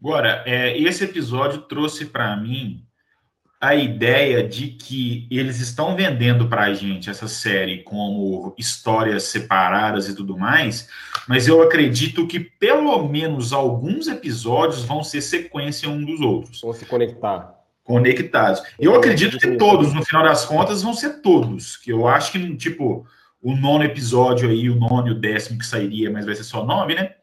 Agora, 0.00 0.42
é, 0.46 0.78
esse 0.78 1.04
episódio 1.04 1.62
trouxe 1.62 2.06
para 2.06 2.36
mim 2.36 2.86
a 3.64 3.74
ideia 3.74 4.46
de 4.46 4.68
que 4.68 5.26
eles 5.30 5.58
estão 5.58 5.96
vendendo 5.96 6.48
para 6.48 6.64
a 6.64 6.74
gente 6.74 7.08
essa 7.08 7.26
série 7.26 7.82
como 7.82 8.54
histórias 8.58 9.22
separadas 9.22 10.06
e 10.06 10.14
tudo 10.14 10.36
mais, 10.36 10.86
mas 11.26 11.48
eu 11.48 11.62
acredito 11.62 12.26
que 12.26 12.38
pelo 12.38 13.08
menos 13.08 13.54
alguns 13.54 14.06
episódios 14.06 14.84
vão 14.84 15.02
ser 15.02 15.22
sequência 15.22 15.88
um 15.88 16.04
dos 16.04 16.20
outros. 16.20 16.60
Vão 16.60 16.74
se 16.74 16.84
conectar. 16.84 17.54
Conectados. 17.82 18.62
Eu 18.78 18.94
acredito 18.94 19.38
que 19.38 19.56
todos, 19.56 19.94
no 19.94 20.04
final 20.04 20.24
das 20.24 20.44
contas, 20.44 20.82
vão 20.82 20.92
ser 20.92 21.22
todos. 21.22 21.78
Que 21.78 21.90
eu 21.90 22.06
acho 22.06 22.32
que, 22.32 22.56
tipo, 22.56 23.06
o 23.42 23.56
nono 23.56 23.84
episódio 23.84 24.48
aí, 24.48 24.68
o 24.68 24.74
nono 24.74 25.08
e 25.08 25.10
o 25.12 25.18
décimo 25.18 25.58
que 25.58 25.66
sairia, 25.66 26.10
mas 26.10 26.26
vai 26.26 26.34
ser 26.34 26.44
só 26.44 26.64
nove, 26.64 26.94
né? 26.94 27.14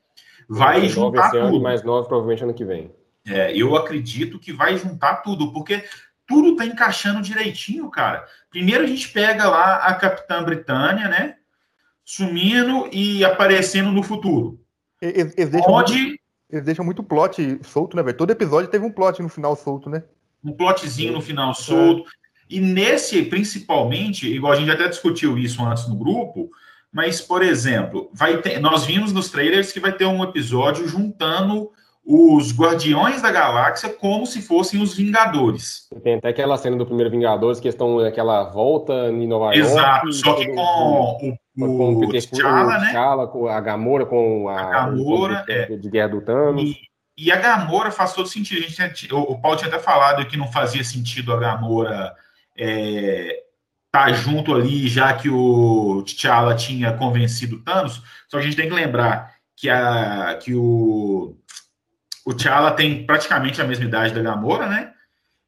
Vai 0.49 0.87
juntar 0.89 1.29
tudo. 1.29 1.61
mais 1.61 1.83
nove, 1.83 2.07
provavelmente 2.07 2.43
ano 2.43 2.53
que 2.53 2.65
vem. 2.65 2.91
É, 3.27 3.55
eu 3.55 3.75
acredito 3.75 4.39
que 4.39 4.51
vai 4.51 4.75
juntar 4.77 5.17
tudo, 5.17 5.53
porque 5.53 5.83
tudo 6.31 6.55
tá 6.55 6.65
encaixando 6.65 7.21
direitinho, 7.21 7.89
cara. 7.89 8.25
Primeiro 8.49 8.85
a 8.85 8.87
gente 8.87 9.09
pega 9.09 9.49
lá 9.49 9.75
a 9.75 9.93
Capitã 9.95 10.41
Britânia, 10.41 11.09
né? 11.09 11.35
Sumindo 12.05 12.87
e 12.91 13.23
aparecendo 13.25 13.91
no 13.91 14.01
futuro. 14.01 14.59
Eles, 15.01 15.33
eles 15.37 15.49
deixam, 15.49 15.73
Onde... 15.73 15.93
muito, 15.93 16.19
eles 16.49 16.65
deixam 16.65 16.85
muito 16.85 17.03
plot 17.03 17.59
solto, 17.63 17.97
né, 17.97 18.03
velho? 18.03 18.17
Todo 18.17 18.31
episódio 18.31 18.69
teve 18.69 18.85
um 18.85 18.91
plot 18.91 19.21
no 19.21 19.27
final 19.27 19.55
solto, 19.55 19.89
né? 19.89 20.03
Um 20.43 20.53
plotzinho 20.53 21.13
no 21.13 21.21
final 21.21 21.53
solto. 21.53 22.07
É. 22.07 22.21
E 22.49 22.59
nesse, 22.59 23.21
principalmente, 23.23 24.27
igual 24.27 24.53
a 24.53 24.55
gente 24.55 24.71
até 24.71 24.87
discutiu 24.87 25.37
isso 25.37 25.63
antes 25.63 25.87
no 25.87 25.95
grupo, 25.95 26.49
mas, 26.91 27.21
por 27.21 27.41
exemplo, 27.41 28.09
vai 28.13 28.41
ter, 28.41 28.59
nós 28.59 28.85
vimos 28.85 29.13
nos 29.13 29.29
trailers 29.29 29.71
que 29.71 29.79
vai 29.79 29.93
ter 29.93 30.05
um 30.05 30.23
episódio 30.23 30.87
juntando 30.87 31.71
os 32.05 32.51
Guardiões 32.51 33.21
da 33.21 33.31
Galáxia 33.31 33.89
como 33.89 34.25
se 34.25 34.41
fossem 34.41 34.81
os 34.81 34.95
Vingadores. 34.95 35.87
Tem 36.03 36.15
até 36.15 36.29
aquela 36.29 36.57
cena 36.57 36.75
do 36.75 36.85
primeiro 36.85 37.11
Vingadores 37.11 37.59
que 37.59 37.67
estão 37.67 37.99
naquela 37.99 38.43
volta 38.45 39.09
em 39.09 39.27
Nova 39.27 39.53
York. 39.53 39.59
Exato, 39.59 40.13
só 40.13 40.33
que 40.33 40.47
com 40.47 41.37
o, 41.57 41.65
o, 41.65 42.05
o 42.05 42.09
T'Challa, 42.09 42.79
né? 42.79 42.89
T'Challa, 42.89 43.27
com 43.27 43.47
a 43.47 43.61
Gamora, 43.61 44.05
com 44.05 44.49
a, 44.49 44.61
a 44.61 44.69
Gamora, 44.71 45.43
de, 45.45 45.51
é. 45.53 45.77
de 45.77 45.89
Guerra 45.89 46.09
do 46.09 46.21
Thanos. 46.21 46.63
E, 46.63 46.77
e, 47.17 47.31
a 47.31 47.35
Gamora 47.35 47.91
faz 47.91 48.13
todo 48.13 48.27
sentido. 48.27 48.65
A 48.65 48.67
gente 48.67 49.13
o, 49.13 49.19
o 49.19 49.39
Paulo 49.39 49.57
tinha 49.57 49.69
até 49.69 49.79
falado 49.79 50.25
que 50.25 50.37
não 50.37 50.51
fazia 50.51 50.83
sentido 50.83 51.31
a 51.33 51.37
Gamora 51.37 52.15
é, 52.57 53.43
tá 53.91 54.11
junto 54.11 54.55
ali, 54.55 54.87
já 54.87 55.13
que 55.13 55.29
o 55.29 56.03
T'Challa 56.03 56.55
tinha 56.55 56.93
convencido 56.93 57.61
Thanos. 57.63 58.01
Só 58.27 58.37
que 58.37 58.43
a 58.43 58.47
gente 58.47 58.57
tem 58.57 58.67
que 58.67 58.75
lembrar 58.75 59.35
que, 59.55 59.69
a, 59.69 60.39
que 60.41 60.55
o 60.55 61.37
o 62.31 62.35
T'Challa 62.35 62.71
tem 62.71 63.05
praticamente 63.05 63.61
a 63.61 63.65
mesma 63.65 63.85
idade 63.85 64.13
da 64.13 64.21
Gamora, 64.21 64.67
né? 64.67 64.93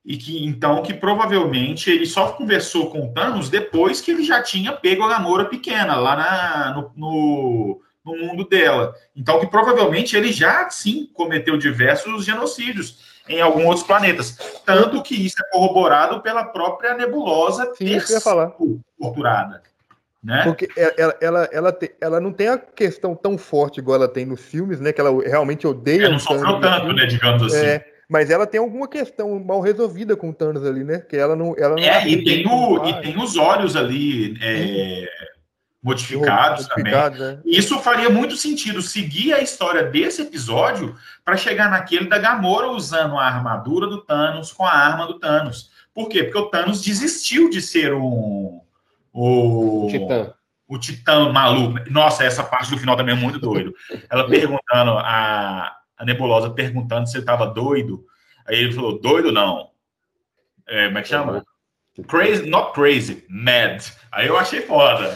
E 0.05 0.17
que 0.17 0.45
então 0.45 0.83
que 0.83 0.93
provavelmente 0.93 1.89
ele 1.89 2.05
só 2.05 2.33
conversou 2.33 2.89
com 2.89 3.05
o 3.05 3.13
Thanos 3.13 3.49
depois 3.49 4.01
que 4.01 4.11
ele 4.11 4.23
já 4.23 4.41
tinha 4.41 4.73
pego 4.73 5.03
a 5.03 5.09
Gamora 5.09 5.45
pequena 5.45 5.95
lá 5.95 6.15
na, 6.15 6.73
no, 6.75 6.91
no, 6.95 7.81
no 8.05 8.17
mundo 8.17 8.47
dela. 8.47 8.93
Então 9.15 9.39
que 9.39 9.47
provavelmente 9.47 10.15
ele 10.15 10.31
já 10.31 10.69
sim 10.69 11.09
cometeu 11.13 11.57
diversos 11.57 12.25
genocídios 12.25 13.13
em 13.29 13.39
alguns 13.39 13.65
outros 13.65 13.83
planetas. 13.83 14.37
Tanto 14.65 15.01
que 15.01 15.15
isso 15.15 15.37
é 15.39 15.49
corroborado 15.51 16.21
pela 16.21 16.43
própria 16.43 16.93
nebulosa 16.93 17.71
sim, 17.75 17.85
ter 17.85 18.01
sido 18.01 18.83
torturada. 18.99 19.63
Né? 20.23 20.43
Porque 20.45 20.69
ela, 20.97 21.15
ela, 21.19 21.49
ela, 21.51 21.71
te, 21.73 21.91
ela 21.99 22.19
não 22.21 22.31
tem 22.31 22.47
a 22.47 22.57
questão 22.57 23.13
tão 23.13 23.37
forte 23.37 23.79
igual 23.79 23.97
ela 23.97 24.07
tem 24.07 24.25
nos 24.25 24.39
filmes, 24.39 24.79
né? 24.79 24.93
Que 24.93 25.01
ela 25.01 25.11
realmente 25.21 25.67
odeia. 25.67 26.03
Ela 26.03 26.11
não 26.11 26.19
sofreu 26.19 26.61
tanto, 26.61 26.93
né? 26.93 27.05
Digamos 27.05 27.43
assim. 27.43 27.65
É, 27.65 27.85
mas 28.09 28.29
ela 28.29 28.47
tem 28.47 28.59
alguma 28.59 28.87
questão 28.87 29.37
mal 29.43 29.59
resolvida 29.59 30.15
com 30.15 30.29
o 30.29 30.33
Thanos 30.33 30.65
ali, 30.65 30.85
né? 30.85 30.99
Que 30.99 31.17
ela 31.17 31.35
não. 31.35 31.53
Ela 31.57 31.75
não 31.75 31.83
é, 31.83 32.07
e 32.07 32.23
tem, 32.23 32.47
o, 32.47 32.87
e 32.87 33.01
tem 33.01 33.21
os 33.21 33.35
olhos 33.35 33.75
ali 33.75 34.37
é, 34.41 35.09
modificados, 35.83 36.67
modificados 36.69 37.17
também. 37.17 37.35
Né? 37.35 37.39
Isso 37.43 37.77
faria 37.79 38.09
muito 38.09 38.37
sentido 38.37 38.81
seguir 38.81 39.33
a 39.33 39.41
história 39.41 39.83
desse 39.83 40.21
episódio 40.21 40.95
para 41.25 41.35
chegar 41.35 41.69
naquele 41.69 42.07
da 42.07 42.17
Gamora 42.17 42.69
usando 42.69 43.17
a 43.17 43.25
armadura 43.25 43.87
do 43.87 44.01
Thanos 44.01 44.53
com 44.53 44.63
a 44.63 44.71
arma 44.71 45.05
do 45.05 45.19
Thanos. 45.19 45.69
Por 45.93 46.07
quê? 46.07 46.23
Porque 46.23 46.39
o 46.39 46.49
Thanos 46.49 46.81
desistiu 46.81 47.49
de 47.49 47.61
ser 47.61 47.93
um 47.93 48.62
o, 49.13 49.87
Titã. 49.89 50.33
O 50.67 50.79
Titã 50.79 51.31
maluco. 51.31 51.79
Nossa, 51.91 52.23
essa 52.23 52.43
parte 52.43 52.71
do 52.71 52.77
final 52.77 52.97
também 52.97 53.15
é 53.15 53.19
muito 53.19 53.39
doido. 53.39 53.73
Ela 54.09 54.27
perguntando, 54.27 54.91
a, 54.97 55.75
a 55.97 56.05
Nebulosa 56.05 56.49
perguntando 56.49 57.07
se 57.07 57.15
ele 57.15 57.23
estava 57.23 57.45
doido. 57.45 58.03
Aí 58.45 58.57
ele 58.57 58.73
falou, 58.73 58.99
doido 58.99 59.31
não. 59.31 59.69
É, 60.67 60.87
como 60.87 60.97
é 60.97 61.01
que 61.01 61.07
chama? 61.09 61.45
Crazy, 62.07 62.49
not 62.49 62.73
crazy, 62.73 63.23
mad. 63.29 63.83
Aí 64.11 64.27
eu 64.27 64.37
achei 64.37 64.61
foda. 64.61 65.15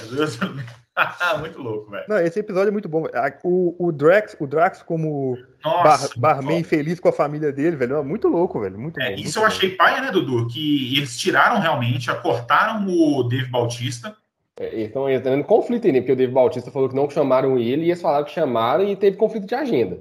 muito 1.39 1.61
louco, 1.61 1.91
velho. 1.91 2.05
Não, 2.07 2.17
esse 2.19 2.39
episódio 2.39 2.69
é 2.69 2.71
muito 2.71 2.89
bom. 2.89 3.05
O, 3.43 3.87
o 3.87 3.91
Drax, 3.91 4.35
o 4.39 4.47
Drax 4.47 4.81
como 4.81 5.37
Nossa, 5.63 6.09
bar, 6.15 6.35
barman 6.35 6.63
feliz 6.63 6.99
com 6.99 7.09
a 7.09 7.13
família 7.13 7.51
dele, 7.51 7.75
velho, 7.75 7.97
é 7.97 8.03
muito 8.03 8.27
louco, 8.27 8.59
velho. 8.59 8.79
Muito 8.79 8.99
é, 8.99 9.09
bom, 9.09 9.15
isso 9.15 9.23
muito 9.23 9.37
eu 9.37 9.41
bom. 9.41 9.47
achei 9.47 9.69
paia, 9.75 10.01
né, 10.01 10.11
Dudu? 10.11 10.47
Que 10.47 10.97
eles 10.97 11.17
tiraram 11.17 11.59
realmente, 11.59 12.09
acortaram 12.09 12.87
o 12.87 13.23
Dave 13.23 13.49
Bautista. 13.49 14.15
É, 14.59 14.83
então 14.83 15.09
entrando 15.09 15.39
em 15.39 15.43
conflito 15.43 15.85
aí, 15.85 15.93
né? 15.93 15.99
Porque 15.99 16.13
o 16.13 16.15
Dave 16.15 16.33
Bautista 16.33 16.71
falou 16.71 16.89
que 16.89 16.95
não 16.95 17.09
chamaram 17.09 17.57
ele 17.57 17.83
e 17.83 17.89
eles 17.89 18.01
falaram 18.01 18.25
que 18.25 18.31
chamaram 18.31 18.83
e 18.83 18.95
teve 18.95 19.17
conflito 19.17 19.45
de 19.45 19.55
agenda. 19.55 19.99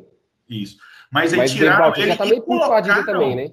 Isso. 0.48 0.78
Mas 1.10 1.32
aí 1.32 1.38
Mas 1.38 1.52
tiraram 1.52 1.94
ele 1.96 2.08
já 2.08 2.16
tá 2.16 2.24
meio 2.24 2.42
colocaram, 2.42 3.04
também, 3.04 3.36
né? 3.36 3.50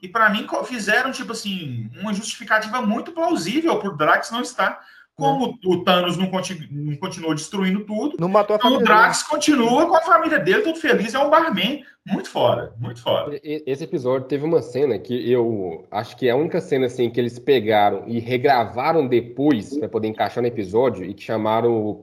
E 0.00 0.08
para 0.08 0.28
mim 0.28 0.46
fizeram, 0.64 1.10
tipo 1.10 1.32
assim, 1.32 1.90
uma 1.98 2.12
justificativa 2.12 2.82
muito 2.82 3.12
plausível 3.12 3.78
pro 3.78 3.96
Drax 3.96 4.30
não 4.30 4.42
estar. 4.42 4.80
Como 5.16 5.56
o 5.64 5.84
Thanos 5.84 6.16
não, 6.16 6.26
continu, 6.26 6.66
não, 6.72 6.96
continuou 6.96 7.34
destruindo 7.34 7.84
tudo, 7.84 8.16
não 8.18 8.28
matou 8.28 8.54
a 8.54 8.58
então 8.58 8.74
o 8.74 8.78
Drax 8.82 9.18
dele. 9.18 9.30
continua 9.30 9.86
com 9.86 9.94
a 9.94 10.00
família 10.00 10.40
dele, 10.40 10.62
todo 10.62 10.76
feliz, 10.76 11.14
é 11.14 11.18
um 11.20 11.30
barman. 11.30 11.84
Muito 12.06 12.28
fora, 12.28 12.74
muito 12.78 13.00
fora. 13.00 13.40
Esse 13.42 13.84
episódio 13.84 14.26
teve 14.26 14.44
uma 14.44 14.60
cena 14.60 14.98
que 14.98 15.30
eu 15.30 15.86
acho 15.90 16.16
que 16.16 16.26
é 16.26 16.32
a 16.32 16.36
única 16.36 16.60
cena 16.60 16.86
assim 16.86 17.08
que 17.08 17.18
eles 17.18 17.38
pegaram 17.38 18.02
e 18.08 18.18
regravaram 18.18 19.06
depois 19.06 19.78
para 19.78 19.88
poder 19.88 20.08
encaixar 20.08 20.42
no 20.42 20.48
episódio 20.48 21.04
e 21.04 21.14
que 21.14 21.22
chamaram 21.22 21.72
o, 21.72 21.90
o 21.90 21.94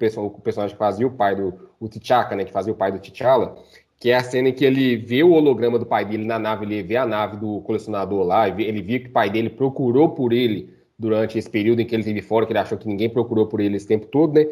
personagem 0.41 0.75
que 0.75 0.79
fazia 0.79 1.05
o 1.05 1.11
pai 1.11 1.35
do 1.35 1.69
o 1.79 1.89
T'Chaka, 1.89 2.35
né, 2.35 2.45
que 2.45 2.51
fazia 2.51 2.71
o 2.71 2.75
pai 2.75 2.91
do 2.91 2.99
T'Challa, 2.99 3.55
que 3.99 4.09
é 4.09 4.15
a 4.15 4.23
cena 4.23 4.49
em 4.49 4.53
que 4.53 4.63
ele 4.63 4.95
vê 4.95 5.23
o 5.23 5.31
holograma 5.31 5.77
do 5.77 5.85
pai 5.85 6.05
dele 6.05 6.25
na 6.25 6.39
nave, 6.39 6.65
ele 6.65 6.81
vê 6.81 6.95
a 6.95 7.05
nave 7.05 7.37
do 7.37 7.59
colecionador 7.61 8.23
lá, 8.23 8.47
ele 8.47 8.81
vê 8.81 8.99
que 8.99 9.09
o 9.09 9.11
pai 9.11 9.29
dele 9.29 9.49
procurou 9.49 10.09
por 10.09 10.31
ele 10.31 10.80
durante 11.01 11.37
esse 11.37 11.49
período 11.49 11.81
em 11.81 11.85
que 11.85 11.95
ele 11.95 12.01
esteve 12.01 12.21
fora, 12.21 12.45
que 12.45 12.51
ele 12.51 12.59
achou 12.59 12.77
que 12.77 12.87
ninguém 12.87 13.09
procurou 13.09 13.47
por 13.47 13.59
ele 13.59 13.75
esse 13.75 13.87
tempo 13.87 14.05
todo, 14.05 14.33
né? 14.35 14.45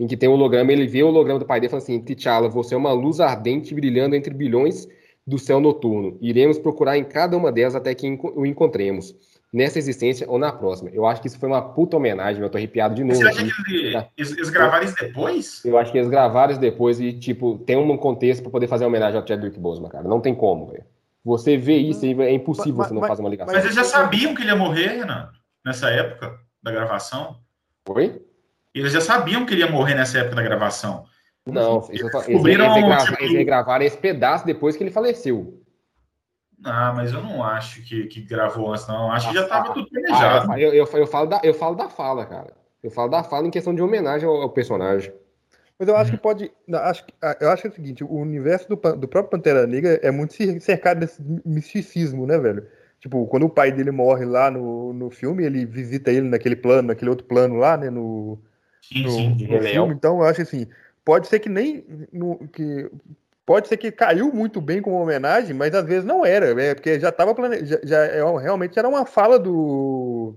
Em 0.00 0.06
que 0.06 0.16
tem 0.16 0.28
o 0.28 0.32
holograma, 0.32 0.72
ele 0.72 0.86
vê 0.86 1.02
o 1.02 1.08
holograma 1.08 1.38
do 1.38 1.46
pai 1.46 1.60
dele 1.60 1.68
e 1.68 1.70
fala 1.70 1.82
assim: 1.82 2.00
T'Challa, 2.00 2.48
você 2.48 2.74
é 2.74 2.76
uma 2.78 2.92
luz 2.92 3.20
ardente 3.20 3.74
brilhando 3.74 4.16
entre 4.16 4.34
bilhões 4.34 4.88
do 5.26 5.38
céu 5.38 5.60
noturno. 5.60 6.18
Iremos 6.20 6.58
procurar 6.58 6.98
em 6.98 7.04
cada 7.04 7.36
uma 7.36 7.52
delas 7.52 7.74
até 7.76 7.94
que 7.94 8.06
o 8.34 8.44
encontremos. 8.44 9.14
nessa 9.54 9.78
existência 9.78 10.26
ou 10.30 10.38
na 10.38 10.50
próxima. 10.50 10.88
Eu 10.94 11.04
acho 11.04 11.20
que 11.20 11.26
isso 11.28 11.38
foi 11.38 11.46
uma 11.46 11.60
puta 11.60 11.94
homenagem, 11.98 12.40
eu 12.42 12.48
tô 12.48 12.56
arrepiado 12.56 12.94
de 12.94 13.04
novo. 13.04 13.16
Você 13.20 13.28
acha 13.28 13.42
aqui. 13.42 13.52
que 13.64 13.76
ele- 13.76 14.06
eles, 14.16 14.32
eles 14.32 14.48
gravaram 14.48 14.82
isso 14.82 14.94
depois? 14.98 15.62
Eu 15.62 15.76
acho 15.76 15.92
que 15.92 15.98
eles 15.98 16.08
gravaram 16.08 16.52
isso 16.52 16.60
depois 16.60 16.98
e, 16.98 17.12
tipo, 17.12 17.58
tem 17.58 17.76
um 17.76 17.96
contexto 17.98 18.40
pra 18.40 18.50
poder 18.50 18.66
fazer 18.66 18.86
homenagem 18.86 19.20
ao 19.20 19.26
Chadwick 19.26 19.60
Boseman, 19.60 19.90
cara. 19.90 20.08
Não 20.08 20.20
tem 20.22 20.34
como, 20.34 20.68
velho. 20.68 20.84
Você 21.22 21.58
vê 21.58 21.76
isso 21.76 22.02
aí, 22.02 22.18
é 22.22 22.32
impossível 22.32 22.76
Mas- 22.78 22.88
você 22.88 22.94
não 22.94 23.02
mas- 23.02 23.08
fazer 23.10 23.20
uma 23.22 23.28
ligação. 23.28 23.54
Mas 23.54 23.62
eles 23.64 23.76
já 23.76 23.84
sabiam 23.84 24.34
que 24.34 24.40
ele 24.40 24.48
ia 24.48 24.56
morrer, 24.56 24.86
Renato, 24.96 25.38
nessa 25.64 25.90
época 25.90 26.38
da 26.62 26.70
gravação. 26.70 27.40
Oi? 27.88 28.22
Eles 28.74 28.92
já 28.92 29.00
sabiam 29.00 29.44
que 29.44 29.52
ele 29.54 29.60
ia 29.62 29.70
morrer 29.70 29.94
nessa 29.94 30.18
época 30.18 30.36
da 30.36 30.42
gravação. 30.42 31.04
Não, 31.46 31.80
tô- 31.80 31.88
eles, 31.90 32.02
Descobriram, 32.02 32.64
eles, 32.66 32.76
regrava- 32.76 33.04
tipo- 33.06 33.22
eles 33.22 33.32
regravaram 33.36 33.84
esse 33.84 33.96
pedaço 33.98 34.46
depois 34.46 34.76
que 34.76 34.82
ele 34.84 34.90
faleceu. 34.90 35.60
Ah, 36.64 36.92
mas 36.94 37.12
eu 37.12 37.20
não 37.20 37.42
acho 37.42 37.82
que, 37.82 38.06
que 38.06 38.20
gravou 38.22 38.72
antes, 38.72 38.86
não. 38.86 39.10
Acho 39.10 39.28
que 39.28 39.34
já 39.34 39.42
estava 39.42 39.74
tudo 39.74 39.88
planejado. 39.90 40.52
Ah, 40.52 40.60
eu, 40.60 40.72
eu, 40.72 40.86
eu 40.86 41.06
falo 41.06 41.26
da, 41.26 41.40
eu 41.42 41.52
falo 41.52 41.74
da 41.74 41.88
fala, 41.88 42.24
cara. 42.24 42.52
Eu 42.82 42.90
falo 42.90 43.10
da 43.10 43.24
fala 43.24 43.46
em 43.46 43.50
questão 43.50 43.74
de 43.74 43.82
homenagem 43.82 44.28
ao, 44.28 44.42
ao 44.42 44.50
personagem. 44.50 45.12
Mas 45.78 45.88
eu 45.88 45.96
acho 45.96 46.12
que 46.12 46.16
pode. 46.18 46.52
Acho, 46.72 47.04
ah, 47.20 47.36
eu 47.40 47.50
acho 47.50 47.62
que 47.62 47.68
é 47.68 47.70
o 47.72 47.74
seguinte: 47.74 48.04
o 48.04 48.14
universo 48.14 48.68
do, 48.68 48.76
do 48.96 49.08
próprio 49.08 49.30
Pantera 49.30 49.66
Negra 49.66 49.98
é 50.02 50.10
muito 50.12 50.34
cer- 50.34 50.60
cercado 50.60 51.00
desse 51.00 51.20
misticismo, 51.44 52.24
né, 52.26 52.38
velho? 52.38 52.64
Tipo, 53.02 53.26
quando 53.26 53.46
o 53.46 53.50
pai 53.50 53.72
dele 53.72 53.90
morre 53.90 54.24
lá 54.24 54.48
no, 54.48 54.92
no 54.92 55.10
filme, 55.10 55.44
ele 55.44 55.66
visita 55.66 56.08
ele 56.12 56.28
naquele 56.28 56.54
plano, 56.54 56.86
naquele 56.88 57.10
outro 57.10 57.26
plano 57.26 57.56
lá, 57.56 57.76
né? 57.76 57.90
No, 57.90 58.38
sim, 58.80 59.02
no, 59.02 59.10
sim. 59.10 59.46
no 59.48 59.60
filme. 59.60 59.92
Então, 59.92 60.18
eu 60.18 60.24
acho 60.24 60.42
assim: 60.42 60.68
pode 61.04 61.26
ser 61.26 61.40
que 61.40 61.48
nem. 61.48 61.84
no- 62.12 62.38
que, 62.52 62.88
pode 63.44 63.66
ser 63.66 63.76
que 63.76 63.90
caiu 63.90 64.32
muito 64.32 64.60
bem 64.60 64.80
como 64.80 65.02
homenagem, 65.02 65.52
mas 65.52 65.74
às 65.74 65.84
vezes 65.84 66.04
não 66.04 66.24
era, 66.24 66.62
é, 66.62 66.76
porque 66.76 67.00
já 67.00 67.08
estava 67.08 67.34
planejado. 67.34 67.66
Já, 67.66 67.80
já 67.82 68.04
é- 68.04 68.38
realmente 68.40 68.78
era 68.78 68.88
uma 68.88 69.04
fala 69.04 69.36
do. 69.36 70.36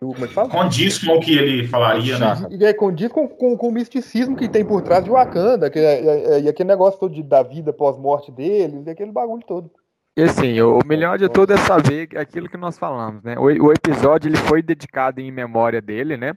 do 0.00 0.14
como 0.14 0.24
é 0.24 0.28
que 0.28 0.32
fala? 0.32 0.48
Condiz 0.48 0.96
com 0.96 1.12
o 1.12 1.20
que 1.20 1.36
ele 1.36 1.68
falaria, 1.68 2.18
né? 2.18 2.46
E 2.50 2.64
é 2.64 2.72
condiz 2.72 3.12
com, 3.12 3.28
com, 3.28 3.58
com 3.58 3.68
o 3.68 3.72
misticismo 3.72 4.34
que 4.38 4.48
tem 4.48 4.64
por 4.64 4.80
trás 4.80 5.04
de 5.04 5.10
Wakanda, 5.10 5.68
que 5.68 5.78
é- 5.78 6.00
é- 6.02 6.24
é- 6.36 6.40
e 6.40 6.48
aquele 6.48 6.70
negócio 6.70 6.98
todo 6.98 7.12
de, 7.12 7.22
da 7.22 7.42
vida 7.42 7.74
pós-morte 7.74 8.32
deles, 8.32 8.86
e 8.86 8.90
aquele 8.90 9.12
bagulho 9.12 9.44
todo. 9.46 9.70
E 10.16 10.22
assim, 10.22 10.60
o 10.60 10.78
melhor 10.86 11.18
de 11.18 11.28
tudo 11.28 11.52
é 11.52 11.56
saber 11.58 12.08
aquilo 12.16 12.48
que 12.48 12.56
nós 12.56 12.78
falamos, 12.78 13.22
né? 13.24 13.36
O, 13.36 13.44
o 13.46 13.72
episódio 13.72 14.28
ele 14.28 14.36
foi 14.36 14.62
dedicado 14.62 15.20
em 15.20 15.30
memória 15.32 15.82
dele, 15.82 16.16
né? 16.16 16.36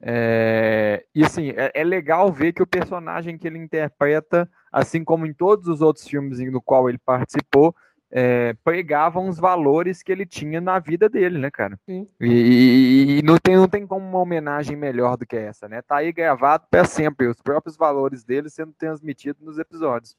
É, 0.00 1.02
e 1.14 1.24
assim, 1.24 1.50
é, 1.56 1.72
é 1.74 1.82
legal 1.82 2.30
ver 2.30 2.52
que 2.52 2.62
o 2.62 2.66
personagem 2.66 3.38
que 3.38 3.46
ele 3.46 3.58
interpreta, 3.58 4.48
assim 4.70 5.02
como 5.02 5.24
em 5.26 5.32
todos 5.32 5.66
os 5.66 5.80
outros 5.80 6.06
filmes 6.06 6.38
no 6.52 6.60
qual 6.60 6.88
ele 6.90 6.98
participou, 6.98 7.74
é, 8.10 8.54
pregavam 8.62 9.28
os 9.28 9.38
valores 9.38 10.02
que 10.02 10.12
ele 10.12 10.26
tinha 10.26 10.60
na 10.60 10.78
vida 10.78 11.08
dele, 11.08 11.38
né, 11.38 11.50
cara? 11.50 11.78
Sim. 11.86 12.06
E, 12.20 12.26
e- 12.28 13.18
e 13.18 13.22
não, 13.22 13.38
tem, 13.38 13.56
não 13.56 13.66
tem 13.66 13.86
como 13.86 14.06
uma 14.06 14.18
homenagem 14.18 14.76
melhor 14.76 15.16
do 15.16 15.26
que 15.26 15.36
essa, 15.36 15.66
né? 15.66 15.80
Tá 15.80 15.96
aí 15.96 16.12
gravado 16.12 16.66
para 16.70 16.84
sempre, 16.84 17.26
os 17.26 17.40
próprios 17.40 17.76
valores 17.78 18.22
dele 18.22 18.50
sendo 18.50 18.72
transmitidos 18.78 19.42
nos 19.42 19.58
episódios. 19.58 20.14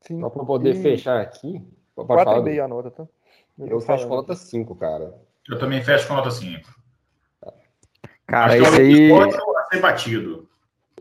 Sim. 0.00 0.18
Só 0.20 0.30
pra 0.30 0.44
poder 0.44 0.74
E 0.74 0.82
fechar 0.82 1.20
aqui. 1.20 1.62
Pode 2.04 2.24
falar. 2.24 2.42
4,5 2.42 2.64
a 2.64 2.68
nota, 2.68 2.90
tá? 2.90 3.06
Eu 3.58 3.80
fecho 3.80 4.08
com 4.08 4.16
nota 4.16 4.34
5, 4.34 4.74
cara. 4.76 5.14
Eu 5.48 5.58
também 5.58 5.82
fecho 5.82 6.08
com 6.08 6.14
nota 6.14 6.30
5. 6.30 6.80
Cara, 8.26 8.52
Acho 8.52 8.64
é 8.64 9.12
um 9.12 9.20
aí. 9.22 9.32
ser 9.72 9.80
batido. 9.80 10.48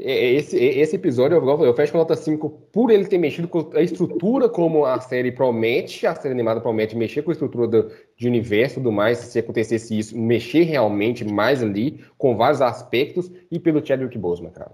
Esse, 0.01 0.57
esse 0.57 0.95
episódio 0.95 1.35
eu, 1.35 1.65
eu 1.65 1.73
fecho 1.73 1.91
com 1.91 1.97
nota 1.97 2.15
5 2.15 2.49
por 2.71 2.89
ele 2.89 3.05
ter 3.05 3.17
mexido 3.17 3.49
com 3.49 3.69
a 3.75 3.81
estrutura 3.81 4.47
como 4.47 4.85
a 4.85 4.99
série 5.01 5.29
promete, 5.29 6.07
a 6.07 6.15
série 6.15 6.33
animada 6.33 6.61
promete 6.61 6.95
mexer 6.95 7.21
com 7.21 7.31
a 7.31 7.33
estrutura 7.33 7.67
do, 7.67 7.91
de 8.15 8.27
universo 8.27 8.75
e 8.75 8.81
tudo 8.81 8.93
mais, 8.93 9.17
se 9.17 9.39
acontecesse 9.39 9.97
isso, 9.97 10.17
mexer 10.17 10.63
realmente 10.63 11.25
mais 11.25 11.61
ali, 11.61 12.03
com 12.17 12.37
vários 12.37 12.61
aspectos, 12.61 13.29
e 13.51 13.59
pelo 13.59 13.85
Chadwick 13.85 14.17
Boseman, 14.17 14.51
cara. 14.51 14.71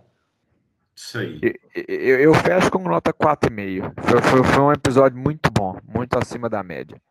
Isso 0.96 1.18
aí. 1.18 1.40
Eu, 1.88 2.20
eu 2.20 2.34
fecho 2.34 2.72
com 2.72 2.80
nota 2.80 3.14
4,5. 3.14 3.94
Foi, 4.02 4.22
foi, 4.22 4.44
foi 4.44 4.64
um 4.64 4.72
episódio 4.72 5.18
muito 5.18 5.52
bom, 5.52 5.78
muito 5.84 6.18
acima 6.18 6.50
da 6.50 6.64
média. 6.64 7.02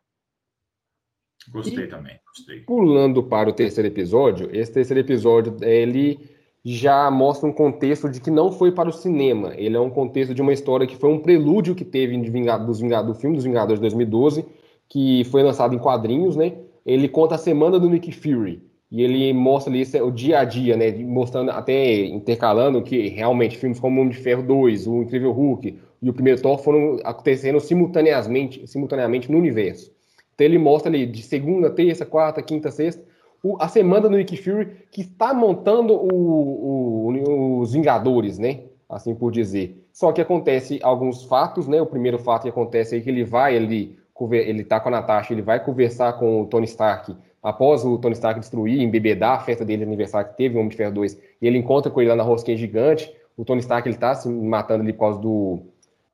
Gostei 1.51 1.87
também. 1.87 2.19
Gostei. 2.27 2.61
Pulando 2.61 3.23
para 3.23 3.51
o 3.51 3.53
terceiro 3.53 3.87
episódio, 3.89 4.49
esse 4.53 4.73
terceiro 4.73 5.01
episódio, 5.01 5.57
ele 5.63 6.31
já 6.65 7.11
mostra 7.11 7.47
um 7.47 7.53
contexto 7.53 8.09
de 8.09 8.21
que 8.21 8.31
não 8.31 8.51
foi 8.51 8.73
para 8.73 8.89
o 8.89 8.93
cinema. 8.93 9.53
Ele 9.55 9.77
é 9.77 9.81
um 9.81 9.91
contexto 9.91 10.35
de 10.35 10.41
uma 10.41 10.53
história 10.55 10.87
que 10.87 10.97
foi 10.97 11.11
um 11.11 11.19
prelúdio 11.21 11.75
que 11.75 11.85
teve 11.85 12.17
de 12.19 12.31
Vingado- 12.31 12.65
dos 12.65 12.81
Vingado- 12.81 13.13
do 13.13 13.19
filme 13.19 13.37
dos 13.37 13.45
Vingadores 13.45 13.79
de 13.79 13.83
2012, 13.83 14.47
que 14.89 15.25
foi 15.25 15.43
lançado 15.43 15.75
em 15.75 15.79
quadrinhos, 15.79 16.35
né? 16.37 16.57
Ele 16.87 17.07
conta 17.09 17.35
a 17.35 17.39
semana 17.39 17.79
do 17.79 17.91
Nick 17.91 18.11
Fury. 18.13 18.63
E 18.91 19.03
ele 19.03 19.33
mostra 19.33 19.73
ali 19.73 19.81
esse- 19.81 20.01
o 20.01 20.11
dia 20.11 20.41
a 20.41 20.45
dia, 20.45 20.77
né? 20.77 20.91
Mostrando, 20.93 21.51
até 21.51 22.05
intercalando 22.05 22.83
que 22.83 23.09
realmente 23.09 23.57
filmes 23.57 23.81
como 23.81 24.01
Homem 24.01 24.13
de 24.13 24.19
Ferro 24.19 24.43
2, 24.43 24.87
O 24.87 25.03
Incrível 25.03 25.33
Hulk 25.33 25.79
e 26.03 26.11
o 26.11 26.13
primeiro 26.13 26.41
Thor 26.41 26.59
foram 26.59 26.99
acontecendo 27.03 27.59
simultaneamente, 27.61 28.67
simultaneamente 28.67 29.31
no 29.33 29.39
universo. 29.39 29.91
Então 30.35 30.45
ele 30.45 30.59
mostra 30.59 30.91
ali 30.91 31.07
de 31.07 31.23
segunda, 31.23 31.71
terça, 31.71 32.05
quarta, 32.05 32.43
quinta, 32.43 32.71
sexta, 32.71 33.03
o- 33.43 33.57
a 33.61 33.69
semana 33.69 34.09
do 34.09 34.17
Nick 34.17 34.37
Fury 34.37 34.69
que 34.91 35.01
está 35.03 35.33
montando 35.35 35.95
o- 35.95 37.09
o- 37.09 37.59
os 37.61 37.73
Vingadores, 37.73 38.39
né? 38.39 38.61
Assim 38.89 39.15
por 39.15 39.33
dizer. 39.33 39.83
Só 39.93 40.13
que 40.13 40.21
acontece 40.21 40.79
alguns 40.83 41.25
fatos, 41.25 41.67
né? 41.67 41.81
O 41.81 41.87
primeiro 41.87 42.19
fato 42.19 42.43
que 42.43 42.49
acontece 42.49 42.97
é 42.97 43.01
que 43.01 43.09
ele 43.09 43.25
vai 43.25 43.57
ali, 43.57 43.97
conver- 44.13 44.49
ele 44.49 44.63
tá 44.63 44.79
com 44.79 44.89
a 44.89 44.93
Natasha, 44.93 45.33
ele 45.33 45.43
vai 45.43 45.65
conversar 45.65 46.13
com 46.15 46.43
o 46.43 46.47
Tony 46.47 46.65
Stark 46.67 47.15
após 47.45 47.85
o 47.85 47.99
Tony 47.99 48.15
Stark 48.15 48.41
destruir, 48.41 48.81
embebedar 48.81 49.37
a 49.37 49.41
festa 49.41 49.65
dele 49.65 49.79
de 49.79 49.85
aniversário 49.85 50.31
que 50.31 50.37
teve, 50.37 50.57
o 50.57 50.59
Homem 50.59 50.71
de 50.71 50.77
Ferro 50.77 50.95
2, 50.95 51.15
e 51.43 51.47
ele 51.47 51.59
encontra 51.59 51.91
com 51.93 52.01
ele 52.01 52.11
lá 52.11 52.17
na 52.17 52.23
rosquinha 52.25 52.57
gigante. 52.57 53.15
O 53.37 53.45
Tony 53.45 53.61
Stark 53.61 53.87
ele 53.89 53.97
tá 53.99 54.15
se 54.15 54.29
matando 54.29 54.83
ali 54.83 54.93
por 54.93 55.01
causa 55.01 55.19
do. 55.21 55.61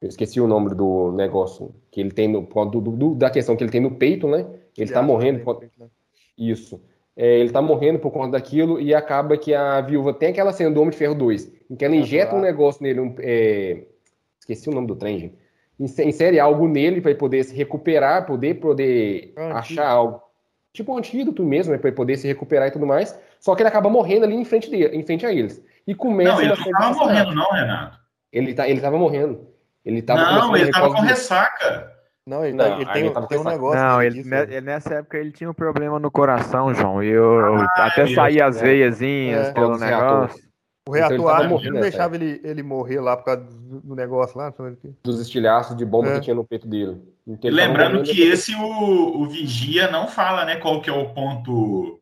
Eu 0.03 0.09
esqueci 0.09 0.41
o 0.41 0.47
nome 0.47 0.75
do 0.75 1.13
negócio 1.13 1.75
que 1.91 2.01
ele 2.01 2.11
tem 2.11 2.27
no, 2.27 2.41
do- 2.43 2.81
do- 2.81 3.15
da 3.15 3.31
questão 3.31 3.55
que 3.55 3.63
ele 3.63 3.71
tem 3.71 3.81
no 3.81 3.93
peito, 3.93 4.27
né? 4.27 4.47
Ele 4.77 4.91
tá 4.91 5.03
morrendo 5.03 5.41
por 5.41 5.55
conta- 5.55 5.67
isso. 6.37 6.81
É, 7.17 7.39
ele 7.39 7.51
tá 7.51 7.61
morrendo 7.61 7.99
por 7.99 8.11
conta 8.11 8.31
daquilo 8.33 8.81
e 8.81 8.95
acaba 8.95 9.37
que 9.37 9.53
a 9.55 9.81
viúva 9.83 10.15
tem 10.15 10.31
aquela 10.31 10.53
cena 10.53 10.71
do 10.71 10.81
Homem 10.81 10.91
de 10.91 10.97
Ferro 10.97 11.15
2, 11.15 11.53
em 11.71 11.77
que 11.77 11.85
ela 11.85 11.95
injeta 11.95 12.35
um 12.35 12.41
negócio 12.41 12.83
nele, 12.83 12.99
um, 13.01 13.15
é, 13.19 13.83
esqueci 14.39 14.71
o 14.71 14.73
nome 14.73 14.87
do 14.87 14.97
trem, 14.97 15.19
gente. 15.19 15.35
Inse- 15.79 16.05
Insere 16.05 16.41
algo 16.41 16.67
nele 16.67 17.01
para 17.03 17.11
ele 17.11 17.19
poder 17.21 17.45
se 17.45 17.55
recuperar, 17.55 18.27
poder 18.27 18.55
poder 18.55 19.33
Ah, 19.37 19.59
achar 19.59 19.87
algo. 19.89 20.23
Tipo 20.73 20.95
um 20.95 20.99
antídoto 20.99 21.45
mesmo, 21.45 21.73
né, 21.73 21.79
para 21.79 21.89
ele 21.89 21.97
poder 21.97 22.17
se 22.17 22.27
recuperar 22.29 22.69
e 22.69 22.71
tudo 22.71 22.87
mais. 22.87 23.19
Só 23.41 23.55
que 23.55 23.63
ele 23.63 23.69
acaba 23.69 23.91
morrendo 23.91 24.25
ali 24.25 24.37
em 24.37 24.45
frente, 24.45 24.71
dele, 24.71 24.97
em 24.97 25.03
frente 25.05 25.27
a 25.27 25.33
eles. 25.33 25.63
E 25.87 25.95
começa 25.95 26.33
Não, 26.33 26.41
ele 26.41 26.49
não 26.51 26.73
tava 26.73 26.95
morrendo, 26.95 27.35
não, 27.35 27.51
Renato. 27.51 27.99
Ele, 28.33 28.55
tá, 28.55 28.69
ele 28.69 28.81
tava 28.81 28.97
morrendo. 28.97 29.49
Ele 29.85 30.03
tava 30.03 30.21
Não, 30.21 30.57
ele 30.57 30.71
tava 30.71 30.95
com 30.95 31.01
ressaca. 31.01 31.91
Não, 32.27 32.45
ele, 32.45 32.57
Não, 32.57 32.65
tá- 32.65 32.77
ele 32.77 32.87
tem, 32.93 33.05
ele 33.07 33.11
tava 33.11 33.27
tem 33.27 33.39
um 33.39 33.45
negócio. 33.45 33.81
Não, 33.81 34.03
ele, 34.03 34.15
disso, 34.17 34.29
ne- 34.31 34.43
ele- 34.43 34.61
nessa 34.61 34.95
época 34.95 35.19
ele 35.19 35.33
tinha 35.33 35.51
um 35.51 35.55
problema 35.55 35.99
no 35.99 36.11
coração, 36.11 36.73
João. 36.73 37.03
E 37.03 37.09
eu, 37.09 37.41
eu 37.41 37.55
até 37.77 38.03
ele- 38.03 38.15
saía 38.15 38.47
as 38.47 38.59
é. 38.59 38.65
veiazinhas 38.65 39.49
É. 39.49 39.53
pelo 39.53 39.77
negócio. 39.77 40.39
O 40.89 40.97
Então 40.97 40.97
ele 40.97 40.99
reator 41.09 41.27
tava 41.27 41.39
ácido 41.39 41.51
morrendo 41.51 41.75
não 41.75 41.81
deixava 41.81 42.15
ele, 42.15 42.41
ele 42.45 42.63
morrer 42.63 43.01
lá 43.01 43.17
por 43.17 43.25
causa 43.25 43.43
do, 43.43 43.95
negócio 43.97 44.39
lá. 44.39 44.53
dos 45.03 45.21
estilhaços 45.21 45.77
de 45.77 45.85
bomba 45.85 46.11
É. 46.11 46.15
que 46.15 46.21
tinha 46.21 46.35
no 46.37 46.45
peito 46.45 46.69
dele. 46.69 47.01
Então, 47.31 47.51
tava 47.51 47.55
lembrando 47.55 48.03
que 48.03 48.23
esse, 48.23 48.55
o, 48.55 49.23
o 49.23 49.27
Vigia 49.29 49.91
não 49.91 50.09
fala, 50.09 50.45
né, 50.45 50.57
qual 50.57 50.81
que 50.81 50.91
é 50.91 50.93
o 50.93 51.11
ponto 51.11 52.01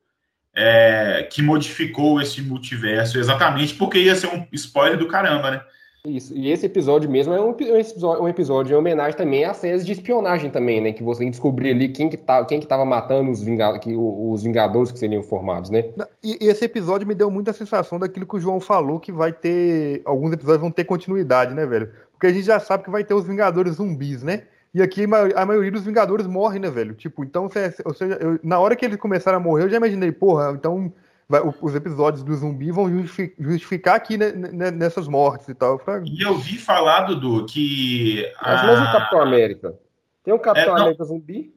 é, 0.54 1.28
que 1.30 1.42
modificou 1.42 2.20
esse 2.20 2.40
multiverso, 2.40 3.18
exatamente 3.18 3.74
porque 3.74 3.98
ia 3.98 4.14
ser 4.14 4.28
um 4.28 4.46
spoiler 4.52 4.98
do 4.98 5.06
caramba, 5.06 5.50
né? 5.50 5.62
Isso. 6.06 6.34
E 6.34 6.50
esse 6.50 6.64
episódio 6.64 7.10
mesmo 7.10 7.34
é 7.34 7.40
um, 7.40 7.50
um 7.50 7.76
episódio, 7.76 8.22
um 8.22 8.28
episódio 8.28 8.72
em 8.72 8.78
homenagem 8.78 9.16
também 9.16 9.44
às 9.44 9.58
séries 9.58 9.84
de 9.84 9.92
espionagem 9.92 10.48
também, 10.50 10.80
né? 10.80 10.92
Que 10.92 11.02
você 11.02 11.18
tem 11.18 11.28
que 11.28 11.32
descobrir 11.32 11.72
ali 11.72 11.88
quem 11.88 12.08
que, 12.08 12.16
tá, 12.16 12.44
quem 12.44 12.60
que 12.60 12.66
tava 12.66 12.84
matando 12.84 13.30
os, 13.30 13.42
vinga, 13.42 13.78
que, 13.78 13.94
os 13.94 14.42
Vingadores 14.42 14.90
que 14.90 14.98
seriam 14.98 15.22
formados, 15.22 15.70
né? 15.70 15.84
E, 16.22 16.38
e 16.44 16.48
esse 16.48 16.64
episódio 16.64 17.06
me 17.06 17.14
deu 17.14 17.30
muita 17.30 17.52
sensação 17.52 17.98
daquilo 17.98 18.26
que 18.26 18.36
o 18.36 18.40
João 18.40 18.60
falou, 18.60 18.98
que 18.98 19.12
vai 19.12 19.32
ter. 19.32 20.00
Alguns 20.04 20.32
episódios 20.32 20.62
vão 20.62 20.70
ter 20.70 20.84
continuidade, 20.84 21.52
né, 21.52 21.66
velho? 21.66 21.90
Porque 22.12 22.28
a 22.28 22.32
gente 22.32 22.46
já 22.46 22.58
sabe 22.58 22.84
que 22.84 22.90
vai 22.90 23.04
ter 23.04 23.14
os 23.14 23.26
Vingadores 23.26 23.74
zumbis, 23.74 24.22
né? 24.22 24.44
E 24.74 24.82
aqui 24.82 25.04
a 25.04 25.08
ma- 25.08 25.28
a 25.34 25.46
maioria 25.46 25.70
dos 25.72 25.84
Vingadores 25.84 26.26
morre, 26.26 26.58
né, 26.58 26.70
velho? 26.70 26.94
Tipo, 26.94 27.24
então, 27.24 27.48
cê- 27.48 27.74
ou 27.84 27.94
seja, 27.94 28.14
eu- 28.20 28.38
na 28.42 28.58
hora 28.58 28.76
que 28.76 28.84
eles 28.84 28.98
começaram 28.98 29.38
a 29.38 29.40
morrer, 29.40 29.64
eu 29.64 29.70
já 29.70 29.76
imaginei, 29.78 30.12
porra, 30.12 30.50
então 30.52 30.92
vai- 31.28 31.42
os 31.60 31.74
episódios 31.74 32.22
do 32.22 32.34
zumbi 32.36 32.70
vão 32.70 32.90
justifi- 32.90 33.34
justificar 33.38 33.96
aqui 33.96 34.16
né, 34.18 34.30
né, 34.32 34.70
nessas 34.70 35.08
mortes 35.08 35.48
e 35.48 35.54
tal. 35.54 35.72
Eu 35.72 35.78
falei, 35.78 36.10
E 36.10 36.22
eu 36.22 36.36
vi 36.36 36.58
falar, 36.58 37.02
Dudu, 37.02 37.46
que. 37.46 38.30
Mas 38.42 38.66
mesmo 38.66 38.84
o 38.84 38.88
a- 38.88 38.92
Capitão 38.92 39.20
América. 39.22 39.74
Tem 40.22 40.34
o 40.34 40.38
Capitão 40.38 40.74
É, 40.74 40.76
não. 40.76 40.82
América 40.84 41.04
zumbi? 41.04 41.54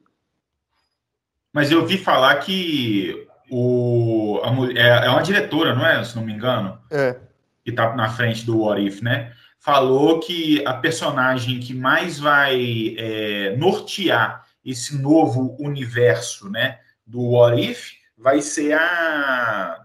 Mas 1.52 1.70
eu 1.70 1.84
vi 1.86 1.98
falar 1.98 2.36
que 2.36 3.26
o, 3.50 4.40
a 4.42 4.50
mulher, 4.50 5.02
é 5.04 5.08
uma 5.10 5.22
diretora, 5.22 5.74
não 5.74 5.84
é? 5.86 6.02
Se 6.02 6.16
não 6.16 6.24
me 6.24 6.32
engano, 6.32 6.78
é, 6.90 7.16
que 7.64 7.70
tá 7.72 7.94
na 7.94 8.08
frente 8.08 8.46
do 8.46 8.58
What 8.62 8.80
If, 8.84 9.02
né? 9.02 9.32
Falou 9.64 10.18
que 10.20 10.66
a 10.66 10.74
personagem 10.74 11.60
que 11.60 11.72
mais 11.72 12.18
vai 12.18 12.96
é, 12.98 13.56
nortear 13.56 14.44
esse 14.64 14.96
novo 14.96 15.56
universo, 15.60 16.50
né? 16.50 16.78
do 17.06 17.20
What 17.20 17.60
If 17.60 17.92
vai 18.16 18.40
ser 18.40 18.72
a. 18.72 19.76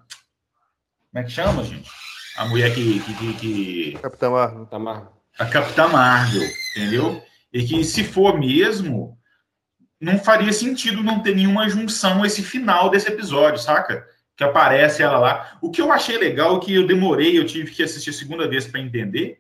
Como 1.12 1.22
é 1.22 1.24
que 1.24 1.32
chama, 1.32 1.64
gente? 1.64 1.90
A 2.38 2.46
mulher 2.46 2.74
que. 2.74 3.00
que, 3.00 3.14
que, 3.14 3.34
que... 3.34 4.00
Capitã 4.02 4.30
Marvel. 4.30 4.80
Mar... 4.80 5.12
A 5.38 5.46
Capitã 5.46 5.88
Marvel, 5.88 6.48
entendeu? 6.72 7.22
E 7.52 7.64
que 7.64 7.84
se 7.84 8.04
for 8.04 8.40
mesmo, 8.40 9.18
não 10.00 10.20
faria 10.20 10.54
sentido 10.54 11.04
não 11.04 11.22
ter 11.22 11.36
nenhuma 11.36 11.68
junção 11.70 12.26
esse 12.26 12.42
final 12.42 12.90
desse 12.90 13.10
episódio, 13.10 13.60
saca? 13.60 14.06
Que 14.36 14.44
aparece 14.44 15.02
ela 15.02 15.18
lá. 15.18 15.58
O 15.62 15.72
que 15.72 15.82
eu 15.82 15.92
achei 15.92 16.18
legal, 16.18 16.60
que 16.60 16.74
eu 16.74 16.86
demorei, 16.86 17.38
eu 17.38 17.46
tive 17.46 17.72
que 17.72 17.84
assistir 17.84 18.12
a 18.12 18.14
segunda 18.14 18.48
vez 18.48 18.68
para 18.68 18.80
entender, 18.80 19.40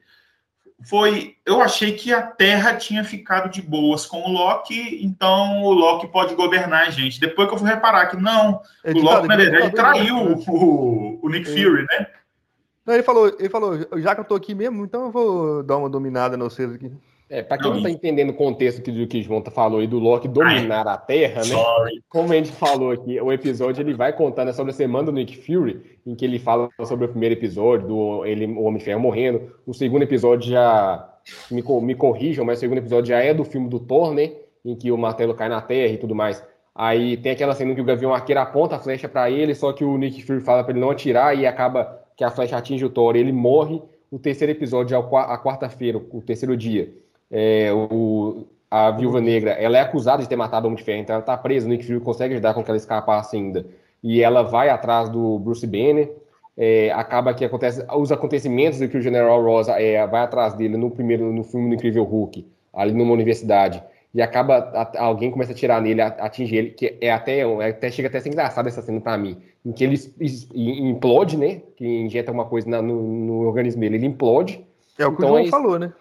foi 0.83 1.35
eu 1.45 1.61
achei 1.61 1.93
que 1.93 2.13
a 2.13 2.21
Terra 2.21 2.75
tinha 2.75 3.03
ficado 3.03 3.49
de 3.49 3.61
boas 3.61 4.05
com 4.05 4.21
o 4.21 4.31
Loki, 4.31 5.03
então 5.03 5.63
o 5.63 5.71
Loki 5.71 6.07
pode 6.07 6.35
governar 6.35 6.87
a 6.87 6.89
gente. 6.89 7.19
Depois 7.19 7.47
que 7.47 7.55
eu 7.55 7.59
fui 7.59 7.67
reparar 7.67 8.07
que 8.07 8.17
não, 8.17 8.61
Ele 8.83 8.99
o 8.99 9.03
Loki, 9.03 9.27
na 9.27 9.35
verdade, 9.35 9.73
traiu 9.73 10.15
o, 10.17 11.19
o 11.21 11.29
Nick 11.29 11.45
Fury, 11.45 11.85
né? 11.85 12.07
Não, 12.85 12.93
ele 12.93 13.03
falou, 13.03 13.35
ele 13.37 13.49
falou, 13.49 13.77
já 13.97 14.15
que 14.15 14.21
eu 14.21 14.25
tô 14.25 14.35
aqui 14.35 14.55
mesmo, 14.55 14.85
então 14.85 15.05
eu 15.05 15.11
vou 15.11 15.61
dar 15.61 15.75
uma 15.75 15.89
dominada 15.89 16.37
nos 16.37 16.53
vocês 16.53 16.71
aqui. 16.73 16.89
É, 17.29 17.41
pra 17.43 17.57
quem 17.57 17.67
Não, 17.69 17.75
não 17.77 17.83
tá 17.83 17.89
e- 17.89 17.93
entendendo 17.93 18.29
o 18.29 18.33
contexto 18.33 18.81
que, 18.81 18.91
do 18.91 19.05
que 19.05 19.19
o 19.19 19.21
João 19.21 19.41
tá 19.41 19.51
falou 19.51 19.79
aí 19.79 19.87
do 19.87 19.99
Loki 19.99 20.27
dominar 20.27 20.87
a 20.87 20.97
Terra, 20.97 21.41
né? 21.41 21.55
Sorry. 21.55 22.01
Como 22.07 22.31
a 22.31 22.35
gente 22.35 22.51
falou 22.53 22.91
aqui, 22.91 23.19
o 23.19 23.31
episódio 23.33 23.81
ele 23.81 23.93
vai 23.93 24.13
contando 24.13 24.53
sobre 24.53 24.71
a 24.71 24.75
semana 24.75 25.05
do 25.07 25.11
Nick 25.11 25.35
Fury, 25.37 25.81
em 26.05 26.15
que 26.15 26.23
ele 26.23 26.39
fala 26.39 26.69
sobre 26.85 27.05
o 27.05 27.09
primeiro 27.09 27.35
episódio, 27.35 27.87
do 27.87 28.25
ele, 28.25 28.45
o 28.45 28.61
Homem 28.63 28.77
de 28.77 28.85
Ferro 28.85 29.01
morrendo. 29.01 29.51
O 29.65 29.73
segundo 29.73 30.03
episódio 30.03 30.49
já. 30.49 31.13
Me, 31.51 31.61
me 31.81 31.95
corrijam, 31.95 32.45
mas 32.45 32.59
o 32.59 32.61
segundo 32.61 32.77
episódio 32.77 33.09
já 33.09 33.19
é 33.19 33.33
do 33.33 33.43
filme 33.43 33.67
do 33.67 33.79
Thor, 33.79 34.13
né? 34.13 34.31
Em 34.63 34.73
que 34.75 34.89
o 34.91 34.97
martelo 34.97 35.33
cai 35.33 35.49
na 35.49 35.59
terra 35.61 35.91
e 35.93 35.97
tudo 35.97 36.15
mais. 36.15 36.41
Aí 36.73 37.17
tem 37.17 37.33
aquela 37.33 37.53
cena 37.53 37.71
em 37.71 37.75
que 37.75 37.81
o 37.81 37.85
Gavião 37.85 38.13
Arqueiro 38.13 38.39
aponta 38.39 38.77
a 38.77 38.79
flecha 38.79 39.09
pra 39.09 39.29
ele, 39.29 39.53
só 39.53 39.73
que 39.73 39.83
o 39.83 39.97
Nick 39.97 40.23
Fury 40.23 40.39
fala 40.39 40.63
pra 40.63 40.71
ele 40.71 40.79
não 40.79 40.91
atirar 40.91 41.37
e 41.37 41.45
acaba 41.45 41.99
que 42.15 42.23
a 42.23 42.29
flecha 42.31 42.55
atinge 42.55 42.85
o 42.85 42.89
Thor. 42.89 43.17
Ele 43.17 43.33
morre. 43.33 43.81
O 44.09 44.17
terceiro 44.17 44.53
episódio 44.53 44.95
é 44.95 44.97
a 44.97 45.37
quarta-feira, 45.37 45.97
o 45.97 46.21
terceiro 46.21 46.55
dia. 46.55 46.93
É, 47.31 47.71
o, 47.73 48.45
a 48.71 48.91
Viúva 48.91 49.19
Negra, 49.21 49.51
ela 49.51 49.77
é 49.77 49.81
acusada 49.81 50.21
de 50.23 50.29
ter 50.29 50.35
matado 50.35 50.65
o 50.65 50.67
Homem 50.67 50.77
de 50.77 50.83
Ferro, 50.83 51.01
então 51.01 51.15
ela 51.15 51.23
tá 51.23 51.35
presa, 51.37 51.65
o 51.65 51.69
Nick 51.69 51.85
Fury 51.85 51.99
consegue 51.99 52.33
ajudar 52.33 52.53
com 52.53 52.63
que 52.63 52.69
ela 52.69 52.77
escapasse 52.77 53.35
ainda. 53.35 53.65
E 54.03 54.21
ela 54.21 54.43
vai 54.43 54.69
atrás 54.69 55.09
do 55.09 55.39
Bruce 55.39 55.65
Banner, 55.65 56.11
é, 56.57 56.91
acaba 56.91 57.33
que 57.33 57.45
acontece 57.45 57.85
os 57.95 58.11
acontecimentos 58.11 58.79
do 58.79 58.87
que 58.87 58.97
o 58.97 59.01
General 59.01 59.41
Ross 59.43 59.67
é, 59.69 60.05
vai 60.07 60.21
atrás 60.21 60.53
dele 60.53 60.77
no 60.77 60.89
primeiro, 60.89 61.31
no 61.31 61.43
filme 61.43 61.69
do 61.69 61.75
Incrível 61.75 62.03
Hulk, 62.03 62.45
ali 62.73 62.93
numa 62.93 63.13
universidade, 63.13 63.83
e 64.13 64.21
acaba, 64.21 64.57
a- 64.57 65.03
alguém 65.03 65.29
começa 65.29 65.51
a 65.51 65.55
tirar 65.55 65.81
nele, 65.81 66.01
a- 66.01 66.07
atinge 66.07 66.55
ele, 66.55 66.69
que 66.71 66.97
é 67.01 67.11
até, 67.11 67.39
é 67.41 67.69
até 67.69 67.91
chega 67.91 68.07
até 68.07 68.17
a 68.17 68.21
ser 68.21 68.29
engraçado 68.29 68.67
essa 68.67 68.81
cena 68.81 68.99
pra 69.01 69.17
mim, 69.17 69.37
em 69.65 69.71
que 69.71 69.83
ele 69.83 69.95
es- 69.95 70.47
implode, 70.55 71.37
né, 71.37 71.61
que 71.75 71.85
injeta 71.85 72.31
alguma 72.31 72.45
coisa 72.45 72.69
na- 72.69 72.81
no, 72.81 73.01
no 73.03 73.47
organismo 73.47 73.81
dele, 73.81 73.97
ele 73.97 74.07
implode, 74.07 74.65
É 74.97 75.05
o 75.05 75.11
que 75.11 75.17
Então 75.17 75.29
o 75.29 75.37
João 75.37 75.45
é 75.45 75.49
falou, 75.49 75.77
né? 75.77 75.93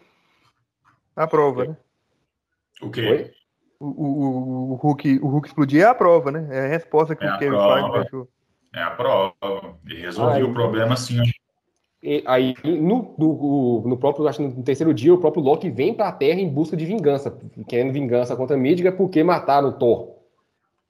A 1.17 1.27
prova, 1.27 1.64
né? 1.64 1.77
O 2.83 2.91
quê? 2.91 3.33
O, 3.81 3.87
o, 3.87 4.73
o, 4.73 4.75
Hulk, 4.75 5.19
o 5.23 5.29
Hulk 5.29 5.49
explodir 5.49 5.83
é 5.83 5.87
a 5.87 5.95
prova, 5.95 6.31
né? 6.31 6.47
É 6.51 6.61
a 6.67 6.69
resposta 6.69 7.17
que 7.17 7.25
É 7.25 7.29
o 7.29 7.33
a 7.35 7.39
Kevin 7.39 7.51
prova. 7.53 7.75
Feige 7.83 8.01
deixou. 8.01 8.29
É 8.75 8.83
a 8.83 8.91
prova. 8.91 9.35
Ele 9.87 10.01
resolveu 10.01 10.35
Ai. 10.35 10.43
o 10.43 10.53
problema 10.53 10.95
assim. 10.95 11.23
E 12.03 12.23
aí, 12.27 12.55
no, 12.62 13.14
no, 13.19 13.83
no 13.87 13.97
próprio, 13.97 14.29
acho 14.29 14.39
que 14.39 14.45
no 14.47 14.62
terceiro 14.62 14.93
dia, 14.95 15.12
o 15.12 15.19
próprio 15.19 15.43
Loki 15.43 15.71
vem 15.71 15.93
pra 15.95 16.12
Terra 16.12 16.39
em 16.41 16.49
busca 16.49 16.77
de 16.77 16.85
vingança, 16.85 17.37
querendo 17.67 17.93
vingança 17.93 18.37
contra 18.37 18.57
Midgar 18.57 18.97
porque 18.97 19.25
mataram 19.25 19.69
o 19.71 19.73
Thor. 19.73 20.14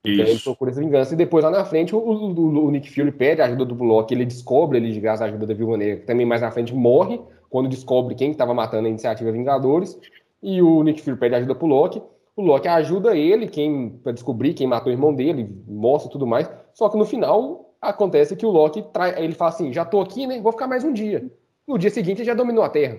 Então 0.05 0.25
ele 0.25 0.33
Isso. 0.35 0.45
procura 0.45 0.71
essa 0.71 0.81
vingança. 0.81 1.15
E 1.15 1.17
depois, 1.17 1.45
lá 1.45 1.51
na 1.51 1.65
frente, 1.65 1.95
o, 1.95 1.99
o- 1.99 2.67
o 2.67 2.71
Nick 2.71 2.93
Fury 2.93 3.11
pede 3.13 3.41
a 3.41 3.47
ajuda 3.47 3.65
do 3.65 3.83
Loki, 3.83 4.15
ele 4.15 4.25
descobre, 4.27 4.79
ele, 4.79 5.01
graças 5.01 5.23
à 5.23 5.25
ajuda 5.27 5.47
da 5.47 5.55
Viúva 5.55 5.77
Negra, 5.77 5.97
que 6.01 6.07
também 6.07 6.27
mais 6.27 6.43
na 6.43 6.51
frente 6.51 6.75
morre, 6.75 7.21
quando 7.51 7.69
descobre 7.69 8.15
quem 8.15 8.31
estava 8.31 8.55
matando 8.55 8.87
a 8.87 8.91
iniciativa 8.91 9.33
Vingadores. 9.33 9.99
E 10.43 10.61
o 10.63 10.83
Nick 10.83 11.03
Fury 11.03 11.17
pede 11.17 11.35
ajuda 11.35 11.55
pro 11.55 11.67
Loki. 11.67 12.03
O 12.37 12.43
Loki 12.43 12.69
ajuda 12.69 13.17
ele, 13.17 13.49
quem 13.49 13.91
para 14.03 14.13
descobrir 14.13 14.55
quem 14.55 14.67
matou 14.67 14.91
o 14.91 14.95
irmão 14.95 15.15
dele, 15.15 15.49
mostra 15.67 16.11
tudo 16.11 16.27
mais. 16.27 16.51
Só 16.75 16.89
que 16.89 16.99
no 16.99 17.05
final 17.05 17.75
acontece 17.81 18.37
que 18.37 18.45
o 18.45 18.51
Loki 18.51 18.83
trai, 18.93 19.23
ele 19.23 19.35
fala 19.35 19.51
assim: 19.51 19.73
já 19.73 19.85
tô 19.85 20.01
aqui, 20.01 20.27
né? 20.27 20.41
Vou 20.41 20.53
ficar 20.53 20.67
mais 20.67 20.85
um 20.85 20.93
dia. 20.93 21.31
No 21.67 21.79
dia 21.79 21.91
seguinte 21.91 22.19
ele 22.19 22.27
já 22.27 22.35
dominou 22.35 22.63
a 22.63 22.69
Terra. 22.69 22.99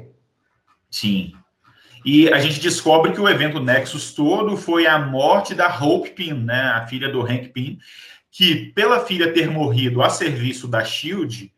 Sim. 0.89 1.31
E 2.05 2.29
a 2.29 2.39
gente 2.39 2.59
descobre 2.59 3.11
que 3.11 3.19
o 3.19 3.27
evento 3.27 3.59
Nexus 3.59 4.13
todo 4.13 4.55
foi 4.55 4.87
a 4.87 4.97
morte 4.97 5.53
da 5.53 5.67
Hope 5.67 6.11
Pym, 6.11 6.33
né, 6.33 6.61
a 6.75 6.87
filha 6.87 7.09
do 7.09 7.21
Hank 7.21 7.49
Pym, 7.49 7.77
que 8.31 8.71
pela 8.73 9.01
filha 9.01 9.33
ter 9.33 9.49
morrido 9.49 10.01
a 10.01 10.09
serviço 10.09 10.67
da 10.67 10.83
Shield, 10.83 11.51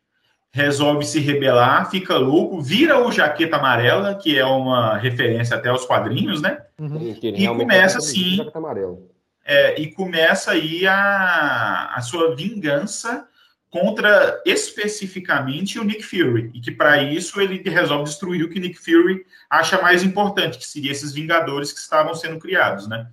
resolve 0.51 1.05
se 1.05 1.19
rebelar, 1.19 1.89
fica 1.89 2.17
louco, 2.17 2.61
vira 2.61 3.05
o 3.05 3.11
jaqueta 3.11 3.57
amarela, 3.57 4.15
que 4.15 4.37
é 4.37 4.45
uma 4.45 4.97
referência 4.97 5.55
até 5.55 5.69
aos 5.69 5.85
quadrinhos, 5.85 6.41
né? 6.41 6.59
Uhum. 6.79 7.15
E 7.21 7.31
realmente 7.31 7.67
começa 7.67 7.97
é 7.97 7.99
assim- 7.99 8.35
jaqueta 8.37 8.57
amarelo. 8.57 9.09
É, 9.45 9.79
e 9.81 9.91
começa 9.91 10.51
aí 10.51 10.85
a, 10.85 11.93
a 11.95 12.01
sua 12.01 12.35
vingança 12.35 13.25
contra 13.71 14.41
especificamente 14.45 15.79
o 15.79 15.83
Nick 15.83 16.03
Fury. 16.03 16.51
E 16.53 16.59
que 16.59 16.71
para 16.71 17.01
isso 17.01 17.39
ele 17.39 17.61
resolve 17.67 18.03
destruir 18.03 18.43
o 18.43 18.49
que 18.49 18.59
Nick 18.59 18.77
Fury 18.77 19.25
acha 19.49 19.81
mais 19.81 20.03
importante, 20.03 20.57
que 20.57 20.67
seria 20.67 20.91
esses 20.91 21.13
Vingadores 21.13 21.71
que 21.71 21.79
estavam 21.79 22.13
sendo 22.13 22.39
criados, 22.39 22.87
né? 22.87 23.07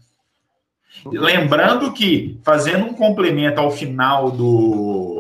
Lembrando 1.04 1.92
que, 1.92 2.38
fazendo 2.42 2.86
um 2.86 2.94
complemento 2.94 3.60
ao 3.60 3.70
final 3.70 4.30
do, 4.30 5.15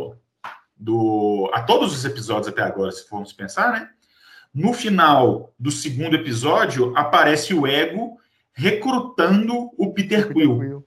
do. 0.86 1.50
a 1.52 1.62
todos 1.62 1.92
os 1.92 2.04
episódios 2.04 2.46
até 2.46 2.62
agora, 2.62 2.92
se 2.92 3.08
formos 3.08 3.32
pensar, 3.32 3.72
né? 3.72 3.88
No 4.54 4.72
final 4.72 5.52
do 5.58 5.70
segundo 5.72 6.14
episódio, 6.14 6.96
aparece 6.96 7.52
o 7.52 7.66
Ego 7.66 8.16
recrutando 8.54 9.70
o 9.76 9.92
Peter 9.92 10.32
Quill. 10.32 10.84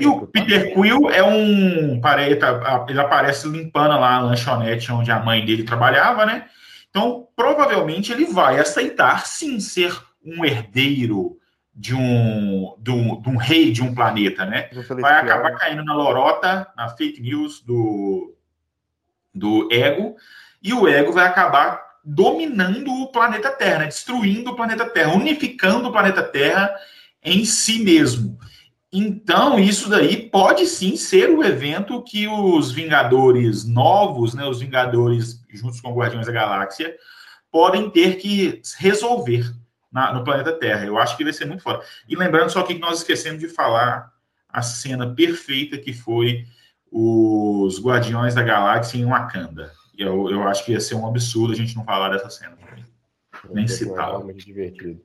E 0.00 0.06
o? 0.06 0.26
Peter 0.28 0.72
Quill 0.74 1.10
é 1.10 1.22
um. 1.22 2.00
tá- 2.38 2.86
Ele 2.88 3.00
aparece 3.00 3.48
limpando 3.48 3.98
lá 4.00 4.14
a 4.16 4.20
lanchonete 4.20 4.90
onde 4.92 5.10
a 5.10 5.18
mãe 5.20 5.44
dele 5.44 5.64
trabalhava, 5.64 6.24
né? 6.24 6.46
Então, 6.88 7.26
provavelmente 7.36 8.12
ele 8.12 8.26
vai 8.26 8.58
aceitar 8.60 9.26
sim 9.26 9.58
ser 9.60 9.92
um 10.24 10.44
herdeiro 10.44 11.36
de 11.74 11.94
um, 11.94 12.74
de 12.78 12.90
um, 12.90 13.20
de 13.20 13.28
um 13.30 13.36
rei 13.36 13.72
de 13.72 13.82
um 13.82 13.94
planeta, 13.94 14.44
né? 14.44 14.68
Vai 15.02 15.14
acabar 15.32 15.52
caindo 15.58 15.84
na 15.84 15.94
lorota, 15.94 16.68
na 16.76 16.88
fake 16.90 17.20
news 17.20 17.62
do, 17.62 18.34
do 19.34 19.68
ego, 19.72 20.16
e 20.62 20.72
o 20.72 20.86
ego 20.86 21.12
vai 21.12 21.26
acabar 21.26 21.82
dominando 22.04 22.90
o 22.92 23.12
planeta 23.12 23.50
Terra, 23.50 23.80
né? 23.80 23.86
destruindo 23.86 24.50
o 24.50 24.56
planeta 24.56 24.84
Terra, 24.88 25.14
unificando 25.14 25.88
o 25.88 25.92
planeta 25.92 26.22
Terra 26.22 26.74
em 27.22 27.44
si 27.44 27.82
mesmo. 27.82 28.38
Então, 28.92 29.58
isso 29.58 29.88
daí 29.88 30.28
pode 30.28 30.66
sim 30.66 30.96
ser 30.96 31.30
o 31.30 31.42
evento 31.42 32.02
que 32.02 32.28
os 32.28 32.70
Vingadores 32.70 33.64
novos, 33.64 34.34
né, 34.34 34.44
os 34.44 34.60
Vingadores 34.60 35.40
juntos 35.50 35.80
com 35.80 35.94
Guardiões 35.94 36.26
da 36.26 36.32
Galáxia, 36.32 36.94
podem 37.50 37.88
ter 37.88 38.16
que 38.16 38.60
resolver 38.78 39.50
na- 39.90 40.12
no 40.12 40.24
planeta 40.24 40.52
Terra. 40.52 40.84
Eu 40.84 40.98
acho 40.98 41.16
que 41.16 41.24
vai 41.24 41.32
ser 41.32 41.46
muito 41.46 41.62
foda. 41.62 41.82
E 42.08 42.16
lembrando 42.16 42.50
só 42.50 42.62
que 42.62 42.78
nós 42.78 42.98
esquecemos 42.98 43.40
de 43.40 43.48
falar 43.48 44.10
a 44.48 44.60
cena 44.60 45.14
perfeita 45.14 45.78
que 45.78 45.94
foi 45.94 46.44
os 46.92 47.82
Guardiões 47.82 48.34
da 48.34 48.42
Galáxia 48.42 48.98
em 48.98 49.06
Wakanda. 49.06 49.72
E 49.98 50.02
Eu, 50.02 50.28
eu 50.30 50.42
acho 50.44 50.64
que 50.64 50.72
ia 50.72 50.80
ser 50.80 50.94
um 50.94 51.06
absurdo 51.06 51.52
a 51.52 51.56
gente 51.56 51.74
não 51.76 51.84
falar 51.84 52.10
dessa 52.10 52.28
cena. 52.30 52.56
nem 53.50 53.66
citá-la. 53.66 54.18
realmente 54.18 54.44
divertido. 54.46 55.00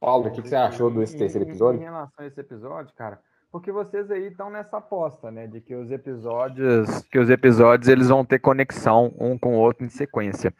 Paulo, 0.00 0.28
o 0.28 0.30
que, 0.32 0.40
que 0.42 0.48
você 0.48 0.56
achou 0.56 0.90
desse 0.90 1.14
Em- 1.14 1.18
terceiro 1.18 1.44
em- 1.44 1.48
Em 1.48 1.50
episódio? 1.50 1.80
relação 1.80 2.24
a 2.24 2.26
esse 2.26 2.40
episódio, 2.40 2.94
cara, 2.96 3.20
porque 3.52 3.70
vocês 3.70 4.10
aí 4.10 4.28
estão 4.28 4.48
nessa 4.50 4.78
aposta, 4.78 5.30
né, 5.30 5.46
de 5.46 5.60
que 5.60 5.74
os 5.74 5.90
episódios, 5.90 7.02
que 7.10 7.18
os 7.18 7.28
episódios 7.28 7.88
eles 7.88 8.08
vão 8.08 8.24
ter 8.24 8.38
conexão 8.38 9.12
um 9.20 9.36
com 9.38 9.54
o 9.56 9.58
outro 9.58 9.84
em 9.84 9.90
sequência. 9.90 10.52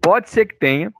Pode 0.00 0.30
ser 0.30 0.46
que 0.46 0.54
tenha, 0.54 0.92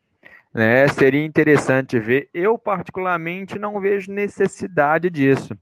né? 0.52 0.88
Seria 0.88 1.24
interessante 1.24 1.98
ver. 2.00 2.28
Eu 2.34 2.58
particularmente 2.58 3.58
não 3.58 3.78
vejo 3.80 4.10
necessidade 4.12 5.08
disso. 5.10 5.56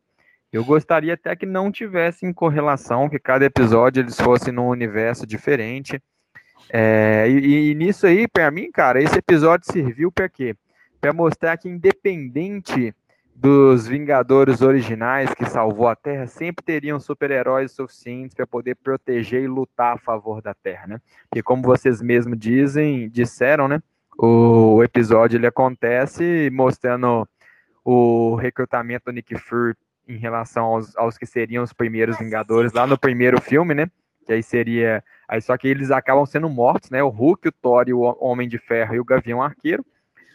Eu 0.54 0.64
gostaria 0.64 1.14
até 1.14 1.34
que 1.34 1.44
não 1.44 1.72
tivesse 1.72 2.24
em 2.24 2.32
correlação, 2.32 3.08
que 3.08 3.18
cada 3.18 3.44
episódio 3.44 4.00
eles 4.00 4.20
fossem 4.20 4.54
num 4.54 4.68
universo 4.68 5.26
diferente. 5.26 6.00
É, 6.70 7.26
e, 7.28 7.72
e 7.72 7.74
nisso 7.74 8.06
aí, 8.06 8.28
para 8.28 8.52
mim, 8.52 8.70
cara, 8.70 9.02
esse 9.02 9.18
episódio 9.18 9.66
serviu 9.72 10.12
para 10.12 10.28
quê? 10.28 10.54
Para 11.00 11.12
mostrar 11.12 11.56
que 11.56 11.68
independente 11.68 12.94
dos 13.34 13.88
Vingadores 13.88 14.62
originais 14.62 15.34
que 15.34 15.44
salvou 15.44 15.88
a 15.88 15.96
Terra, 15.96 16.28
sempre 16.28 16.64
teriam 16.64 17.00
super-heróis 17.00 17.72
suficientes 17.72 18.36
para 18.36 18.46
poder 18.46 18.76
proteger 18.76 19.42
e 19.42 19.48
lutar 19.48 19.94
a 19.94 19.98
favor 19.98 20.40
da 20.40 20.54
Terra, 20.54 20.86
né? 20.86 21.00
Porque 21.28 21.42
como 21.42 21.64
vocês 21.64 22.00
mesmos 22.00 22.38
dizem, 22.38 23.08
disseram, 23.08 23.66
né? 23.66 23.82
O 24.16 24.84
episódio 24.84 25.36
ele 25.36 25.48
acontece 25.48 26.48
mostrando 26.52 27.28
o 27.84 28.36
recrutamento 28.36 29.06
do 29.06 29.12
Nick 29.12 29.36
Fury 29.36 29.74
em 30.08 30.16
relação 30.16 30.64
aos, 30.66 30.96
aos 30.96 31.18
que 31.18 31.26
seriam 31.26 31.64
os 31.64 31.72
primeiros 31.72 32.18
Vingadores 32.18 32.72
lá 32.72 32.86
no 32.86 32.98
primeiro 32.98 33.40
filme, 33.40 33.74
né? 33.74 33.86
Que 34.26 34.32
aí 34.32 34.42
seria. 34.42 35.02
Aí 35.28 35.40
só 35.40 35.56
que 35.56 35.68
eles 35.68 35.90
acabam 35.90 36.24
sendo 36.26 36.48
mortos, 36.48 36.90
né? 36.90 37.02
O 37.02 37.08
Hulk, 37.08 37.48
o 37.48 37.52
Thor, 37.52 37.84
o 37.90 38.24
Homem 38.24 38.48
de 38.48 38.58
Ferro 38.58 38.94
e 38.94 39.00
o 39.00 39.04
Gavião 39.04 39.42
Arqueiro. 39.42 39.84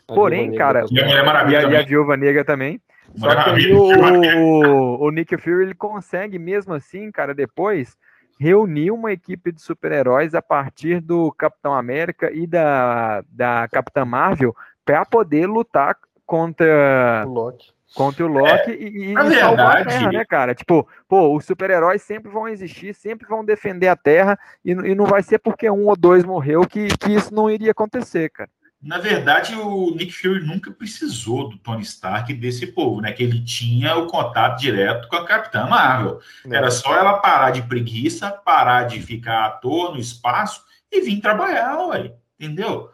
Porém, 0.08 0.54
cara. 0.56 0.86
E 0.92 1.00
a 1.00 1.06
Mulher 1.06 1.26
Maravilha. 1.26 1.62
E 1.62 1.66
a, 1.66 1.70
e 1.70 1.78
a 1.78 1.82
Viúva 1.82 2.18
Negra 2.18 2.44
também. 2.44 2.82
Só 3.16 3.30
que 3.30 3.50
aí 3.50 3.74
o, 3.74 3.82
o, 3.82 5.08
o 5.08 5.12
Nick 5.12 5.36
Fury 5.38 5.64
ele 5.64 5.74
consegue 5.74 6.38
mesmo 6.38 6.74
assim, 6.74 7.12
cara, 7.12 7.34
depois 7.34 7.98
reunir 8.40 8.92
uma 8.92 9.12
equipe 9.12 9.52
de 9.52 9.62
super-heróis 9.62 10.34
a 10.34 10.42
partir 10.42 11.02
do 11.02 11.32
Capitão 11.34 11.74
América 11.74 12.32
e 12.32 12.48
da, 12.48 13.24
da 13.30 13.68
Capitã 13.68 14.06
Marvel 14.06 14.56
para 14.86 15.06
poder 15.06 15.46
lutar 15.48 15.98
contra 16.26 17.26
O 17.28 17.34
Loki. 17.34 17.72
Contra 17.96 18.26
o 18.26 18.28
Loki 18.28 18.72
É, 18.72 18.76
e, 18.76 19.12
e 19.14 19.16
salvar 19.40 19.60
a 19.72 19.76
verdade- 19.76 19.90
Terra, 20.00 20.12
né, 20.12 20.26
cara? 20.26 20.56
Tipo, 20.56 20.88
pô, 21.08 21.36
os 21.36 21.46
super-heróis 21.46 22.02
sempre 22.02 22.32
vão 22.32 22.48
existir, 22.48 22.94
sempre 22.94 23.28
vão 23.28 23.44
defender 23.44 23.88
a 23.88 23.96
Terra 23.96 24.38
e, 24.64 24.72
e 24.72 24.96
não 24.96 25.06
vai 25.06 25.24
ser 25.24 25.40
porque 25.40 25.70
um 25.70 25.88
ou 25.88 25.96
dois 25.96 26.24
morreu 26.24 26.62
que, 26.68 26.88
que 26.98 27.12
isso 27.14 27.34
não 27.34 27.50
iria 27.50 27.72
acontecer, 27.72 28.30
cara. 28.30 28.50
Na 28.82 28.98
verdade, 28.98 29.56
o 29.56 29.94
Nick 29.94 30.14
Fury 30.14 30.46
nunca 30.46 30.72
precisou 30.72 31.50
do 31.50 31.58
Tony 31.58 31.82
Stark 31.82 32.32
e 32.32 32.36
desse 32.36 32.66
povo, 32.68 33.02
né? 33.02 33.12
Que 33.12 33.24
ele 33.24 33.44
tinha 33.44 33.98
o 33.98 34.08
contato 34.08 34.58
direto 34.58 35.10
com 35.10 35.18
a 35.18 35.26
Capitã 35.26 35.68
Marvel. 35.68 36.20
né? 36.46 36.56
Era 36.56 36.72
só 36.72 36.96
ela 36.96 37.18
parar 37.18 37.52
de 37.52 37.62
preguiça, 37.64 38.32
parar 38.32 38.84
de 38.84 39.02
ficar 39.02 39.46
à 39.48 39.50
toa 39.50 39.92
no 39.92 39.98
espaço 40.00 40.64
e 40.90 41.02
vir 41.02 41.20
trabalhar, 41.20 41.78
ué. 41.88 42.14
Entendeu? 42.40 42.90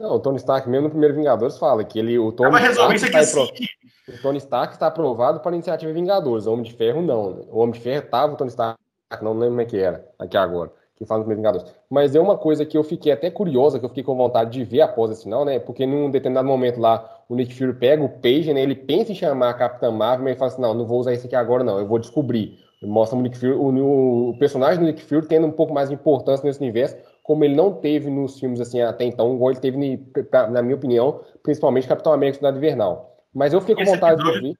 Não, 0.00 0.14
o 0.14 0.18
Tony 0.18 0.36
Stark, 0.38 0.68
mesmo 0.68 0.84
no 0.84 0.90
primeiro 0.90 1.14
Vingadores, 1.14 1.58
fala 1.58 1.84
que 1.84 1.98
ele, 1.98 2.18
o 2.18 2.32
Tony 2.32 2.48
Ela 2.50 2.58
resolver 2.58 2.94
Stark 2.94 2.96
isso 2.96 3.06
aqui 3.06 3.16
está 3.18 3.40
assim. 3.40 3.50
apro- 3.50 4.18
o 4.18 4.22
Tony 4.22 4.38
Stark 4.38 4.72
está 4.74 4.86
aprovado 4.86 5.40
para 5.40 5.50
a 5.52 5.54
iniciativa 5.54 5.92
Vingadores. 5.92 6.46
O 6.46 6.52
Homem 6.52 6.64
de 6.64 6.72
Ferro 6.72 7.02
não. 7.02 7.30
né? 7.30 7.42
O 7.50 7.58
Homem 7.60 7.72
de 7.72 7.80
Ferro 7.80 8.04
estava 8.04 8.32
o 8.32 8.36
Tony 8.36 8.48
Stark, 8.50 8.78
não 9.22 9.32
lembro 9.32 9.48
como 9.48 9.60
é 9.60 9.64
que 9.66 9.76
era, 9.78 10.04
aqui 10.18 10.36
agora, 10.36 10.70
que 10.96 11.04
fala 11.04 11.20
no 11.20 11.26
primeiro 11.26 11.42
Vingadores. 11.52 11.74
Mas 11.88 12.14
é 12.14 12.20
uma 12.20 12.36
coisa 12.38 12.64
que 12.64 12.76
eu 12.78 12.82
fiquei 12.82 13.12
até 13.12 13.30
curiosa, 13.30 13.78
que 13.78 13.84
eu 13.84 13.88
fiquei 13.88 14.02
com 14.04 14.16
vontade 14.16 14.50
de 14.50 14.64
ver 14.64 14.80
após 14.80 15.10
esse 15.10 15.24
final, 15.24 15.44
né? 15.44 15.58
Porque 15.58 15.86
num 15.86 16.10
determinado 16.10 16.48
momento 16.48 16.80
lá, 16.80 17.18
o 17.28 17.34
Nick 17.36 17.54
Fury 17.54 17.74
pega 17.74 18.02
o 18.02 18.08
Page, 18.08 18.52
né? 18.54 18.62
Ele 18.62 18.74
pensa 18.74 19.12
em 19.12 19.14
chamar 19.14 19.50
a 19.50 19.54
Capitã 19.54 19.90
Marvel, 19.90 20.24
mas 20.24 20.30
ele 20.32 20.38
fala 20.38 20.50
assim: 20.50 20.62
não, 20.62 20.74
não 20.74 20.86
vou 20.86 20.98
usar 20.98 21.12
isso 21.12 21.26
aqui 21.26 21.36
agora, 21.36 21.62
não, 21.62 21.78
eu 21.78 21.86
vou 21.86 21.98
descobrir. 21.98 22.58
Mostra 22.82 23.18
o 23.18 23.20
Nick 23.20 23.36
Fury, 23.36 23.52
o, 23.52 24.30
o 24.30 24.38
personagem 24.38 24.80
do 24.80 24.86
Nick 24.86 25.02
Fury 25.02 25.26
tendo 25.26 25.46
um 25.46 25.50
pouco 25.52 25.72
mais 25.74 25.90
de 25.90 25.94
importância 25.94 26.46
nesse 26.46 26.60
universo, 26.60 26.96
como 27.22 27.44
ele 27.44 27.54
não 27.54 27.72
teve 27.74 28.10
nos 28.10 28.38
filmes 28.40 28.60
assim 28.60 28.80
até 28.80 29.04
então, 29.04 29.34
igual 29.34 29.50
ele 29.52 29.60
teve, 29.60 29.76
na 30.50 30.62
minha 30.62 30.74
opinião, 30.76 31.20
principalmente 31.42 31.86
Capitão 31.88 32.12
América 32.12 32.36
Cidade 32.38 32.56
Invernal. 32.58 33.16
Mas 33.34 33.52
eu 33.52 33.60
fiquei 33.60 33.74
com 33.76 33.82
Esse 33.82 33.92
vontade 33.92 34.16
de 34.16 34.22
episódio- 34.28 34.48
ver. 34.50 34.58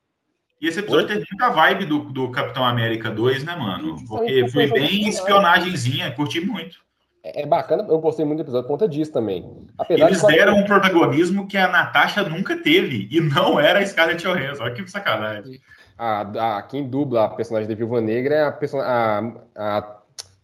E 0.63 0.69
esse 0.69 0.79
episódio 0.79 1.09
teve 1.09 1.25
muita 1.31 1.49
vibe 1.51 1.87
do, 1.87 1.99
do 2.13 2.31
Capitão 2.31 2.63
América 2.65 3.11
2, 3.11 3.45
né, 3.45 3.57
mano? 3.57 3.97
Porque 4.07 4.47
foi 4.49 4.67
bem 4.67 5.09
espionagemzinha, 5.09 6.11
curti 6.13 6.41
muito. 6.41 6.77
É 7.25 7.43
é 7.43 7.47
bacana, 7.47 7.85
eu 7.89 7.99
gostei 7.99 8.25
muito 8.25 8.39
do 8.39 8.43
episódio 8.45 8.67
por 8.67 8.75
conta 8.75 8.89
disso 8.89 9.13
também. 9.13 9.51
Apesar 9.79 10.07
Eles 10.07 10.21
de 10.21 10.27
deram 10.27 10.57
um 10.57 10.65
protagonismo 10.65 11.47
que 11.47 11.57
a 11.57 11.67
Natasha 11.69 12.23
nunca 12.23 12.57
teve, 12.57 13.09
e 13.11 13.21
não 13.21 13.59
era 13.59 13.79
a 13.79 13.87
Scarlett 13.87 14.23
Johansson. 14.23 14.63
Olha 14.65 14.73
que 14.75 14.91
sacanagem. 14.91 15.61
a, 15.99 16.57
a- 16.59 16.63
quem 16.63 16.87
dubla 16.89 17.25
a 17.25 17.29
personagem 17.29 17.69
da 17.69 17.75
Viúva 17.75 18.01
Negra 18.01 18.35
é 18.35 18.43
a, 18.43 18.53
a, 19.57 19.79
a 19.79 20.00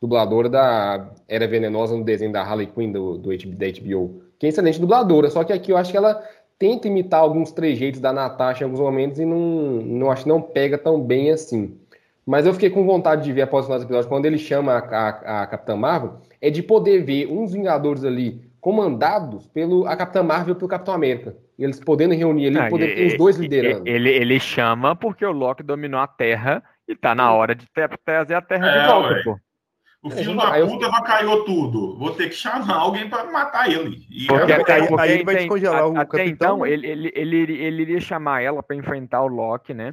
dubladora 0.06 0.48
da 0.48 1.10
Era 1.28 1.46
Venenosa 1.46 1.96
no 1.96 2.04
desenho 2.04 2.32
da 2.32 2.42
Harley 2.42 2.66
Quinn 2.66 2.92
do, 2.92 3.18
do 3.18 3.30
H- 3.30 3.44
da 3.56 3.66
HBO. 3.66 4.22
Que 4.38 4.46
é 4.46 4.48
excelente 4.48 4.80
dubladora, 4.80 5.28
só 5.30 5.42
que 5.44 5.52
aqui 5.52 5.72
eu 5.72 5.76
acho 5.76 5.90
que 5.90 5.96
ela 5.96 6.22
tenta 6.58 6.88
imitar 6.88 7.20
alguns 7.20 7.52
trejeitos 7.52 8.00
da 8.00 8.12
Natasha 8.12 8.62
em 8.62 8.64
alguns 8.64 8.80
momentos 8.80 9.18
e 9.18 9.24
não, 9.24 9.36
não 9.38 10.10
acho 10.10 10.22
que 10.22 10.28
não 10.28 10.40
pega 10.40 10.78
tão 10.78 11.00
bem 11.00 11.30
assim. 11.30 11.76
Mas 12.24 12.44
eu 12.46 12.52
fiquei 12.52 12.70
com 12.70 12.84
vontade 12.86 13.22
de 13.24 13.32
ver 13.32 13.42
após 13.42 13.66
o 13.66 13.68
nosso 13.68 13.84
episódio, 13.84 14.08
quando 14.08 14.26
ele 14.26 14.38
chama 14.38 14.72
a, 14.72 14.78
a, 14.78 15.42
a 15.42 15.46
Capitã 15.46 15.76
Marvel, 15.76 16.14
é 16.40 16.50
de 16.50 16.62
poder 16.62 17.04
ver 17.04 17.26
uns 17.30 17.52
Vingadores 17.52 18.04
ali 18.04 18.40
comandados 18.60 19.46
pelo 19.48 19.86
a 19.86 19.96
Capitã 19.96 20.22
Marvel 20.22 20.54
e 20.54 20.58
pelo 20.58 20.68
Capitão 20.68 20.92
América. 20.94 21.36
E 21.58 21.62
eles 21.64 21.78
podendo 21.80 22.14
reunir 22.14 22.48
ali, 22.48 22.58
Ah, 22.58 22.68
poder 22.68 22.90
e- 22.90 22.94
ter 22.96 23.06
os 23.06 23.16
dois 23.16 23.36
liderando. 23.36 23.86
Ele, 23.88 24.10
ele 24.10 24.40
chama 24.40 24.94
porque 24.96 25.24
o 25.24 25.30
Loki 25.32 25.62
dominou 25.62 26.00
a 26.00 26.06
Terra 26.06 26.62
e 26.88 26.94
tá 26.96 27.14
na 27.14 27.32
hora 27.32 27.54
de 27.54 27.64
tra- 27.72 27.88
trazer 28.04 28.34
a 28.34 28.42
Terra 28.42 28.66
É, 28.68 28.80
de 28.80 28.86
volta, 28.88 29.08
ué. 29.14 29.22
pô. 29.22 29.38
O 30.06 30.12
É, 30.12 30.16
filho 30.16 30.40
aí 30.40 30.50
da 30.50 30.58
eu- 30.60 30.68
puta 30.68 30.86
avacalhou 30.86 31.44
tudo. 31.44 31.96
Vou 31.98 32.12
ter 32.14 32.28
que 32.28 32.34
chamar 32.34 32.74
alguém 32.76 33.08
pra 33.08 33.24
matar 33.24 33.68
ele. 33.70 34.06
E 34.10 34.26
Porque 34.26 34.52
Aí- 34.52 34.60
até, 34.60 34.72
aí 34.74 34.86
porque 34.88 35.08
ele 35.08 35.24
vai 35.24 35.34
tem- 35.34 35.44
descongelar 35.48 35.80
a- 35.82 35.86
o 35.88 35.96
até 35.98 36.04
capitão, 36.18 36.26
então 36.28 36.58
né? 36.58 36.70
ele, 36.70 36.86
ele, 36.86 37.12
ele, 37.14 37.52
ele 37.62 37.82
iria 37.82 38.00
chamar 38.00 38.42
ela 38.42 38.62
para 38.62 38.76
enfrentar 38.76 39.22
o 39.22 39.26
Loki, 39.26 39.74
né? 39.74 39.90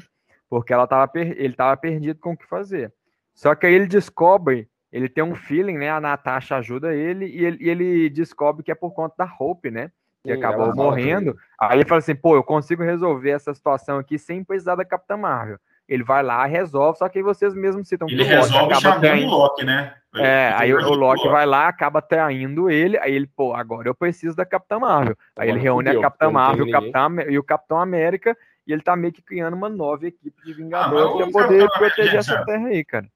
Porque 0.50 0.72
ela 0.72 0.86
tava 0.86 1.08
per- 1.08 1.36
ele 1.38 1.54
tava 1.56 1.76
perdido 1.78 2.20
com 2.20 2.34
o 2.34 2.38
que 2.38 2.46
fazer. 2.46 2.94
Só 3.34 3.56
que 3.56 3.66
aí 3.66 3.74
ele 3.74 3.88
descobre, 3.88 4.68
ele 4.92 5.10
tem 5.10 5.24
um 5.24 5.34
feeling, 5.36 5.78
né? 5.78 5.90
A 5.90 6.00
Natasha 6.00 6.58
ajuda 6.58 6.94
ele 6.94 7.26
e 7.26 7.44
ele, 7.44 7.58
e 7.60 7.70
ele 7.70 8.10
descobre 8.10 8.62
que 8.64 8.72
é 8.72 8.76
por 8.76 8.92
conta 8.94 9.16
da 9.18 9.36
Hope, 9.40 9.72
né? 9.72 9.90
Que 10.24 10.32
Sim, 10.34 10.38
acabou 10.40 10.74
morrendo. 10.76 11.36
Aí 11.60 11.78
ele 11.80 11.86
fala 11.86 12.00
assim: 12.00 12.16
pô, 12.16 12.36
eu 12.36 12.44
consigo 12.44 12.84
resolver 12.84 13.32
essa 13.32 13.54
situação 13.54 13.98
aqui 13.98 14.18
sem 14.20 14.44
precisar 14.44 14.76
da 14.76 14.86
Capitã 14.86 15.18
Marvel. 15.18 15.58
Ele 15.88 16.04
vai 16.04 16.24
lá, 16.24 16.46
resolve, 16.46 16.98
só 16.98 17.10
que 17.10 17.20
aí 17.20 17.24
vocês 17.24 17.54
mesmos 17.54 17.88
citam 17.88 18.08
ele 18.08 18.24
que 18.24 18.32
o 18.32 18.36
Loki 18.36 18.52
resolve 18.52 18.74
acaba 18.74 19.02
chamando 19.02 19.26
o 19.26 19.30
Loki, 19.30 19.66
né? 19.66 19.94
é, 20.16 20.48
Ele 20.48 20.56
aí 20.56 20.74
o, 20.74 20.78
o 20.78 20.96
Loki 20.96 21.28
vai 21.28 21.46
lá, 21.46 21.68
acaba 21.68 22.02
traindo 22.02 22.70
ele, 22.70 22.98
aí 23.00 23.14
ele, 23.14 23.28
pô, 23.28 23.54
agora 23.54 23.90
eu 23.90 23.96
preciso 23.96 24.36
da 24.36 24.46
Capitã 24.46 24.80
Marvel. 24.80 25.16
Aí 25.36 25.50
Agora 25.50 25.50
ele 25.50 25.60
reúne 25.60 25.88
fudeu, 25.90 26.00
a 26.00 26.04
Capitã 26.04 26.32
Marvel 26.32 26.66
e 26.66 26.70
o. 26.70 26.72
Capitão, 26.72 27.20
e 27.30 27.40
o 27.40 27.44
Capitão 27.44 27.80
América, 27.80 28.38
e 28.66 28.72
ele 28.72 28.82
tá 28.82 28.96
meio 28.96 29.12
que 29.12 29.22
criando 29.22 29.56
uma 29.56 29.70
nova 29.70 30.08
equipe 30.08 30.42
de 30.46 30.52
Ah, 30.52 30.56
Vingadores 30.56 31.16
mas 31.16 31.18
pra 31.18 31.28
o 31.28 31.32
poder 31.32 31.60
Capitão 31.60 31.80
proteger 31.80 32.10
América, 32.12 32.18
essa 32.34 32.46
terra 32.46 32.68
aí, 32.68 32.86
cara. 32.86 33.08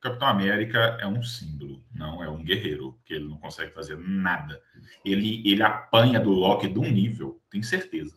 Capitão 0.00 0.28
América 0.28 0.98
é 1.00 1.06
um 1.06 1.22
símbolo, 1.22 1.82
não 1.94 2.22
é 2.22 2.28
um 2.28 2.42
guerreiro, 2.42 2.92
porque 2.92 3.14
ele 3.14 3.28
não 3.28 3.38
consegue 3.38 3.72
fazer 3.72 3.96
nada. 3.98 4.60
Ele, 5.04 5.42
ele 5.44 5.62
apanha 5.62 6.20
do 6.20 6.30
Loki 6.30 6.68
de 6.68 6.78
um 6.78 6.90
nível, 6.90 7.40
tenho 7.50 7.64
certeza. 7.64 8.14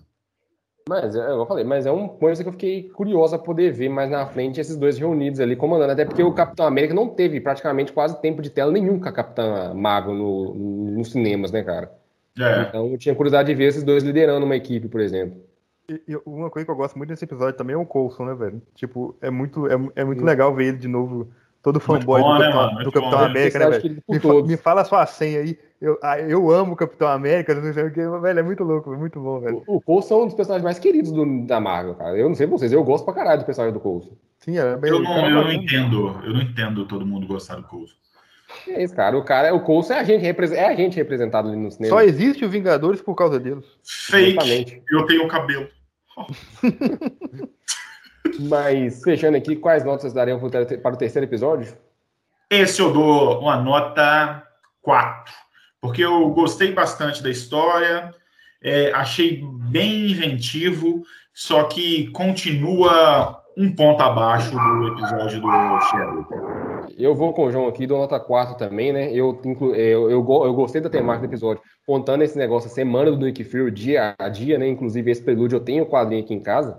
Mas, 0.90 1.16
é, 1.16 1.20
eu 1.32 1.46
falei, 1.46 1.64
mas 1.64 1.86
é 1.86 1.92
uma 1.92 2.10
coisa 2.10 2.42
que 2.42 2.50
eu 2.50 2.54
fiquei 2.54 2.90
curiosa 2.90 3.36
a 3.36 3.40
poder 3.40 3.72
ver 3.72 3.90
mais 3.90 4.10
na 4.10 4.26
frente 4.26 4.60
esses 4.60 4.76
dois 4.76 4.98
reunidos 4.98 5.40
ali 5.40 5.56
comandando, 5.56 5.92
até 5.92 6.04
porque 6.04 6.24
o 6.24 6.34
Capitão 6.34 6.66
América 6.66 6.96
não 6.96 7.08
teve 7.08 7.40
praticamente 7.40 7.94
quase 7.94 8.20
tempo 8.20 8.42
de 8.42 8.50
tela 8.50 8.72
nenhum 8.72 9.00
com 9.00 9.08
a 9.08 9.12
Capitã 9.12 9.72
Marvel 9.76 10.16
no, 10.16 10.56
nos 10.56 11.12
cinemas, 11.12 11.52
né, 11.52 11.62
cara? 11.62 11.92
É, 12.40 12.62
Então 12.64 12.88
eu 12.88 12.98
tinha 12.98 13.14
curiosidade 13.14 13.48
de 13.50 13.54
ver 13.54 13.66
esses 13.66 13.84
dois 13.84 14.04
liderando 14.04 14.44
uma 14.48 14.56
equipe, 14.56 14.88
por 14.88 15.00
exemplo. 15.00 15.40
E- 15.88 16.02
e 16.08 16.16
uma 16.26 16.50
coisa 16.50 16.66
que 16.66 16.72
eu 16.72 16.76
gosto 16.76 16.98
muito 16.98 17.10
desse 17.10 17.24
episódio 17.24 17.56
também 17.56 17.76
é 17.76 17.78
o 17.78 17.86
Coulson, 17.86 18.26
né, 18.26 18.34
velho? 18.34 18.60
Tipo, 18.74 19.16
é 19.22 19.30
muito, 19.30 19.68
é, 19.68 19.74
é 19.96 20.04
muito 20.04 20.20
Sim. 20.22 20.26
legal 20.26 20.56
ver 20.56 20.70
ele 20.70 20.78
de 20.78 20.88
novo, 20.88 21.28
todo 21.62 21.80
fanboy 21.80 22.22
bom, 22.24 22.34
do 22.34 22.40
né, 22.40 22.50
do 22.50 22.74
Muito 22.74 22.92
Capitão 22.94 23.20
bom. 23.20 23.26
América, 23.26 23.60
né, 23.60 23.70
velho? 23.70 24.04
Me, 24.10 24.20
fa- 24.20 24.42
me 24.42 24.58
fala 24.58 24.82
a 24.82 24.86
sua 24.86 25.06
senha 25.06 25.42
aí. 25.42 25.60
Eu, 25.82 25.98
ah, 26.04 26.20
eu 26.20 26.52
amo 26.52 26.74
o 26.74 26.76
Capitão 26.76 27.08
América, 27.08 27.56
não 27.56 27.72
sei 27.74 27.84
o 27.86 27.92
que, 27.94 28.06
velho, 28.06 28.40
é 28.40 28.44
muito 28.44 28.64
louco, 28.66 28.94
é 28.94 28.98
muito 28.98 29.18
bom, 29.20 29.40
velho. 29.40 29.64
O, 29.66 29.78
o 29.78 29.82
Coulson 29.82 30.14
é 30.14 30.24
um 30.24 30.26
dos 30.26 30.36
personagens 30.36 30.64
mais 30.64 30.78
queridos 30.78 31.10
do- 31.12 31.46
da 31.46 31.60
Marvel, 31.62 31.96
cara. 31.96 32.18
Eu 32.18 32.28
não 32.28 32.36
sei 32.36 32.48
vocês, 32.48 32.74
eu 32.74 32.84
gosto 32.84 33.06
pra 33.06 33.14
caralho 33.14 33.40
do 33.42 33.46
personagem 33.46 33.74
do 33.74 33.80
Coulson. 33.80 34.12
Sim, 34.40 34.58
é 34.58 34.76
bem. 34.76 34.92
eu 34.92 35.00
não, 35.00 35.06
cara, 35.16 35.28
eu 35.30 35.44
não 35.44 35.52
entendo, 35.54 36.20
eu 36.26 36.34
não 36.34 36.42
entendo 36.42 36.86
todo 36.86 37.06
mundo 37.06 37.26
gostar 37.28 37.56
do 37.56 37.64
Coulson. 37.64 37.96
É 38.68 38.84
isso, 38.84 38.94
cara. 38.96 39.18
O 39.18 39.24
cara, 39.24 39.54
o 39.54 39.62
Coulson 39.62 39.94
é 39.94 40.00
a 40.00 40.04
gente, 40.04 40.26
é 40.26 40.66
a 40.66 40.76
gente 40.76 40.98
representado 40.98 41.48
ali 41.48 41.56
no 41.58 41.72
cinema. 41.72 41.96
Só 41.96 42.02
existe 42.02 42.44
o 42.44 42.50
Vingadores 42.50 43.02
por 43.02 43.16
causa 43.16 43.40
deles. 43.40 43.64
Fake, 43.84 44.32
Exatamente. 44.32 44.84
eu 44.92 45.06
tenho 45.06 45.28
cabelo. 45.30 45.68
Mas, 48.42 49.02
fechando 49.04 49.38
aqui, 49.38 49.56
quais 49.56 49.84
notas 49.84 50.02
vocês 50.02 50.14
dariam 50.14 50.40
para 50.40 50.94
o 50.94 50.98
terceiro 50.98 51.26
episódio? 51.26 51.74
Esse 52.50 52.82
eu 52.82 52.92
dou 52.92 53.40
uma 53.40 53.58
nota 53.62 54.44
4, 54.82 55.34
porque 55.82 56.04
eu 56.04 56.30
gostei 56.30 56.74
bastante 56.74 57.24
da 57.24 57.30
história, 57.30 58.14
é, 58.62 58.92
achei 58.92 59.44
bem 59.70 60.12
inventivo, 60.12 61.04
só 61.34 61.64
que 61.64 62.10
continua 62.12 63.42
um 63.58 63.74
ponto 63.74 64.02
abaixo 64.02 64.52
do 64.52 64.88
episódio 64.88 65.42
do 65.42 65.82
Sherlock. 65.82 66.34
Eu 66.98 67.16
vou 67.16 67.34
com 67.34 67.46
o 67.46 67.52
João 67.52 67.68
aqui, 67.68 67.86
dou 67.88 67.98
nota 67.98 68.20
4 68.20 68.56
também, 68.58 68.92
né? 68.92 69.12
Eu, 69.14 69.40
inclu- 69.46 69.76
eu, 69.76 70.10
eu, 70.10 70.26
eu 70.28 70.54
gostei 70.54 70.82
da 70.82 70.90
temática 70.90 71.28
do 71.28 71.32
episódio, 71.32 71.62
contando 71.86 72.24
esse 72.24 72.38
negócio, 72.38 72.70
a 72.70 72.74
semana 72.74 73.12
do 73.12 73.26
Nick 73.26 73.44
Fury, 73.44 73.72
dia 73.72 74.16
a 74.18 74.30
dia, 74.30 74.58
né? 74.58 74.68
Inclusive, 74.68 75.12
esse 75.12 75.22
prelúdio 75.22 75.58
eu 75.58 75.62
tenho 75.62 75.84
o 75.84 75.88
quadrinho 75.88 76.24
aqui 76.24 76.34
em 76.34 76.40
casa, 76.40 76.78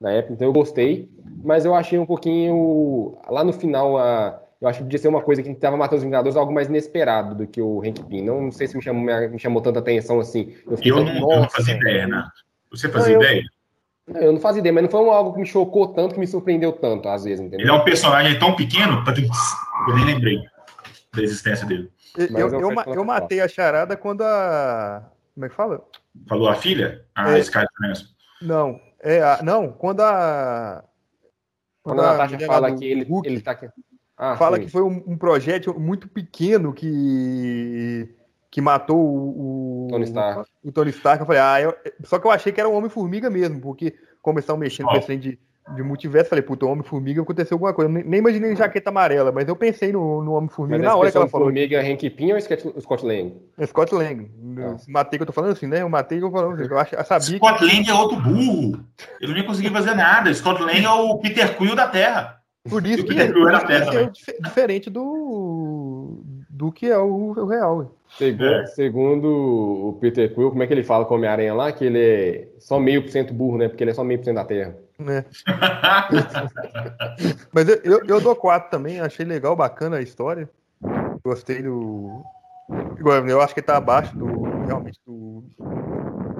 na 0.00 0.12
época, 0.12 0.34
então 0.34 0.48
eu 0.48 0.52
gostei, 0.52 1.10
mas 1.42 1.64
eu 1.64 1.74
achei 1.74 1.98
um 1.98 2.06
pouquinho, 2.06 3.16
lá 3.28 3.42
no 3.44 3.52
final, 3.52 3.96
a, 3.96 4.38
eu 4.64 4.68
acho 4.70 4.78
que 4.78 4.84
podia 4.84 4.98
ser 4.98 5.08
uma 5.08 5.20
coisa 5.22 5.42
que 5.42 5.50
estava 5.50 5.76
matando 5.76 5.98
os 5.98 6.04
Vingadores, 6.04 6.36
algo 6.36 6.52
mais 6.52 6.68
inesperado 6.68 7.34
do 7.34 7.46
que 7.46 7.60
o 7.60 7.80
Hank 7.82 8.02
Pym. 8.04 8.22
Não, 8.22 8.42
não 8.42 8.50
sei 8.50 8.66
se 8.66 8.76
me 8.76 8.82
chamou, 8.82 9.04
me 9.04 9.38
chamou 9.38 9.60
tanta 9.60 9.78
atenção 9.78 10.18
assim. 10.20 10.54
fiquei 10.76 10.90
Eu 10.90 11.04
não, 11.04 11.08
eu 11.14 11.20
não 11.20 11.28
"Nossa, 11.40 11.50
fazia 11.56 11.74
ideia, 11.76 12.00
Renato. 12.06 12.30
Você 12.70 12.88
fazia 12.88 13.14
Não, 13.14 13.22
eu- 13.22 13.28
ideia? 13.28 13.42
Eu 14.06 14.32
não 14.32 14.40
fazia 14.40 14.60
ideia, 14.60 14.72
mas 14.72 14.82
não 14.84 14.90
foi 14.90 15.00
algo 15.08 15.32
que 15.34 15.40
me 15.40 15.46
chocou 15.46 15.88
tanto, 15.88 16.14
que 16.14 16.20
me 16.20 16.26
surpreendeu 16.26 16.72
tanto, 16.72 17.08
às 17.08 17.24
vezes, 17.24 17.40
Ele 17.40 17.54
é 17.54 17.56
entendeu? 17.56 17.74
um 17.74 17.84
personagem 17.84 18.38
tão 18.38 18.54
pequeno, 18.54 19.02
eu 19.88 19.94
nem 19.96 20.04
lembrei 20.04 20.38
da 21.14 21.22
existência 21.22 21.66
dele. 21.66 21.90
Eu, 22.16 22.26
eu, 22.28 22.48
eu 22.48 22.60
eu 22.86 22.94
eu 22.94 23.04
matei 23.04 23.40
a 23.40 23.48
charada 23.48 23.96
quando 23.96 24.22
a. 24.22 25.10
Como 25.34 25.46
é 25.46 25.48
que 25.48 25.54
fala? 25.54 25.84
Falou 26.28 26.48
a 26.48 26.54
filha? 26.54 27.04
A 27.14 27.36
É. 27.36 27.42
Scarlett 27.42 27.72
Johansson. 27.80 28.04
Não, 28.42 28.80
é 29.02 29.20
a, 29.22 29.42
não, 29.42 29.72
quando 29.72 30.00
a, 30.00 30.84
Quando 31.82 32.00
a 32.02 32.12
Natasha 32.12 32.46
fala 32.46 32.74
que 32.76 32.84
ele, 32.84 33.04
Hulk, 33.04 33.28
ele 33.28 33.40
tá. 33.40 33.58
Ah, 34.16 34.36
fala 34.36 34.56
foi. 34.56 34.64
que 34.64 34.70
foi 34.70 34.82
um, 34.82 35.02
um 35.06 35.18
projeto 35.18 35.78
muito 35.78 36.08
pequeno 36.08 36.72
que 36.72 38.08
que 38.54 38.60
matou 38.60 38.96
o, 38.96 39.86
o 39.86 39.88
Tony 39.90 40.04
Stark. 40.04 40.48
O, 40.62 40.68
o 40.68 40.72
Tony 40.72 40.90
Stark. 40.90 41.20
Eu 41.20 41.26
falei, 41.26 41.42
ah, 41.42 41.60
eu, 41.60 41.74
só 42.04 42.20
que 42.20 42.26
eu 42.28 42.30
achei 42.30 42.52
que 42.52 42.60
era 42.60 42.68
o 42.68 42.72
Homem-Formiga 42.72 43.28
mesmo, 43.28 43.60
porque 43.60 43.94
começaram 44.22 44.56
mexendo 44.56 44.86
oh. 44.86 44.90
com 44.90 44.96
esse 44.96 45.16
de, 45.16 45.38
de 45.74 45.82
multiverso, 45.82 46.30
falei, 46.30 46.44
puta, 46.44 46.64
o 46.64 46.68
Homem-Formiga 46.68 47.20
aconteceu 47.20 47.56
alguma 47.56 47.74
coisa. 47.74 47.90
Nem, 47.90 48.04
nem 48.04 48.20
imaginei 48.20 48.52
em 48.52 48.56
jaqueta 48.56 48.90
amarela, 48.90 49.32
mas 49.32 49.48
eu 49.48 49.56
pensei 49.56 49.90
no, 49.90 50.22
no 50.22 50.34
Homem-Formiga 50.34 50.84
na 50.84 50.94
hora 50.94 51.10
que 51.10 51.16
ela 51.16 51.26
falou. 51.26 51.48
Formiga 51.48 51.80
Hank 51.80 52.08
Pym 52.10 52.32
ou 52.32 52.40
Scott, 52.40 52.80
Scott 52.80 53.04
Lang? 53.04 53.34
É 53.58 53.66
Scott 53.66 53.92
Lang. 53.92 54.30
Ah. 54.58 54.76
Matei 54.86 55.18
que 55.18 55.24
eu 55.24 55.26
tô 55.26 55.32
falando 55.32 55.50
assim, 55.50 55.66
né? 55.66 55.82
Eu 55.82 55.88
matei 55.88 56.20
que 56.20 56.24
eu 56.24 56.30
falando 56.30 56.54
assim. 56.54 56.70
Eu, 56.70 56.78
ach, 56.78 56.92
eu 56.92 57.04
sabia 57.04 57.38
Scott 57.38 57.58
que... 57.58 57.64
Lang 57.64 57.90
é 57.90 57.94
outro 57.94 58.20
burro. 58.20 58.84
Ele 59.20 59.32
não 59.32 59.38
ia 59.38 59.46
conseguir 59.46 59.70
fazer 59.70 59.96
nada. 59.96 60.32
Scott 60.32 60.62
Lang 60.62 60.84
é 60.84 60.90
o 60.90 61.18
Peter 61.18 61.56
Quill 61.56 61.74
da 61.74 61.88
Terra. 61.88 62.43
Por 62.68 62.86
isso 62.86 63.04
que, 63.04 63.14
por 63.14 63.52
isso 63.52 63.66
que 63.66 63.72
é 63.98 64.10
diferente 64.40 64.88
do, 64.88 66.22
do 66.48 66.72
que 66.72 66.86
é 66.86 66.96
o, 66.96 67.34
o 67.36 67.46
real. 67.46 67.94
Segundo, 68.16 68.44
é. 68.44 68.66
segundo, 68.66 69.28
o 69.28 69.98
Peter 70.00 70.34
Quill, 70.34 70.50
como 70.50 70.62
é 70.62 70.66
que 70.66 70.72
ele 70.72 70.82
fala 70.82 71.04
com 71.04 71.14
o 71.14 71.18
Homem-Aranha 71.18 71.52
lá? 71.52 71.72
Que 71.72 71.84
ele 71.84 71.98
é 71.98 72.48
só 72.58 72.80
meio 72.80 73.02
por 73.02 73.10
cento 73.10 73.34
burro, 73.34 73.58
né? 73.58 73.68
Porque 73.68 73.84
ele 73.84 73.90
é 73.90 73.94
só 73.94 74.02
meio 74.02 74.18
por 74.18 74.24
cento 74.24 74.36
da 74.36 74.44
Terra. 74.44 74.74
É. 75.00 75.24
Mas 77.52 77.68
eu, 77.68 77.80
eu, 77.84 78.00
eu, 78.06 78.20
dou 78.20 78.36
quatro 78.36 78.70
também, 78.70 79.00
achei 79.00 79.26
legal, 79.26 79.54
bacana 79.54 79.96
a 79.96 80.02
história. 80.02 80.48
Gostei 81.22 81.62
do. 81.62 82.24
Eu 83.26 83.42
acho 83.42 83.54
que 83.54 83.60
tá 83.60 83.76
abaixo 83.76 84.16
do. 84.16 84.42
Realmente 84.66 84.98
do. 85.06 85.44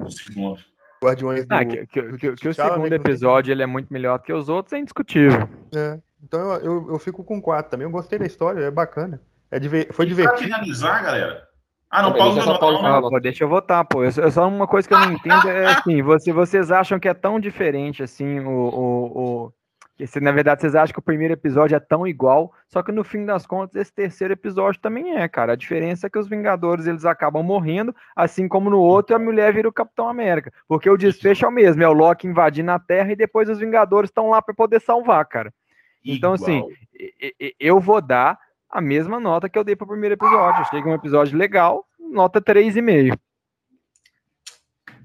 segundo. 0.09 0.59
Guardiões 1.03 1.45
ah, 1.49 1.63
do, 1.63 1.69
que, 1.69 1.87
que, 1.87 2.17
que, 2.17 2.35
que 2.35 2.47
o 2.47 2.53
segundo 2.53 2.93
episódio 2.93 3.51
ele 3.51 3.61
é 3.61 3.65
muito 3.65 3.91
melhor 3.91 4.19
que 4.19 4.31
os 4.33 4.49
outros, 4.49 4.73
é 4.73 4.79
indiscutível. 4.79 5.47
É. 5.75 5.99
Então 6.25 6.39
eu, 6.39 6.61
eu, 6.61 6.89
eu, 6.91 6.99
fico 6.99 7.23
com 7.23 7.41
quatro 7.41 7.71
também. 7.71 7.85
Eu 7.85 7.91
gostei 7.91 8.17
da 8.17 8.25
história, 8.25 8.65
é 8.65 8.71
bacana. 8.71 9.21
É 9.51 9.59
diver... 9.59 9.93
Foi 9.93 10.05
divertido. 10.05 10.37
Pra 10.37 10.57
finalizar, 10.57 11.03
galera, 11.03 11.47
ah, 11.95 12.01
não, 12.01 12.13
Paulo 12.13 12.35
não, 12.35 12.59
Paulo 12.59 12.81
não, 12.81 13.01
não. 13.01 13.09
Pô, 13.09 13.19
deixa 13.21 13.43
eu 13.43 13.47
votar, 13.47 13.85
pô. 13.85 14.03
Eu, 14.03 14.11
só 14.31 14.47
uma 14.47 14.67
coisa 14.67 14.85
que 14.85 14.93
eu 14.93 14.99
não 14.99 15.13
entendo 15.13 15.47
é 15.47 15.67
assim, 15.67 16.01
você, 16.01 16.33
vocês 16.33 16.69
acham 16.69 16.99
que 16.99 17.07
é 17.07 17.13
tão 17.13 17.39
diferente 17.39 18.03
assim 18.03 18.39
o, 18.39 18.49
o, 18.49 19.21
o... 19.45 19.53
Esse, 19.97 20.19
na 20.19 20.33
verdade, 20.33 20.59
vocês 20.59 20.75
acham 20.75 20.91
que 20.91 20.99
o 20.99 21.01
primeiro 21.01 21.33
episódio 21.33 21.73
é 21.73 21.79
tão 21.79 22.05
igual, 22.05 22.51
só 22.67 22.83
que 22.83 22.91
no 22.91 23.01
fim 23.01 23.25
das 23.25 23.47
contas, 23.47 23.79
esse 23.79 23.93
terceiro 23.93 24.33
episódio 24.33 24.81
também 24.81 25.15
é, 25.15 25.25
cara. 25.29 25.53
A 25.53 25.55
diferença 25.55 26.07
é 26.07 26.09
que 26.09 26.19
os 26.19 26.27
Vingadores 26.27 26.85
eles 26.85 27.05
acabam 27.05 27.41
morrendo, 27.41 27.95
assim 28.13 28.45
como 28.45 28.69
no 28.69 28.79
outro 28.79 29.15
a 29.15 29.19
mulher 29.19 29.53
vira 29.53 29.69
o 29.69 29.73
Capitão 29.73 30.09
América. 30.09 30.51
Porque 30.67 30.89
o 30.89 30.97
desfecho 30.97 31.45
é 31.45 31.47
o 31.47 31.51
mesmo, 31.51 31.81
é 31.81 31.87
o 31.87 31.93
Loki 31.93 32.27
invadindo 32.27 32.71
a 32.71 32.79
Terra 32.79 33.13
e 33.13 33.15
depois 33.15 33.47
os 33.47 33.59
Vingadores 33.59 34.09
estão 34.09 34.29
lá 34.29 34.41
para 34.41 34.53
poder 34.53 34.81
salvar, 34.81 35.23
cara. 35.27 35.53
Então, 36.05 36.33
assim, 36.33 36.57
igual. 36.57 36.69
assim, 36.69 37.51
eu 37.59 37.79
vou 37.79 38.01
dar 38.01 38.37
a 38.69 38.79
mesma 38.79 39.19
nota 39.19 39.49
que 39.49 39.57
eu 39.57 39.63
dei 39.63 39.75
para 39.75 39.85
o 39.85 39.89
primeiro 39.89 40.15
episódio. 40.15 40.61
Achei 40.61 40.81
que 40.81 40.87
é 40.87 40.91
um 40.91 40.95
episódio 40.95 41.37
legal, 41.37 41.85
nota 41.99 42.41
3,5. 42.41 43.17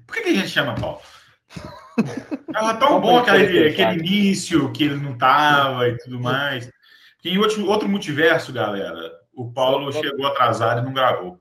Por 0.05 0.15
que, 0.15 0.23
que 0.23 0.29
a 0.29 0.33
gente 0.33 0.49
chama 0.49 0.75
Paulo? 0.75 0.99
Tava 2.53 2.73
tão 2.75 2.99
bom 2.99 3.19
aquele, 3.19 3.69
aquele 3.69 3.99
início 3.99 4.71
que 4.71 4.83
ele 4.83 4.97
não 4.97 5.17
tava 5.17 5.87
e 5.87 5.97
tudo 5.97 6.19
mais. 6.19 6.69
em 7.23 7.37
outro, 7.37 7.65
outro 7.65 7.87
multiverso, 7.87 8.51
galera, 8.51 9.11
o 9.33 9.51
Paulo 9.51 9.91
chegou 9.91 10.27
atrasado 10.27 10.81
e 10.81 10.83
não 10.83 10.93
gravou. 10.93 11.39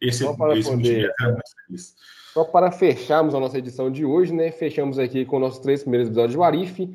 Esse, 0.00 0.24
esse 0.24 0.70
multiverso 0.70 1.14
era 1.20 1.32
muito 1.32 1.50
feliz. 1.66 1.94
Só 2.32 2.44
para 2.44 2.70
fecharmos 2.70 3.34
a 3.34 3.40
nossa 3.40 3.58
edição 3.58 3.90
de 3.90 4.06
hoje, 4.06 4.32
né? 4.32 4.50
Fechamos 4.50 4.98
aqui 4.98 5.26
com 5.26 5.38
nossos 5.38 5.58
três 5.58 5.82
primeiros 5.82 6.08
episódios 6.08 6.34
do 6.34 6.42
Arif. 6.42 6.88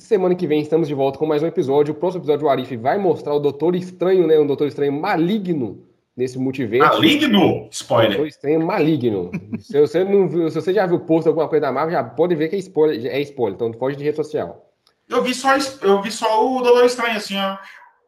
Semana 0.00 0.34
que 0.34 0.46
vem 0.46 0.62
estamos 0.62 0.88
de 0.88 0.94
volta 0.94 1.18
com 1.18 1.26
mais 1.26 1.42
um 1.42 1.46
episódio. 1.46 1.92
O 1.92 1.94
próximo 1.94 2.22
episódio 2.22 2.40
do 2.40 2.48
Arif 2.48 2.74
vai 2.74 2.96
mostrar 2.96 3.34
o 3.34 3.38
Doutor 3.38 3.76
Estranho, 3.76 4.26
né? 4.26 4.38
Um 4.38 4.46
Doutor 4.46 4.66
Estranho 4.66 4.92
maligno 4.92 5.84
nesse 6.16 6.38
multiverso. 6.38 6.88
Maligno? 6.94 7.68
Spoiler. 7.70 8.12
Doutor 8.12 8.26
Estranho 8.26 8.66
maligno. 8.66 9.30
se, 9.60 9.78
você 9.78 10.02
não 10.02 10.26
viu, 10.26 10.48
se 10.48 10.58
você 10.58 10.72
já 10.72 10.86
viu 10.86 11.00
post 11.00 11.28
alguma 11.28 11.46
coisa 11.48 11.66
da 11.66 11.72
Marvel, 11.72 11.92
já 11.92 12.02
pode 12.02 12.34
ver 12.34 12.48
que 12.48 12.56
é 12.56 12.58
spoiler, 12.60 13.06
é 13.12 13.20
spoiler. 13.20 13.56
Então 13.56 13.72
foge 13.74 13.94
de 13.94 14.02
rede 14.02 14.16
social. 14.16 14.72
Eu 15.06 15.22
vi 15.22 15.34
só, 15.34 15.50
eu 15.82 16.00
vi 16.00 16.10
só 16.10 16.46
o 16.46 16.62
Doutor 16.62 16.86
Estranho, 16.86 17.16
assim, 17.18 17.36
ó. 17.36 17.58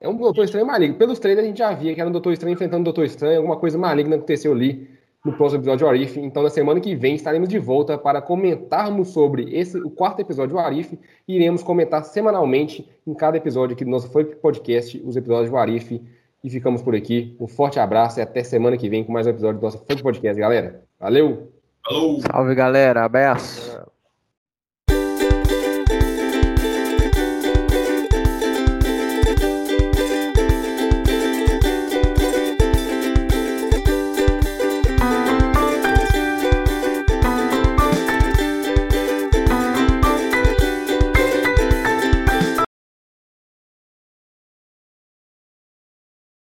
É 0.01 0.09
um 0.09 0.17
Doutor 0.17 0.45
Estranho 0.45 0.67
maligno. 0.67 0.97
Pelos 0.97 1.19
trailers 1.19 1.45
a 1.45 1.49
gente 1.49 1.59
já 1.59 1.75
via 1.75 1.95
que 1.95 2.01
era 2.01 2.09
um 2.09 2.13
Doutor 2.13 2.33
Estranho 2.33 2.55
enfrentando 2.55 2.81
um 2.81 2.85
Doutor 2.85 3.05
Estranho, 3.05 3.37
alguma 3.37 3.59
coisa 3.59 3.77
maligna 3.77 4.17
aconteceu 4.17 4.53
ali 4.53 4.89
no 5.25 5.33
próximo 5.33 5.61
episódio 5.61 5.87
do 5.87 5.91
Arif. 5.91 6.19
Então, 6.19 6.43
na 6.43 6.51
semana 6.51 6.81
que 6.81 6.95
vem, 6.95 7.15
estaremos 7.15 7.49
de 7.49 7.59
volta 7.59 7.97
para 7.97 8.21
comentarmos 8.21 9.09
sobre 9.09 9.57
esse, 9.57 9.79
o 9.79 9.91
quarto 9.91 10.21
episódio 10.21 10.57
do 10.57 10.59
Arif. 10.59 10.99
E 11.27 11.37
iremos 11.37 11.63
comentar 11.63 12.05
semanalmente 12.05 12.89
em 13.07 13.15
cada 13.15 13.37
episódio 13.37 13.75
aqui 13.75 13.85
do 13.85 13.91
nosso 13.91 14.11
podcast, 14.11 15.01
os 15.05 15.17
episódios 15.17 15.51
do 15.51 15.57
Arif. 15.57 16.03
E 16.43 16.51
ficamos 16.51 16.83
por 16.83 16.95
aqui. 16.95 17.37
Um 17.39 17.47
forte 17.47 17.79
abraço 17.79 18.19
e 18.19 18.23
até 18.23 18.43
semana 18.43 18.77
que 18.77 18.89
vem 18.89 19.05
com 19.05 19.13
mais 19.13 19.27
um 19.27 19.31
episódio 19.31 19.61
do 19.61 19.65
nosso 19.65 19.79
Podcast, 19.79 20.41
galera. 20.41 20.83
Valeu! 20.99 21.53
Falou! 21.85 22.21
Salve, 22.21 22.55
galera. 22.55 23.05
Abraço! 23.05 23.92